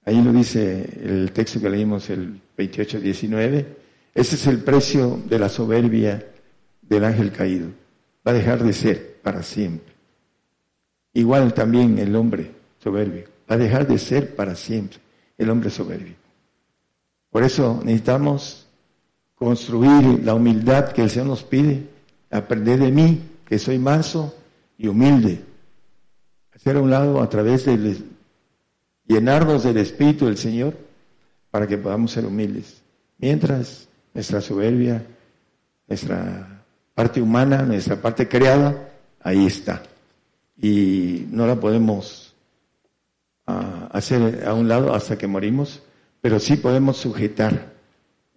Ahí 0.04 0.22
lo 0.22 0.32
dice 0.32 0.88
el 1.02 1.32
texto 1.32 1.60
que 1.60 1.68
leímos, 1.68 2.08
el 2.08 2.40
28-19. 2.56 3.66
Ese 4.14 4.34
es 4.36 4.46
el 4.46 4.58
precio 4.60 5.20
de 5.26 5.38
la 5.38 5.48
soberbia 5.48 6.26
del 6.80 7.04
ángel 7.04 7.30
caído. 7.30 7.68
Va 8.26 8.32
a 8.32 8.34
dejar 8.34 8.64
de 8.64 8.72
ser 8.72 9.18
para 9.22 9.42
siempre. 9.42 9.92
Igual 11.12 11.52
también 11.52 11.98
el 11.98 12.14
hombre 12.16 12.50
soberbio. 12.82 13.24
Va 13.50 13.56
a 13.56 13.58
dejar 13.58 13.86
de 13.86 13.98
ser 13.98 14.34
para 14.34 14.54
siempre 14.54 14.98
el 15.36 15.50
hombre 15.50 15.70
soberbio. 15.70 16.14
Por 17.30 17.42
eso 17.42 17.80
necesitamos 17.84 18.66
construir 19.40 20.22
la 20.22 20.34
humildad 20.34 20.92
que 20.92 21.00
el 21.00 21.08
Señor 21.08 21.28
nos 21.28 21.42
pide, 21.42 21.88
aprender 22.30 22.78
de 22.78 22.92
mí, 22.92 23.22
que 23.46 23.58
soy 23.58 23.78
manso 23.78 24.34
y 24.76 24.86
humilde, 24.86 25.42
hacer 26.54 26.76
a 26.76 26.80
un 26.80 26.90
lado 26.90 27.22
a 27.22 27.30
través 27.30 27.64
de 27.64 28.02
llenarnos 29.06 29.64
del 29.64 29.78
Espíritu 29.78 30.26
del 30.26 30.36
Señor 30.36 30.76
para 31.50 31.66
que 31.66 31.78
podamos 31.78 32.12
ser 32.12 32.26
humildes. 32.26 32.82
Mientras 33.16 33.88
nuestra 34.12 34.42
soberbia, 34.42 35.06
nuestra 35.88 36.62
parte 36.94 37.22
humana, 37.22 37.62
nuestra 37.62 37.96
parte 37.96 38.28
creada, 38.28 38.90
ahí 39.22 39.46
está. 39.46 39.82
Y 40.58 41.28
no 41.30 41.46
la 41.46 41.58
podemos 41.58 42.34
ah, 43.46 43.88
hacer 43.90 44.46
a 44.46 44.52
un 44.52 44.68
lado 44.68 44.94
hasta 44.94 45.16
que 45.16 45.26
morimos, 45.26 45.80
pero 46.20 46.38
sí 46.38 46.58
podemos 46.58 46.98
sujetar 46.98 47.72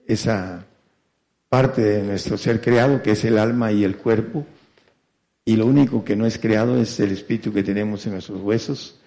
esa 0.07 0.65
parte 1.53 1.83
de 1.83 2.01
nuestro 2.01 2.35
ser 2.35 2.59
creado, 2.59 3.03
que 3.03 3.11
es 3.11 3.23
el 3.25 3.37
alma 3.37 3.71
y 3.71 3.83
el 3.83 3.97
cuerpo, 3.97 4.43
y 5.45 5.55
lo 5.55 5.67
único 5.67 6.03
que 6.03 6.15
no 6.15 6.25
es 6.25 6.39
creado 6.39 6.81
es 6.81 6.99
el 6.99 7.11
espíritu 7.11 7.53
que 7.53 7.61
tenemos 7.61 8.03
en 8.07 8.13
nuestros 8.13 8.41
huesos, 8.41 8.99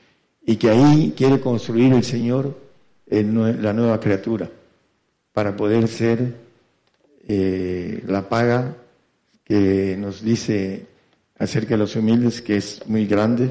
y 0.45 0.55
que 0.55 0.71
ahí 0.71 1.13
quiere 1.17 1.41
construir 1.41 1.93
el 1.93 2.05
Señor 2.05 2.57
en 3.09 3.61
la 3.61 3.73
nueva 3.73 3.99
criatura, 3.99 4.49
para 5.33 5.57
poder 5.57 5.89
ser 5.89 6.37
eh, 7.27 8.05
la 8.07 8.29
paga 8.29 8.77
que 9.43 9.97
nos 9.99 10.23
dice 10.23 10.87
acerca 11.41 11.71
de 11.71 11.79
los 11.79 11.97
humildes, 11.97 12.43
que 12.43 12.59
es 12.59 12.81
muy 12.87 13.09
grande. 13.09 13.51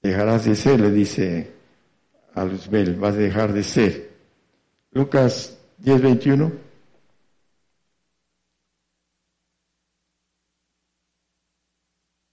Dejarás 0.00 0.44
de 0.44 0.54
ser, 0.54 0.78
le 0.78 0.92
dice 0.92 1.50
a 2.34 2.44
Luzbel, 2.44 2.94
vas 2.94 3.14
a 3.14 3.18
dejar 3.18 3.52
de 3.52 3.64
ser. 3.64 4.13
Lucas 4.94 5.58
10, 5.78 6.02
21. 6.02 6.52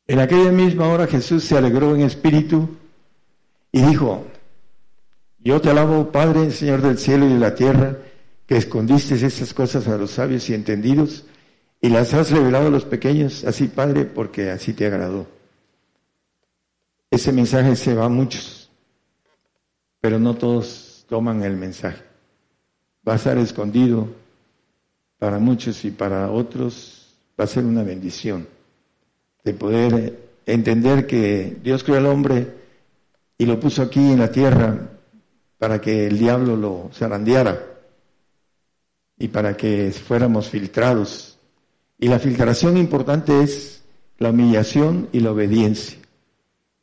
En 0.06 0.20
aquella 0.20 0.52
misma 0.52 0.88
hora 0.90 1.08
Jesús 1.08 1.44
se 1.44 1.58
alegró 1.58 1.96
en 1.96 2.02
espíritu 2.02 2.70
y 3.72 3.82
dijo, 3.82 4.28
Yo 5.40 5.60
te 5.60 5.72
alabo, 5.72 6.12
Padre, 6.12 6.52
Señor 6.52 6.82
del 6.82 7.00
cielo 7.00 7.26
y 7.26 7.34
de 7.34 7.40
la 7.40 7.56
tierra, 7.56 7.98
que 8.46 8.58
escondiste 8.58 9.16
esas 9.16 9.54
cosas 9.56 9.88
a 9.88 9.98
los 9.98 10.12
sabios 10.12 10.48
y 10.50 10.54
entendidos 10.54 11.26
y 11.80 11.90
las 11.90 12.14
has 12.14 12.30
revelado 12.30 12.68
a 12.68 12.72
los 12.72 12.86
pequeños, 12.86 13.44
así, 13.44 13.70
Padre, 13.70 14.06
porque 14.06 14.52
así 14.52 14.74
te 14.74 14.86
agradó. 14.86 15.26
Ese 17.10 17.32
mensaje 17.32 17.76
se 17.76 17.96
va 17.96 18.06
a 18.06 18.10
muchos, 18.10 18.70
pero 20.00 20.20
no 20.20 20.36
todos 20.36 21.06
toman 21.10 21.42
el 21.44 21.58
mensaje. 21.58 22.11
Va 23.08 23.14
a 23.14 23.16
estar 23.16 23.38
escondido 23.38 24.08
para 25.18 25.40
muchos 25.40 25.84
y 25.86 25.92
para 25.92 26.32
otros 26.32 27.16
va 27.40 27.46
a 27.46 27.48
ser 27.48 27.66
una 27.66 27.84
bendición 27.84 28.48
de 29.44 29.54
poder 29.54 30.20
entender 30.46 31.08
que 31.08 31.58
Dios 31.64 31.84
creó 31.84 31.98
al 31.98 32.06
hombre 32.06 32.48
y 33.38 33.46
lo 33.46 33.60
puso 33.60 33.82
aquí 33.82 34.00
en 34.00 34.20
la 34.20 34.32
tierra 34.32 34.90
para 35.58 35.80
que 35.82 36.08
el 36.08 36.18
diablo 36.18 36.56
lo 36.56 36.90
zarandeara 36.94 37.60
y 39.18 39.28
para 39.28 39.56
que 39.56 39.92
fuéramos 39.92 40.50
filtrados. 40.50 41.38
Y 42.00 42.08
la 42.08 42.20
filtración 42.20 42.78
importante 42.78 43.44
es 43.44 43.84
la 44.18 44.32
humillación 44.32 45.10
y 45.12 45.20
la 45.20 45.32
obediencia. 45.32 46.00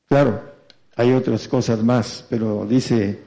Claro, 0.06 0.42
hay 0.94 1.12
otras 1.12 1.48
cosas 1.48 1.82
más, 1.82 2.24
pero 2.28 2.66
dice, 2.66 3.18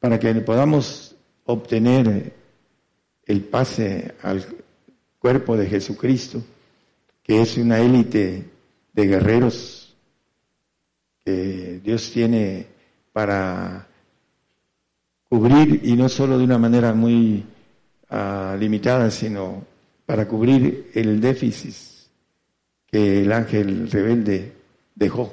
para 0.00 0.18
que 0.18 0.32
podamos 0.36 1.13
obtener 1.44 2.32
el 3.26 3.40
pase 3.44 4.14
al 4.22 4.44
cuerpo 5.18 5.56
de 5.56 5.66
Jesucristo, 5.66 6.42
que 7.22 7.40
es 7.40 7.56
una 7.56 7.78
élite 7.78 8.44
de 8.92 9.06
guerreros 9.06 9.94
que 11.24 11.80
Dios 11.82 12.10
tiene 12.12 12.66
para 13.12 13.86
cubrir 15.28 15.80
y 15.84 15.96
no 15.96 16.08
solo 16.08 16.38
de 16.38 16.44
una 16.44 16.58
manera 16.58 16.92
muy 16.92 17.44
ah, 18.10 18.56
limitada, 18.58 19.10
sino 19.10 19.64
para 20.04 20.28
cubrir 20.28 20.90
el 20.94 21.20
déficit 21.20 21.74
que 22.86 23.22
el 23.22 23.32
ángel 23.32 23.90
rebelde 23.90 24.52
dejó. 24.94 25.32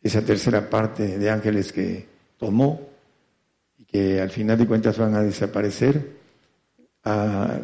Esa 0.00 0.24
tercera 0.24 0.70
parte 0.70 1.18
de 1.18 1.30
ángeles 1.30 1.72
que 1.72 2.06
tomó 2.38 2.87
que 3.90 4.20
al 4.20 4.30
final 4.30 4.58
de 4.58 4.66
cuentas 4.66 4.98
van 4.98 5.14
a 5.14 5.22
desaparecer. 5.22 6.16
Ah, 7.04 7.58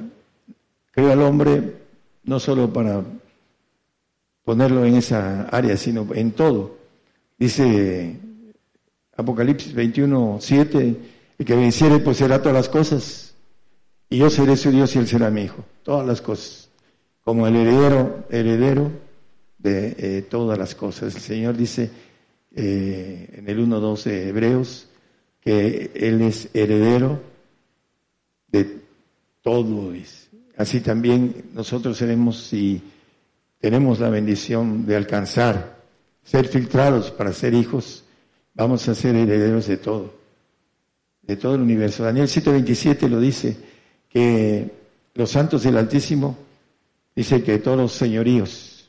creo 0.90 1.12
al 1.12 1.22
hombre 1.22 1.76
no 2.24 2.40
solo 2.40 2.72
para 2.72 3.02
ponerlo 4.42 4.84
en 4.84 4.96
esa 4.96 5.42
área, 5.48 5.76
sino 5.76 6.08
en 6.14 6.32
todo. 6.32 6.78
Dice 7.38 8.18
Apocalipsis 9.16 9.74
21, 9.74 10.38
7, 10.40 10.96
el 11.38 11.46
que 11.46 11.56
venciere 11.56 11.98
pues 11.98 12.16
será 12.16 12.38
todas 12.38 12.54
las 12.54 12.68
cosas, 12.68 13.34
y 14.08 14.18
yo 14.18 14.30
seré 14.30 14.56
su 14.56 14.70
Dios 14.70 14.94
y 14.94 14.98
él 14.98 15.06
será 15.06 15.30
mi 15.30 15.42
hijo, 15.42 15.64
todas 15.82 16.06
las 16.06 16.20
cosas, 16.20 16.70
como 17.22 17.46
el 17.46 17.56
heredero, 17.56 18.24
heredero 18.30 18.90
de 19.58 19.96
eh, 19.98 20.22
todas 20.22 20.58
las 20.58 20.74
cosas. 20.74 21.14
El 21.14 21.20
Señor 21.20 21.56
dice 21.56 21.90
eh, 22.54 23.28
en 23.32 23.48
el 23.48 23.58
1.2 23.66 24.04
de 24.04 24.28
Hebreos 24.28 24.88
que 25.44 25.90
Él 25.94 26.22
es 26.22 26.48
heredero 26.54 27.20
de 28.48 28.78
todo. 29.42 29.92
Así 30.56 30.80
también 30.80 31.50
nosotros 31.52 31.98
seremos, 31.98 32.44
si 32.44 32.82
tenemos 33.60 34.00
la 34.00 34.08
bendición 34.08 34.86
de 34.86 34.96
alcanzar, 34.96 35.76
ser 36.22 36.48
filtrados 36.48 37.10
para 37.10 37.32
ser 37.32 37.54
hijos, 37.54 38.04
vamos 38.54 38.88
a 38.88 38.94
ser 38.94 39.14
herederos 39.16 39.66
de 39.66 39.76
todo 39.76 40.24
de 41.26 41.36
todo 41.36 41.54
el 41.54 41.62
universo. 41.62 42.04
Daniel 42.04 42.28
7:27 42.28 43.08
lo 43.08 43.20
dice, 43.20 43.56
que 44.08 44.70
los 45.14 45.30
santos 45.30 45.62
del 45.62 45.76
Altísimo, 45.76 46.38
dice 47.14 47.42
que 47.42 47.58
todos 47.58 47.76
los 47.76 47.92
señoríos, 47.92 48.88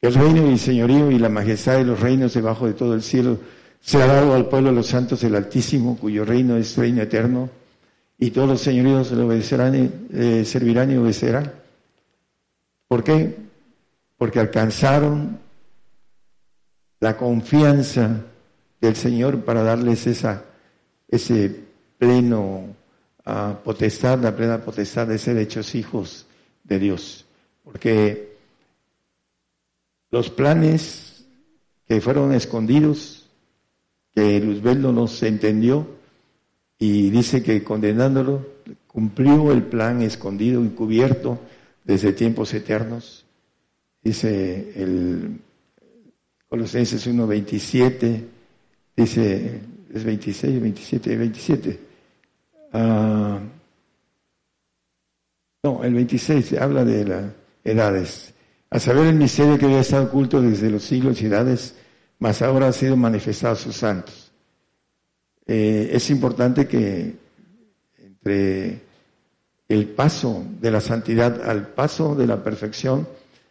el 0.00 0.14
reino 0.14 0.46
y 0.46 0.52
el 0.52 0.58
señorío 0.58 1.10
y 1.10 1.18
la 1.18 1.28
majestad 1.28 1.78
de 1.78 1.84
los 1.84 2.00
reinos 2.00 2.34
debajo 2.34 2.66
de 2.66 2.74
todo 2.74 2.94
el 2.94 3.02
cielo 3.02 3.38
se 3.84 4.02
ha 4.02 4.06
dado 4.06 4.34
al 4.34 4.46
pueblo 4.46 4.70
de 4.70 4.76
los 4.76 4.86
santos 4.86 5.20
del 5.20 5.34
Altísimo, 5.34 5.98
cuyo 5.98 6.24
reino 6.24 6.56
es 6.56 6.74
reino 6.76 7.02
eterno, 7.02 7.50
y 8.18 8.30
todos 8.30 8.48
los 8.48 8.60
señoríos 8.62 9.12
le 9.12 9.22
obedecerán, 9.22 10.08
eh, 10.10 10.44
servirán 10.46 10.90
y 10.90 10.96
obedecerán. 10.96 11.52
¿Por 12.88 13.04
qué? 13.04 13.36
Porque 14.16 14.40
alcanzaron 14.40 15.38
la 17.00 17.16
confianza 17.18 18.22
del 18.80 18.96
Señor 18.96 19.44
para 19.44 19.62
darles 19.62 20.06
esa 20.06 20.44
ese 21.08 21.54
pleno 21.98 22.74
uh, 23.26 23.54
potestad, 23.62 24.18
la 24.20 24.34
plena 24.34 24.64
potestad 24.64 25.06
de 25.06 25.18
ser 25.18 25.36
hechos 25.36 25.74
hijos 25.74 26.26
de 26.62 26.78
Dios. 26.78 27.26
Porque 27.62 28.38
los 30.10 30.30
planes 30.30 31.24
que 31.86 32.00
fueron 32.00 32.32
escondidos, 32.32 33.23
que 34.14 34.40
Luzbel 34.40 34.80
no 34.80 34.92
los 34.92 35.22
entendió, 35.22 35.86
y 36.78 37.10
dice 37.10 37.42
que 37.42 37.64
condenándolo, 37.64 38.46
cumplió 38.86 39.52
el 39.52 39.62
plan 39.64 40.02
escondido, 40.02 40.60
encubierto 40.60 41.38
desde 41.84 42.12
tiempos 42.12 42.54
eternos. 42.54 43.24
Dice 44.02 44.72
el 44.76 45.40
Colosenses 46.48 47.06
1.27, 47.08 48.24
dice 48.96 49.60
es 49.94 50.04
26, 50.04 50.60
27, 50.60 51.16
27. 51.16 51.80
no, 55.62 55.84
el 55.84 55.94
26 55.94 56.52
habla 56.54 56.84
de 56.84 57.04
las 57.04 57.24
edades. 57.62 58.34
A 58.70 58.80
saber 58.80 59.06
el 59.06 59.14
misterio 59.14 59.56
que 59.56 59.66
había 59.66 59.80
estado 59.80 60.04
oculto 60.04 60.42
desde 60.42 60.68
los 60.70 60.82
siglos 60.82 61.22
y 61.22 61.26
edades, 61.26 61.76
mas 62.18 62.42
ahora 62.42 62.68
ha 62.68 62.72
sido 62.72 62.96
manifestado 62.96 63.54
a 63.54 63.56
sus 63.56 63.76
santos. 63.76 64.32
Eh, 65.46 65.90
es 65.92 66.10
importante 66.10 66.66
que 66.66 67.16
entre 67.98 68.80
el 69.68 69.88
paso 69.88 70.44
de 70.60 70.70
la 70.70 70.80
santidad 70.80 71.48
al 71.48 71.68
paso 71.68 72.14
de 72.14 72.26
la 72.26 72.42
perfección 72.42 73.06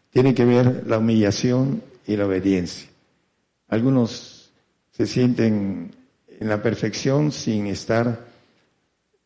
tiene 0.10 0.34
que 0.34 0.46
ver 0.46 0.84
la 0.88 0.98
humillación 0.98 1.84
y 2.08 2.16
la 2.16 2.26
obediencia. 2.26 2.90
Algunos 3.68 4.52
se 4.92 5.08
sienten 5.08 5.92
en 6.28 6.50
la 6.50 6.62
perfección 6.62 7.32
sin 7.32 7.68
estar 7.68 8.26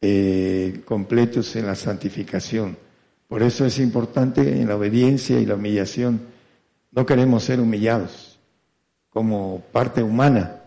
eh, 0.01 0.81
completos 0.85 1.55
en 1.55 1.67
la 1.67 1.75
santificación. 1.75 2.77
Por 3.27 3.43
eso 3.43 3.65
es 3.65 3.79
importante 3.79 4.41
en 4.61 4.67
la 4.67 4.75
obediencia 4.75 5.39
y 5.39 5.45
la 5.45 5.55
humillación. 5.55 6.21
No 6.91 7.05
queremos 7.05 7.43
ser 7.43 7.59
humillados 7.59 8.26
como 9.17 9.63
parte 9.71 10.03
humana, 10.03 10.61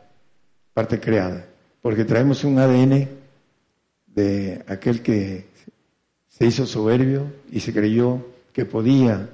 parte 0.74 0.98
creada, 0.98 1.46
porque 1.80 2.04
traemos 2.04 2.42
un 2.42 2.58
ADN 2.58 3.08
de 4.08 4.64
aquel 4.66 5.02
que 5.02 5.46
se 6.26 6.46
hizo 6.46 6.66
soberbio 6.66 7.32
y 7.52 7.60
se 7.60 7.72
creyó 7.72 8.26
que 8.52 8.64
podía 8.64 9.28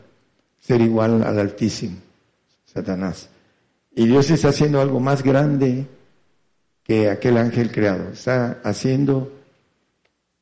ser 0.60 0.82
igual 0.82 1.22
al 1.22 1.38
Altísimo, 1.38 1.96
Satanás. 2.66 3.30
Y 3.94 4.04
Dios 4.04 4.28
está 4.28 4.50
haciendo 4.50 4.82
algo 4.82 5.00
más 5.00 5.22
grande 5.22 5.86
que 6.82 7.08
aquel 7.08 7.38
ángel 7.38 7.72
creado. 7.72 8.10
Está 8.10 8.60
haciendo 8.64 9.32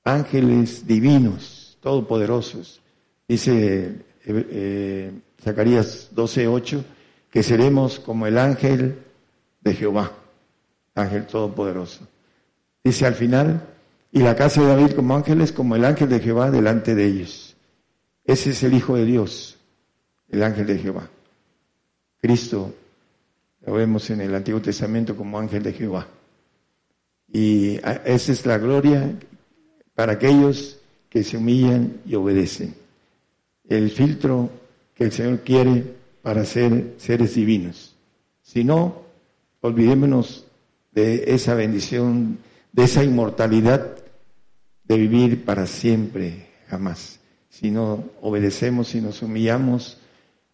ángeles 0.03 0.85
divinos, 0.85 1.79
todopoderosos. 1.81 2.81
Dice 3.29 4.03
eh, 4.27 4.47
eh, 4.51 5.13
Zacarías 5.41 6.11
12:8 6.13 6.83
que 7.35 7.43
seremos 7.43 7.99
como 7.99 8.29
el 8.29 8.39
ángel 8.39 8.97
de 9.61 9.75
Jehová, 9.75 10.13
ángel 10.95 11.27
todopoderoso. 11.27 12.07
Dice 12.85 13.07
al 13.07 13.17
final, 13.17 13.61
y 14.13 14.21
la 14.21 14.37
casa 14.37 14.61
de 14.61 14.69
David 14.69 14.93
como 14.93 15.17
ángeles, 15.17 15.51
como 15.51 15.75
el 15.75 15.85
ángel 15.85 16.09
de 16.11 16.21
Jehová 16.21 16.53
delante 16.53 16.95
de 16.95 17.07
ellos. 17.07 17.57
Ese 18.25 18.51
es 18.51 18.63
el 18.63 18.75
Hijo 18.75 18.95
de 18.95 19.05
Dios, 19.05 19.59
el 20.29 20.45
ángel 20.45 20.69
de 20.69 20.79
Jehová. 20.79 21.11
Cristo 22.21 22.73
lo 23.67 23.73
vemos 23.73 24.09
en 24.11 24.21
el 24.21 24.33
Antiguo 24.33 24.63
Testamento 24.63 25.17
como 25.17 25.37
ángel 25.37 25.65
de 25.65 25.73
Jehová. 25.73 26.07
Y 27.33 27.81
esa 28.05 28.31
es 28.31 28.47
la 28.47 28.59
gloria 28.59 29.13
para 29.97 30.13
aquellos 30.13 30.79
que 31.11 31.25
se 31.25 31.37
humillan 31.37 32.01
y 32.07 32.15
obedecen. 32.15 32.77
El 33.69 33.91
filtro 33.91 34.51
que 34.95 35.03
el 35.03 35.11
Señor 35.11 35.41
quiere 35.41 36.04
para 36.25 36.47
ser 36.47 36.95
seres 36.97 37.35
divinos. 37.35 37.95
Si 38.41 38.65
no, 38.65 39.03
olvidémonos 39.61 40.47
de 40.91 41.35
esa 41.35 41.55
bendición, 41.55 42.39
de 42.73 42.85
esa 42.85 43.05
inmortalidad 43.05 43.99
de 44.85 44.97
vivir 44.97 45.45
para 45.45 45.67
siempre, 45.67 46.47
jamás. 46.67 47.21
Si 47.51 47.71
no 47.71 48.05
obedecemos, 48.23 48.89
si 48.89 49.03
nos 49.03 49.21
humillamos, 49.21 49.99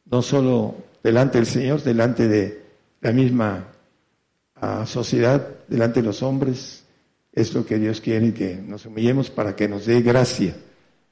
no 0.06 0.22
solo 0.22 0.74
delante 1.04 1.38
del 1.38 1.46
Señor, 1.46 1.84
delante 1.84 2.26
de 2.26 2.62
la 3.00 3.12
misma 3.12 3.68
a 4.56 4.86
sociedad 4.86 5.50
delante 5.68 6.00
de 6.00 6.06
los 6.06 6.20
hombres, 6.24 6.82
es 7.32 7.54
lo 7.54 7.64
que 7.64 7.78
Dios 7.78 8.00
quiere 8.00 8.34
que 8.34 8.56
nos 8.56 8.86
humillemos 8.86 9.30
para 9.30 9.54
que 9.54 9.68
nos 9.68 9.86
dé 9.86 10.02
gracia. 10.02 10.52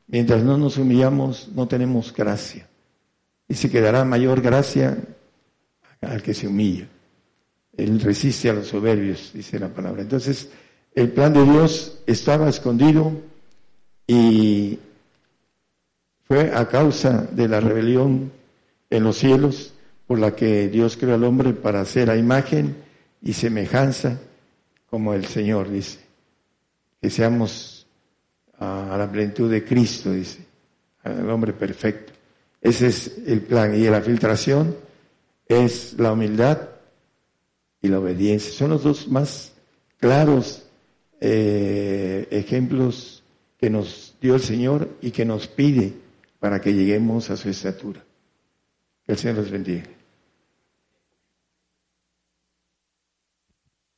Mientras 0.09 0.43
no 0.43 0.59
nos 0.59 0.79
humillamos, 0.79 1.49
no 1.55 1.69
tenemos 1.69 2.13
gracia. 2.13 2.67
Y 3.49 3.55
se 3.55 3.71
quedará 3.71 4.05
mayor 4.05 4.41
gracia 4.41 4.99
al 6.01 6.23
que 6.23 6.35
se 6.35 6.47
humilla. 6.47 6.87
Él 7.77 8.01
resiste 8.01 8.51
a 8.51 8.55
los 8.55 8.67
soberbios, 8.67 9.31
dice 9.33 9.59
la 9.59 9.69
palabra. 9.69 10.03
Entonces, 10.03 10.51
el 10.95 11.11
plan 11.13 11.33
de 11.33 11.45
Dios 11.45 11.99
estaba 12.07 12.49
escondido 12.49 13.13
y 14.07 14.79
fue 16.25 16.53
a 16.55 16.69
causa 16.69 17.23
de 17.31 17.49
la 17.49 17.61
rebelión 17.61 18.33
en 18.91 19.05
los 19.05 19.17
cielos 19.17 19.73
por 20.07 20.19
la 20.19 20.35
que 20.35 20.69
Dios 20.69 20.97
creó 20.97 21.15
al 21.15 21.25
hombre 21.25 21.53
para 21.53 21.81
hacer 21.81 22.11
a 22.11 22.17
imagen 22.17 22.77
y 23.23 23.33
semejanza 23.33 24.19
como 24.91 25.15
el 25.15 25.27
Señor, 25.27 25.71
dice. 25.71 26.01
Que 27.01 27.11
seamos 27.11 27.87
a 28.59 28.97
la 28.99 29.11
plenitud 29.11 29.51
de 29.51 29.65
Cristo, 29.65 30.13
dice, 30.13 30.45
al 31.05 31.31
hombre 31.31 31.53
perfecto. 31.53 32.13
Ese 32.61 32.89
es 32.89 33.19
el 33.27 33.43
plan. 33.43 33.75
Y 33.75 33.85
la 33.89 34.01
filtración 34.01 34.77
es 35.47 35.95
la 35.99 36.13
humildad 36.13 36.69
y 37.81 37.89
la 37.89 38.01
obediencia. 38.01 38.53
Son 38.53 38.71
los 38.71 38.83
dos 38.83 39.09
más 39.09 39.53
claros 39.99 40.65
eh, 41.21 42.29
ejemplos 42.31 43.23
que 43.59 43.71
nos 43.71 44.17
dio 44.21 44.35
el 44.35 44.41
Señor 44.41 44.89
y 45.01 45.11
que 45.11 45.25
nos 45.25 45.49
pide 45.49 45.93
para 46.39 46.61
que 46.61 46.73
lleguemos 46.73 47.31
a 47.31 47.37
su 47.37 47.49
estatura. 47.49 48.05
Que 49.05 49.13
el 49.13 49.19
Señor 49.19 49.37
los 49.39 49.51
bendiga. 49.51 49.85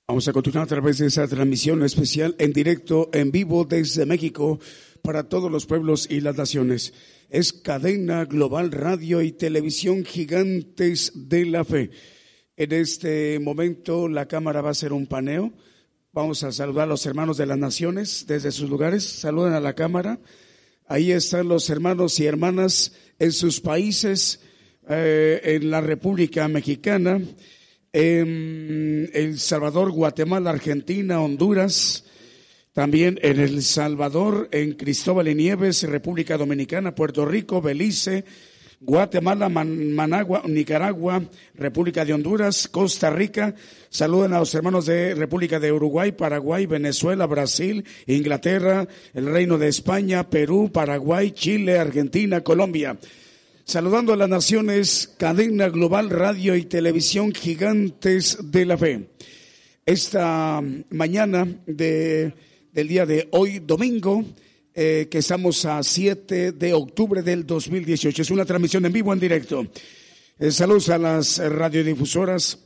Vamos 0.09 0.27
a 0.27 0.33
continuar 0.33 0.65
a 0.65 0.67
través 0.67 0.99
de 0.99 1.07
esa 1.07 1.29
transmisión 1.29 1.85
especial 1.85 2.35
en 2.39 2.53
directo, 2.53 3.11
en 3.13 3.31
vivo 3.31 3.65
desde 3.65 4.07
México 4.07 4.59
para 5.03 5.29
todos 5.29 5.53
los 5.53 5.67
pueblos 5.67 6.09
y 6.11 6.21
las 6.21 6.37
naciones. 6.37 6.93
Es 7.31 7.53
cadena 7.53 8.25
global 8.25 8.73
radio 8.73 9.23
y 9.23 9.31
televisión 9.31 10.05
gigantes 10.05 11.13
de 11.15 11.47
la 11.47 11.65
fe. 11.65 11.93
En 12.57 12.73
este 12.73 13.39
momento 13.39 14.09
la 14.09 14.27
cámara 14.27 14.63
va 14.63 14.71
a 14.71 14.73
hacer 14.73 14.93
un 14.93 15.07
paneo. 15.07 15.53
Vamos 16.13 16.43
a 16.43 16.51
saludar 16.51 16.85
a 16.85 16.91
los 16.91 17.07
hermanos 17.07 17.37
de 17.37 17.47
las 17.47 17.57
naciones 17.57 18.25
desde 18.27 18.51
sus 18.51 18.69
lugares. 18.69 19.05
Saluden 19.05 19.53
a 19.53 19.61
la 19.61 19.75
cámara. 19.75 20.19
Ahí 20.89 21.13
están 21.13 21.47
los 21.47 21.71
hermanos 21.71 22.19
y 22.19 22.27
hermanas 22.27 22.95
en 23.21 23.31
sus 23.31 23.61
países, 23.61 24.41
eh, 24.89 25.41
en 25.45 25.71
la 25.71 25.81
República 25.81 26.49
Mexicana, 26.49 27.23
en 27.93 29.09
El 29.15 29.39
Salvador, 29.39 29.93
Guatemala, 29.93 30.51
Argentina, 30.51 31.21
Honduras, 31.21 32.10
también 32.73 33.19
en 33.23 33.41
El 33.41 33.63
Salvador, 33.63 34.49
en 34.53 34.75
Cristóbal 34.75 35.29
y 35.29 35.35
Nieves, 35.35 35.83
República 35.83 36.37
Dominicana, 36.37 36.95
Puerto 36.95 37.25
Rico, 37.25 37.61
Belice, 37.61 38.25
Guatemala, 38.83 39.51
Managua, 39.51 40.43
Nicaragua, 40.47 41.23
República 41.55 42.05
de 42.05 42.15
Honduras, 42.15 42.67
Costa 42.69 43.11
Rica. 43.11 43.55
Saluden 43.91 44.33
a 44.33 44.39
los 44.39 44.55
hermanos 44.55 44.87
de 44.87 45.15
República 45.15 45.61
de 45.61 45.71
Uruguay, 45.71 46.13
Paraguay, 46.13 46.65
Venezuela, 46.65 47.27
Brasil, 47.27 47.85
Inglaterra, 48.07 48.89
el 49.13 49.27
Reino 49.27 49.59
de 49.59 49.69
España, 49.69 50.31
Perú, 50.31 50.71
Paraguay, 50.73 51.33
Chile, 51.33 51.79
Argentina, 51.79 52.41
Colombia. 52.41 52.97
Saludando 53.65 54.15
a 54.15 54.17
las 54.17 54.29
naciones, 54.31 55.15
cadena 55.19 55.69
global, 55.69 56.09
radio 56.09 56.57
y 56.57 56.65
televisión 56.65 57.33
gigantes 57.35 58.39
de 58.51 58.65
la 58.65 58.79
fe. 58.79 59.11
Esta 59.85 60.63
mañana 60.89 61.47
de, 61.67 62.33
del 62.73 62.89
día 62.89 63.07
de 63.07 63.29
hoy, 63.33 63.59
domingo, 63.59 64.25
eh, 64.75 65.09
que 65.11 65.19
estamos 65.19 65.65
a 65.65 65.83
7 65.83 66.53
de 66.53 66.73
octubre 66.73 67.23
del 67.23 67.47
2018. 67.47 68.23
Es 68.23 68.31
una 68.31 68.45
transmisión 68.45 68.85
en 68.87 68.93
vivo, 68.93 69.13
en 69.13 69.21
directo. 69.21 69.67
Eh, 70.39 70.51
saludos 70.51 70.89
a 70.89 70.99
las 70.99 71.39
radiodifusoras. 71.39 72.59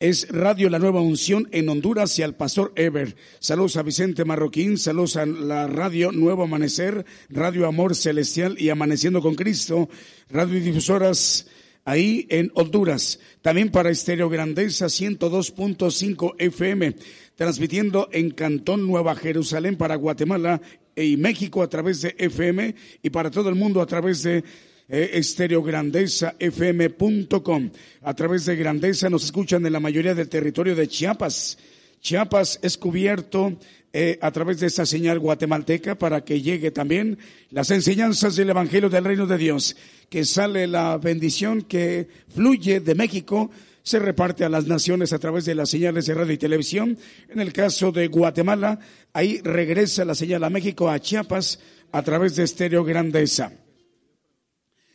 Es 0.00 0.26
Radio 0.30 0.68
La 0.68 0.80
Nueva 0.80 1.00
Unción 1.00 1.48
en 1.52 1.68
Honduras 1.68 2.18
y 2.18 2.22
al 2.22 2.34
Pastor 2.34 2.72
Ever. 2.74 3.14
Saludos 3.38 3.76
a 3.76 3.84
Vicente 3.84 4.24
Marroquín, 4.24 4.76
saludos 4.76 5.16
a 5.16 5.26
la 5.26 5.68
Radio 5.68 6.10
Nuevo 6.10 6.42
Amanecer, 6.42 7.06
Radio 7.28 7.68
Amor 7.68 7.94
Celestial 7.94 8.56
y 8.58 8.70
Amaneciendo 8.70 9.22
con 9.22 9.36
Cristo, 9.36 9.88
radiodifusoras 10.28 11.46
ahí 11.84 12.26
en 12.30 12.50
Honduras. 12.54 13.20
También 13.42 13.70
para 13.70 13.90
Estéreo 13.90 14.28
Grandeza 14.28 14.86
102.5 14.86 16.34
FM 16.38 16.96
transmitiendo 17.36 18.08
en 18.12 18.30
Cantón 18.30 18.86
Nueva 18.86 19.14
Jerusalén 19.14 19.76
para 19.76 19.96
Guatemala 19.96 20.62
y 20.94 21.16
México 21.16 21.62
a 21.62 21.68
través 21.68 22.02
de 22.02 22.14
FM 22.18 22.74
y 23.02 23.10
para 23.10 23.30
todo 23.30 23.48
el 23.48 23.54
mundo 23.54 23.80
a 23.80 23.86
través 23.86 24.22
de 24.22 24.44
eh, 24.88 25.10
estereograndezafm.com. 25.14 27.70
A 28.02 28.14
través 28.14 28.46
de 28.46 28.56
Grandeza 28.56 29.08
nos 29.08 29.24
escuchan 29.24 29.64
en 29.64 29.72
la 29.72 29.78
mayoría 29.80 30.14
del 30.14 30.28
territorio 30.28 30.74
de 30.74 30.88
Chiapas. 30.88 31.56
Chiapas 32.00 32.58
es 32.62 32.76
cubierto 32.76 33.56
eh, 33.92 34.18
a 34.20 34.30
través 34.30 34.60
de 34.60 34.66
esta 34.66 34.84
señal 34.84 35.18
guatemalteca 35.18 35.96
para 35.96 36.22
que 36.24 36.42
llegue 36.42 36.70
también 36.70 37.18
las 37.50 37.70
enseñanzas 37.70 38.36
del 38.36 38.50
Evangelio 38.50 38.90
del 38.90 39.04
Reino 39.04 39.26
de 39.26 39.38
Dios, 39.38 39.76
que 40.08 40.24
sale 40.24 40.66
la 40.66 40.98
bendición 40.98 41.62
que 41.62 42.08
fluye 42.34 42.80
de 42.80 42.94
México 42.94 43.50
se 43.82 43.98
reparte 43.98 44.44
a 44.44 44.48
las 44.48 44.66
naciones 44.66 45.12
a 45.12 45.18
través 45.18 45.44
de 45.44 45.54
las 45.54 45.70
señales 45.70 46.06
de 46.06 46.14
radio 46.14 46.32
y 46.32 46.38
televisión. 46.38 46.98
En 47.28 47.40
el 47.40 47.52
caso 47.52 47.92
de 47.92 48.08
Guatemala, 48.08 48.78
ahí 49.12 49.40
regresa 49.42 50.04
la 50.04 50.14
señal 50.14 50.44
a 50.44 50.50
México, 50.50 50.88
a 50.88 51.00
Chiapas, 51.00 51.58
a 51.90 52.02
través 52.02 52.36
de 52.36 52.44
Estéreo 52.44 52.84
Grandeza. 52.84 53.52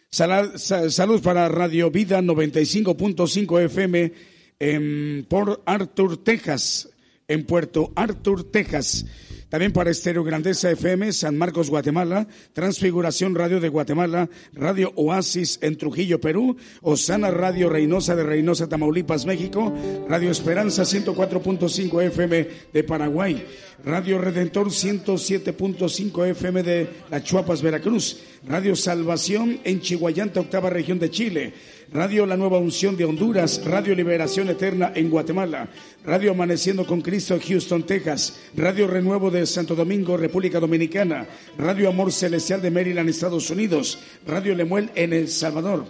Salud 0.10 1.22
para 1.22 1.50
Radio 1.50 1.92
Vida 1.92 2.22
95.5 2.22 3.62
FM 3.66 4.14
en 4.60 5.26
Port 5.30 5.62
Arthur, 5.66 6.24
Texas, 6.24 6.90
en 7.28 7.46
Puerto 7.46 7.92
Arthur, 7.96 8.50
Texas. 8.50 9.06
También 9.50 9.72
para 9.72 9.92
Estéreo 9.92 10.26
Grandeza 10.26 10.70
FM, 10.70 11.14
San 11.14 11.38
Marcos, 11.38 11.70
Guatemala, 11.70 12.28
Transfiguración 12.52 13.34
Radio 13.34 13.62
de 13.62 13.70
Guatemala, 13.70 14.30
Radio 14.52 14.92
Oasis 14.96 15.60
en 15.62 15.78
Trujillo, 15.78 16.20
Perú, 16.20 16.58
Osana 16.82 17.32
Radio 17.32 17.70
Reynosa 17.70 18.16
de 18.18 18.24
Reynosa, 18.24 18.68
Tamaulipas, 18.68 19.26
México, 19.26 19.74
Radio 20.10 20.32
Esperanza 20.32 20.84
104.5 20.84 22.04
FM 22.04 22.48
de 22.74 22.84
Paraguay, 22.84 23.46
Radio 23.86 24.18
Redentor 24.18 24.68
107.5 24.68 26.26
FM 26.28 26.64
de 26.64 26.90
La 27.10 27.24
Chuapas, 27.24 27.62
Veracruz, 27.62 28.22
Radio 28.46 28.76
Salvación 28.76 29.60
en 29.64 29.82
Chihuayanta, 29.82 30.40
octava 30.40 30.70
región 30.70 31.00
de 31.00 31.10
Chile, 31.10 31.54
Radio 31.92 32.26
La 32.26 32.38
Nueva 32.38 32.60
Unción 32.60 32.96
de 32.96 33.06
Honduras, 33.06 33.64
Radio 33.66 33.96
Liberación 33.96 34.50
Eterna 34.50 34.92
en 34.94 35.10
Guatemala, 35.10 35.70
Radio 36.04 36.32
Amaneciendo 36.32 36.86
con 36.86 37.02
Cristo 37.02 37.40
Houston, 37.46 37.84
Texas, 37.84 38.40
Radio 38.56 38.88
Renuevo 38.88 39.32
de 39.32 39.46
Santo 39.46 39.76
Domingo, 39.76 40.18
República 40.18 40.60
Dominicana, 40.60 41.26
Radio 41.58 41.90
Amor 41.90 42.12
Celestial 42.12 42.62
de 42.62 42.72
Maryland, 42.72 43.10
Estados 43.10 43.50
Unidos, 43.50 44.00
Radio 44.26 44.54
Lemuel 44.54 44.92
en 44.96 45.14
El 45.14 45.30
Salvador. 45.30 45.86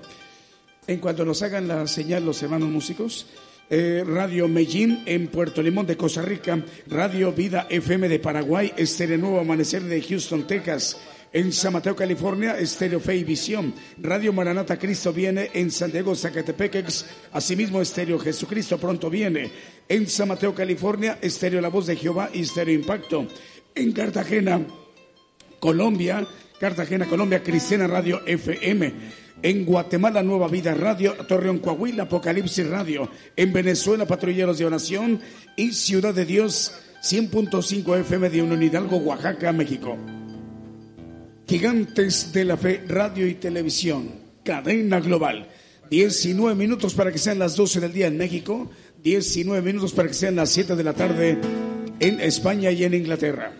En 0.88 0.99
cuanto 0.99 1.26
nos 1.26 1.41
hagan 1.41 1.68
la 1.68 1.86
señal 1.88 2.26
los 2.26 2.41
hermanos 2.41 2.69
músicos, 2.69 3.28
eh, 3.69 4.06
Radio 4.07 4.48
Medellín 4.48 5.03
en 5.06 5.28
Puerto 5.28 5.61
Limón 5.61 5.86
de 5.86 5.98
Costa 5.98 6.22
Rica, 6.22 6.64
Radio 6.88 7.34
Vida 7.34 7.68
FM 7.69 8.07
de 8.07 8.19
Paraguay, 8.19 8.72
Estéreo 8.78 9.18
Nuevo 9.18 9.41
Amanecer 9.41 9.84
de 9.84 10.02
Houston, 10.02 10.48
Texas, 10.48 10.98
en 11.33 11.51
San 11.51 11.73
Mateo, 11.73 11.95
California, 11.95 12.57
Estéreo 12.57 12.99
Fe 12.99 13.17
y 13.17 13.23
Visión. 13.23 13.73
Radio 13.97 14.33
Maranata 14.33 14.77
Cristo 14.77 15.11
viene 15.11 15.51
en 15.53 15.71
San 15.71 15.91
Diego, 15.91 16.15
Zacatepeques. 16.15 17.05
Asimismo, 17.33 17.81
Estéreo 17.81 18.19
Jesucristo 18.19 18.77
pronto 18.77 19.09
viene. 19.09 19.51
En 19.87 20.07
San 20.07 20.29
Mateo, 20.29 20.53
California, 20.53 21.19
Estéreo 21.21 21.61
La 21.61 21.69
Voz 21.69 21.87
de 21.87 21.95
Jehová 21.95 22.29
y 22.33 22.41
Estéreo 22.41 22.75
Impacto. 22.75 23.27
En 23.75 23.91
Cartagena, 23.91 24.61
Colombia, 25.59 26.25
Cartagena, 26.59 27.05
Colombia, 27.05 27.43
Cristiana 27.43 27.87
Radio 27.87 28.25
FM. 28.25 28.93
En 29.43 29.65
Guatemala, 29.65 30.23
Nueva 30.23 30.47
Vida 30.47 30.73
Radio, 30.73 31.13
Torreón, 31.27 31.59
Coahuila, 31.59 32.03
Apocalipsis 32.03 32.67
Radio. 32.67 33.09
En 33.35 33.53
Venezuela, 33.53 34.07
Patrulleros 34.07 34.57
de 34.57 34.65
Oración 34.65 35.21
y 35.55 35.73
Ciudad 35.73 36.13
de 36.13 36.25
Dios, 36.25 36.73
100.5 37.03 37.99
FM 37.99 38.29
de 38.29 38.41
Unión 38.41 38.63
Hidalgo, 38.63 38.97
Oaxaca, 38.97 39.53
México. 39.53 39.97
Gigantes 41.48 42.34
de 42.34 42.44
la 42.44 42.57
Fe, 42.57 42.84
Radio 42.88 43.26
y 43.26 43.36
Televisión, 43.36 44.11
cadena 44.44 44.99
global. 44.99 45.48
19 45.90 46.56
minutos 46.56 46.94
para 46.94 47.10
que 47.10 47.18
sean 47.18 47.40
las 47.40 47.56
12 47.56 47.80
del 47.80 47.94
día 47.94 48.07
en 48.07 48.18
México, 48.18 48.69
19 49.02 49.61
minutos 49.61 49.94
para 49.94 50.10
que 50.10 50.14
sean 50.14 50.36
las 50.36 50.49
7 50.49 50.76
de 50.76 50.84
la 50.84 50.94
tarde 50.94 51.38
en 52.02 52.19
España 52.19 52.69
y 52.72 52.84
en 52.84 52.95
Inglaterra. 52.95 53.53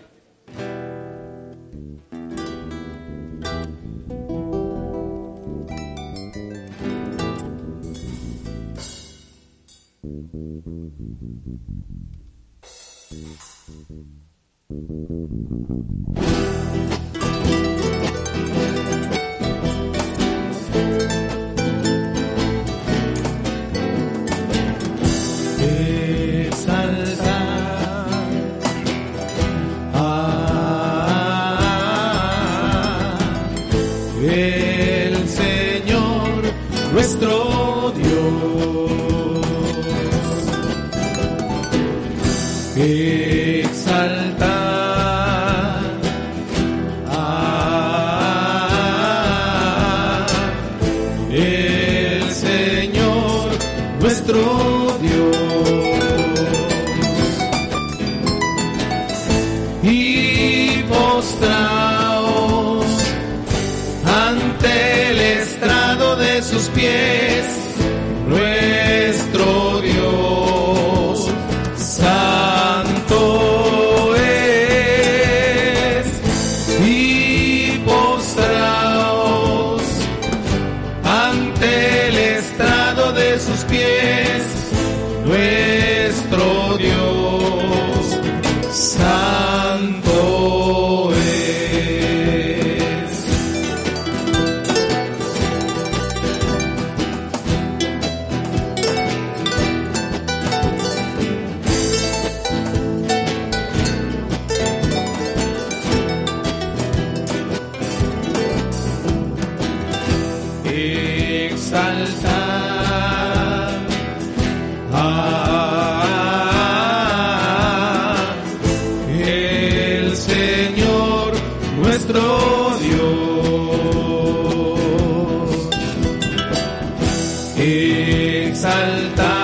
exaltar. 127.68 129.37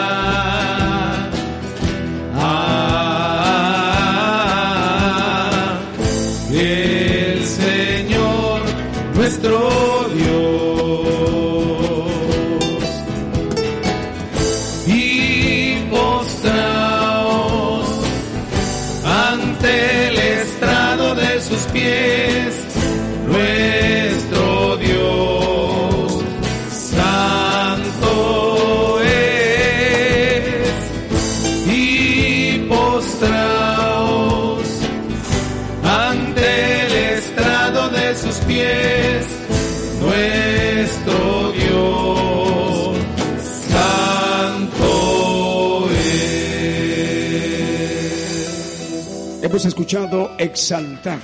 Escuchado 49.61 50.31
Exaltar. 50.39 51.19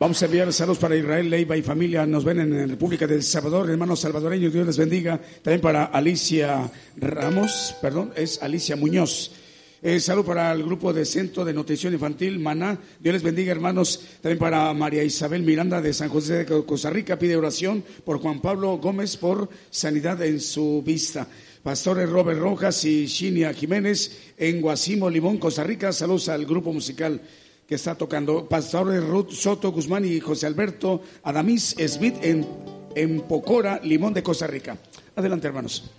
Vamos 0.00 0.20
a 0.20 0.24
enviar 0.24 0.52
saludos 0.52 0.78
para 0.78 0.96
Israel, 0.96 1.30
Leiva 1.30 1.56
y 1.56 1.62
familia. 1.62 2.04
Nos 2.04 2.24
ven 2.24 2.40
en 2.40 2.58
la 2.58 2.66
República 2.66 3.06
del 3.06 3.22
Salvador, 3.22 3.70
hermanos 3.70 4.00
salvadoreños. 4.00 4.52
Dios 4.52 4.66
les 4.66 4.76
bendiga. 4.76 5.20
También 5.40 5.60
para 5.60 5.84
Alicia 5.84 6.68
Ramos, 6.96 7.76
perdón, 7.80 8.12
es 8.16 8.42
Alicia 8.42 8.74
Muñoz. 8.74 9.30
Eh, 9.80 10.00
salud 10.00 10.24
para 10.24 10.50
el 10.50 10.64
grupo 10.64 10.92
de 10.92 11.04
Centro 11.04 11.44
de 11.44 11.52
Nutrición 11.52 11.92
Infantil, 11.92 12.40
Maná. 12.40 12.76
Dios 12.98 13.12
les 13.12 13.22
bendiga, 13.22 13.52
hermanos. 13.52 14.00
También 14.20 14.38
para 14.38 14.74
María 14.74 15.04
Isabel 15.04 15.42
Miranda 15.42 15.80
de 15.80 15.94
San 15.94 16.08
José 16.08 16.44
de 16.44 16.64
Costa 16.64 16.90
Rica. 16.90 17.18
Pide 17.18 17.36
oración 17.36 17.84
por 18.04 18.18
Juan 18.18 18.40
Pablo 18.40 18.78
Gómez 18.78 19.16
por 19.16 19.48
sanidad 19.70 20.20
en 20.22 20.40
su 20.40 20.82
vista. 20.84 21.28
Pastores 21.62 22.10
Robert 22.10 22.40
Rojas 22.40 22.84
y 22.84 23.06
Shinia 23.06 23.54
Jiménez 23.54 24.32
en 24.36 24.60
Guasimo, 24.60 25.08
Limón, 25.08 25.38
Costa 25.38 25.62
Rica. 25.62 25.92
Saludos 25.92 26.28
al 26.28 26.44
grupo 26.44 26.72
musical 26.72 27.20
que 27.68 27.76
está 27.76 27.94
tocando. 27.94 28.48
Pastores 28.48 29.02
Ruth 29.04 29.30
Soto 29.30 29.70
Guzmán 29.70 30.04
y 30.04 30.18
José 30.18 30.46
Alberto 30.46 31.02
Adamis 31.22 31.76
Smith 31.86 32.16
en, 32.22 32.46
en 32.96 33.20
Pocora, 33.20 33.80
Limón 33.82 34.12
de 34.12 34.24
Costa 34.24 34.48
Rica. 34.48 34.76
Adelante, 35.14 35.46
hermanos. 35.46 35.90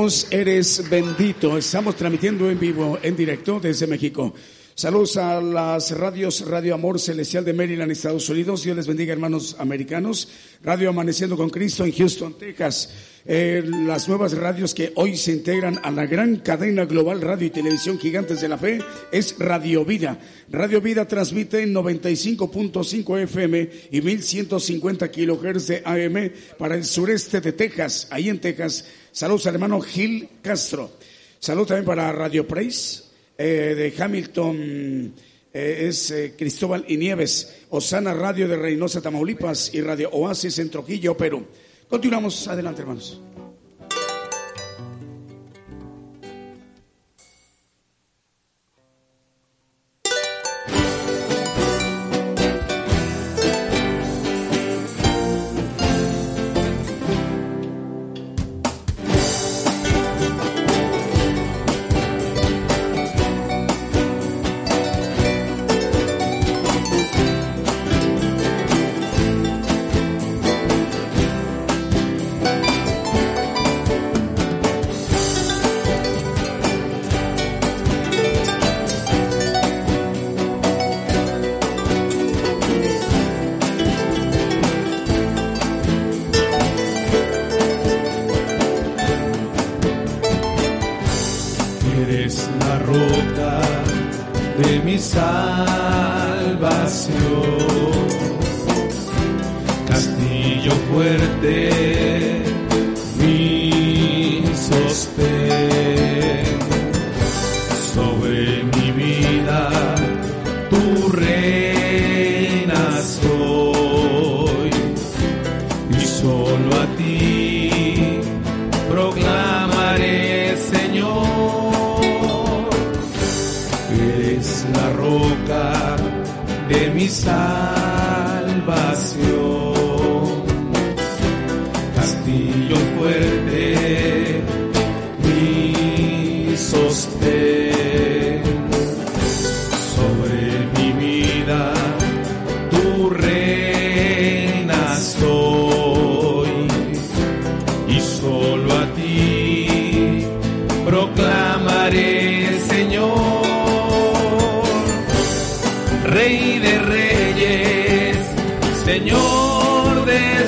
Eres 0.00 0.88
bendito. 0.88 1.58
Estamos 1.58 1.94
transmitiendo 1.94 2.50
en 2.50 2.58
vivo, 2.58 2.98
en 3.02 3.14
directo 3.14 3.60
desde 3.60 3.86
México. 3.86 4.32
Saludos 4.74 5.18
a 5.18 5.42
las 5.42 5.90
radios 5.90 6.40
Radio 6.48 6.72
Amor 6.72 6.98
Celestial 6.98 7.44
de 7.44 7.52
Maryland, 7.52 7.92
Estados 7.92 8.26
Unidos. 8.30 8.62
Dios 8.62 8.74
les 8.78 8.86
bendiga, 8.86 9.12
hermanos 9.12 9.56
americanos. 9.58 10.28
Radio 10.62 10.88
Amaneciendo 10.88 11.36
con 11.36 11.50
Cristo 11.50 11.84
en 11.84 11.92
Houston, 11.92 12.32
Texas. 12.38 12.88
Eh, 13.26 13.62
las 13.86 14.08
nuevas 14.08 14.32
radios 14.32 14.74
que 14.74 14.92
hoy 14.94 15.14
se 15.16 15.32
integran 15.32 15.78
a 15.82 15.90
la 15.90 16.06
gran 16.06 16.36
cadena 16.36 16.86
global 16.86 17.20
radio 17.20 17.46
y 17.46 17.50
televisión 17.50 17.98
gigantes 17.98 18.40
de 18.40 18.48
la 18.48 18.56
fe 18.56 18.78
es 19.12 19.36
Radio 19.38 19.84
Vida. 19.84 20.18
Radio 20.50 20.80
Vida 20.80 21.06
transmite 21.06 21.62
en 21.62 21.74
95.5 21.74 23.22
FM 23.24 23.70
y 23.90 24.00
1150 24.00 25.10
kHz 25.10 25.66
de 25.66 25.82
AM 25.84 26.32
para 26.56 26.76
el 26.76 26.84
sureste 26.84 27.42
de 27.42 27.52
Texas, 27.52 28.08
ahí 28.10 28.30
en 28.30 28.40
Texas 28.40 28.86
Saludos 29.12 29.46
al 29.46 29.54
hermano 29.54 29.80
Gil 29.80 30.28
Castro. 30.40 30.92
Saludos 31.40 31.68
también 31.68 31.84
para 31.84 32.12
Radio 32.12 32.46
Praise 32.46 33.04
eh, 33.36 33.74
de 33.76 34.02
Hamilton. 34.02 35.12
Eh, 35.52 35.88
es 35.88 36.14
Cristóbal 36.38 36.84
y 36.86 36.96
Nieves, 36.96 37.56
Osana 37.70 38.14
Radio 38.14 38.46
de 38.46 38.56
Reynosa, 38.56 39.02
Tamaulipas 39.02 39.74
y 39.74 39.80
Radio 39.80 40.10
Oasis 40.10 40.60
en 40.60 40.70
Trujillo, 40.70 41.16
Perú. 41.16 41.44
Continuamos 41.90 42.46
adelante, 42.46 42.82
hermanos. 42.82 43.20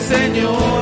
Castillo 0.02 0.81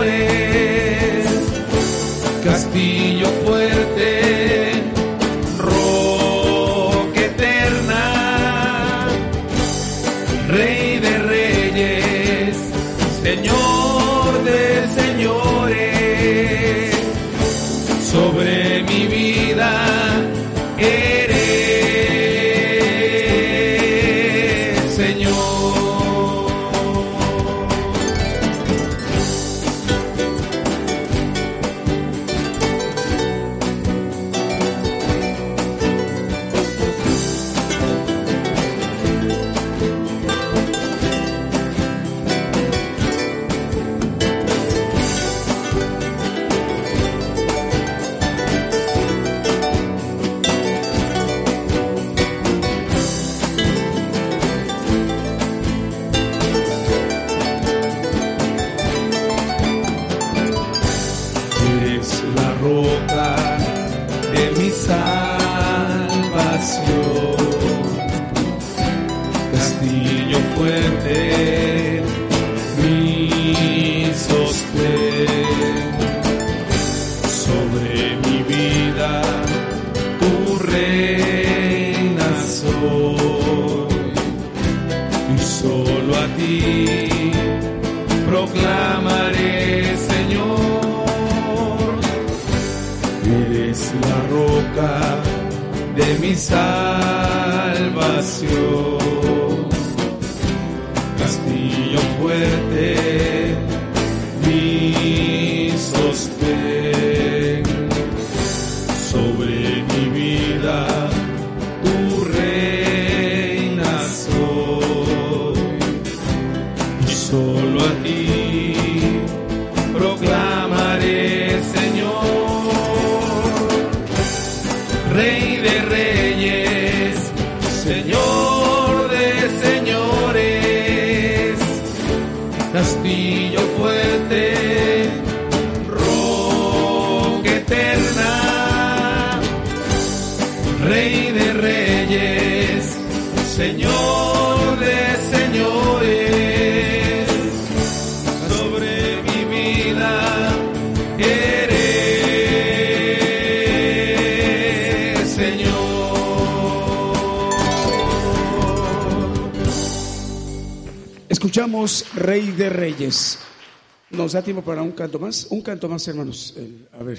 ¿Nos 164.31 164.35
da 164.35 164.43
tiempo 164.43 164.63
para 164.63 164.81
un 164.81 164.93
canto 164.93 165.19
más? 165.19 165.49
Un 165.51 165.61
canto 165.61 165.89
más, 165.89 166.07
hermanos. 166.07 166.55
a 166.93 167.03
ver, 167.03 167.19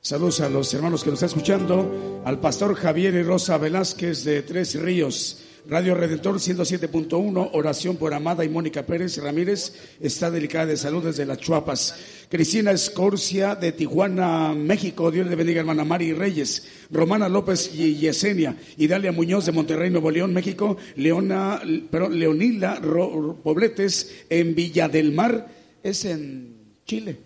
saludos 0.00 0.40
a 0.40 0.48
los 0.48 0.72
hermanos 0.72 1.04
que 1.04 1.10
nos 1.10 1.22
están 1.22 1.38
escuchando, 1.38 2.22
al 2.24 2.40
pastor 2.40 2.74
Javier 2.74 3.12
y 3.12 3.22
Rosa 3.22 3.58
Velázquez 3.58 4.24
de 4.24 4.40
Tres 4.40 4.80
Ríos. 4.80 5.42
Radio 5.68 5.94
Redentor 5.94 6.36
107.1, 6.36 7.50
oración 7.52 7.96
por 7.96 8.14
Amada 8.14 8.42
y 8.42 8.48
Mónica 8.48 8.86
Pérez 8.86 9.18
Ramírez, 9.18 9.74
está 10.00 10.30
delicada 10.30 10.64
de 10.64 10.78
salud 10.78 11.04
desde 11.04 11.26
las 11.26 11.36
Chuapas. 11.36 11.94
Cristina 12.30 12.70
Escorcia 12.70 13.54
de 13.54 13.72
Tijuana, 13.72 14.54
México, 14.54 15.10
Dios 15.10 15.26
le 15.26 15.36
bendiga 15.36 15.60
hermana 15.60 15.84
Mari 15.84 16.14
Reyes. 16.14 16.68
Romana 16.90 17.28
López 17.28 17.70
y 17.74 17.96
Yesenia, 17.96 18.56
Idalia 18.78 19.12
Muñoz 19.12 19.44
de 19.44 19.52
Monterrey, 19.52 19.90
Nuevo 19.90 20.10
León, 20.10 20.32
México. 20.32 20.78
Leona, 20.94 21.60
pero 21.90 22.08
Leonila 22.08 22.80
Pobletes 23.42 24.24
en 24.30 24.54
Villa 24.54 24.88
del 24.88 25.12
Mar, 25.12 25.55
es 25.88 26.04
en 26.04 26.56
Chile. 26.84 27.18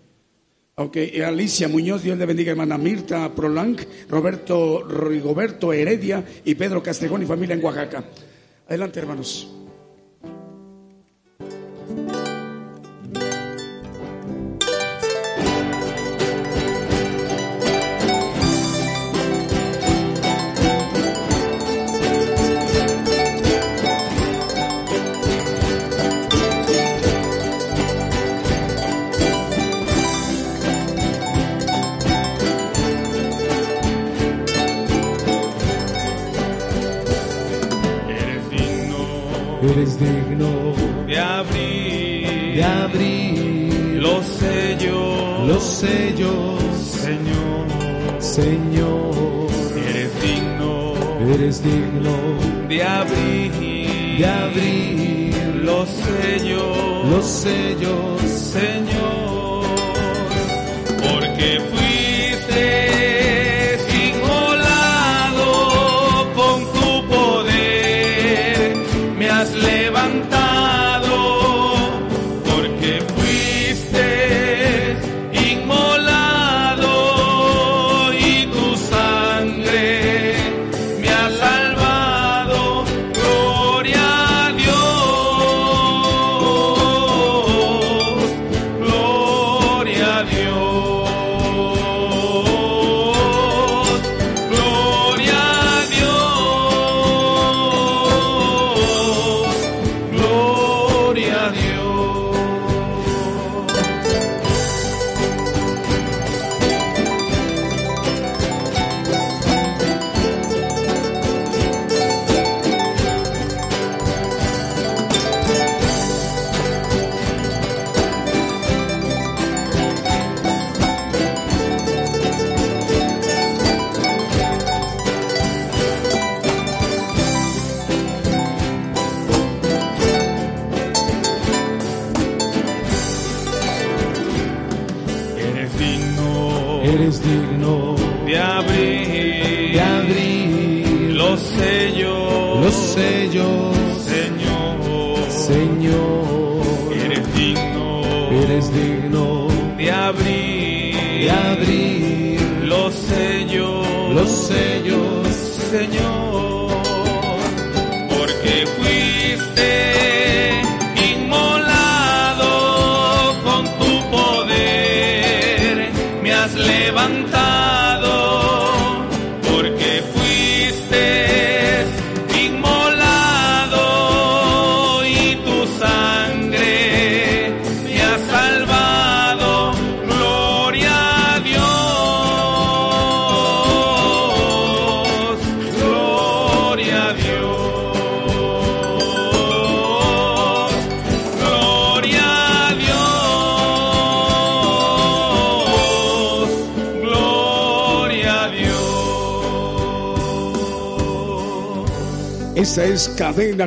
Ok, 0.75 0.97
Alicia 1.25 1.67
Muñoz, 1.67 2.03
Dios 2.03 2.17
le 2.17 2.25
bendiga, 2.25 2.51
hermana 2.51 2.77
Mirta 2.77 3.33
Prolang, 3.35 3.77
Roberto 4.09 4.83
Rigoberto 4.87 5.73
Heredia 5.73 6.23
y 6.45 6.55
Pedro 6.55 6.81
Castejón 6.81 7.21
y 7.23 7.25
familia 7.25 7.55
en 7.55 7.63
Oaxaca. 7.63 8.03
Adelante, 8.67 8.99
hermanos. 8.99 9.60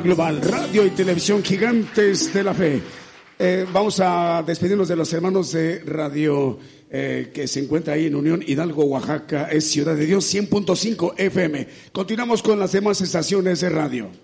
Global, 0.00 0.40
Radio 0.42 0.84
y 0.84 0.90
Televisión 0.90 1.42
Gigantes 1.42 2.32
de 2.32 2.42
la 2.42 2.54
Fe. 2.54 2.82
Eh, 3.38 3.66
vamos 3.72 4.00
a 4.00 4.42
despedirnos 4.46 4.88
de 4.88 4.96
los 4.96 5.12
hermanos 5.12 5.52
de 5.52 5.80
Radio 5.80 6.58
eh, 6.90 7.30
que 7.32 7.46
se 7.46 7.60
encuentra 7.60 7.94
ahí 7.94 8.06
en 8.06 8.14
Unión 8.14 8.42
Hidalgo, 8.46 8.84
Oaxaca, 8.84 9.48
es 9.50 9.70
Ciudad 9.70 9.94
de 9.94 10.06
Dios 10.06 10.32
100.5 10.32 11.14
FM. 11.16 11.68
Continuamos 11.92 12.42
con 12.42 12.58
las 12.58 12.72
demás 12.72 13.00
estaciones 13.00 13.60
de 13.60 13.68
radio. 13.68 14.23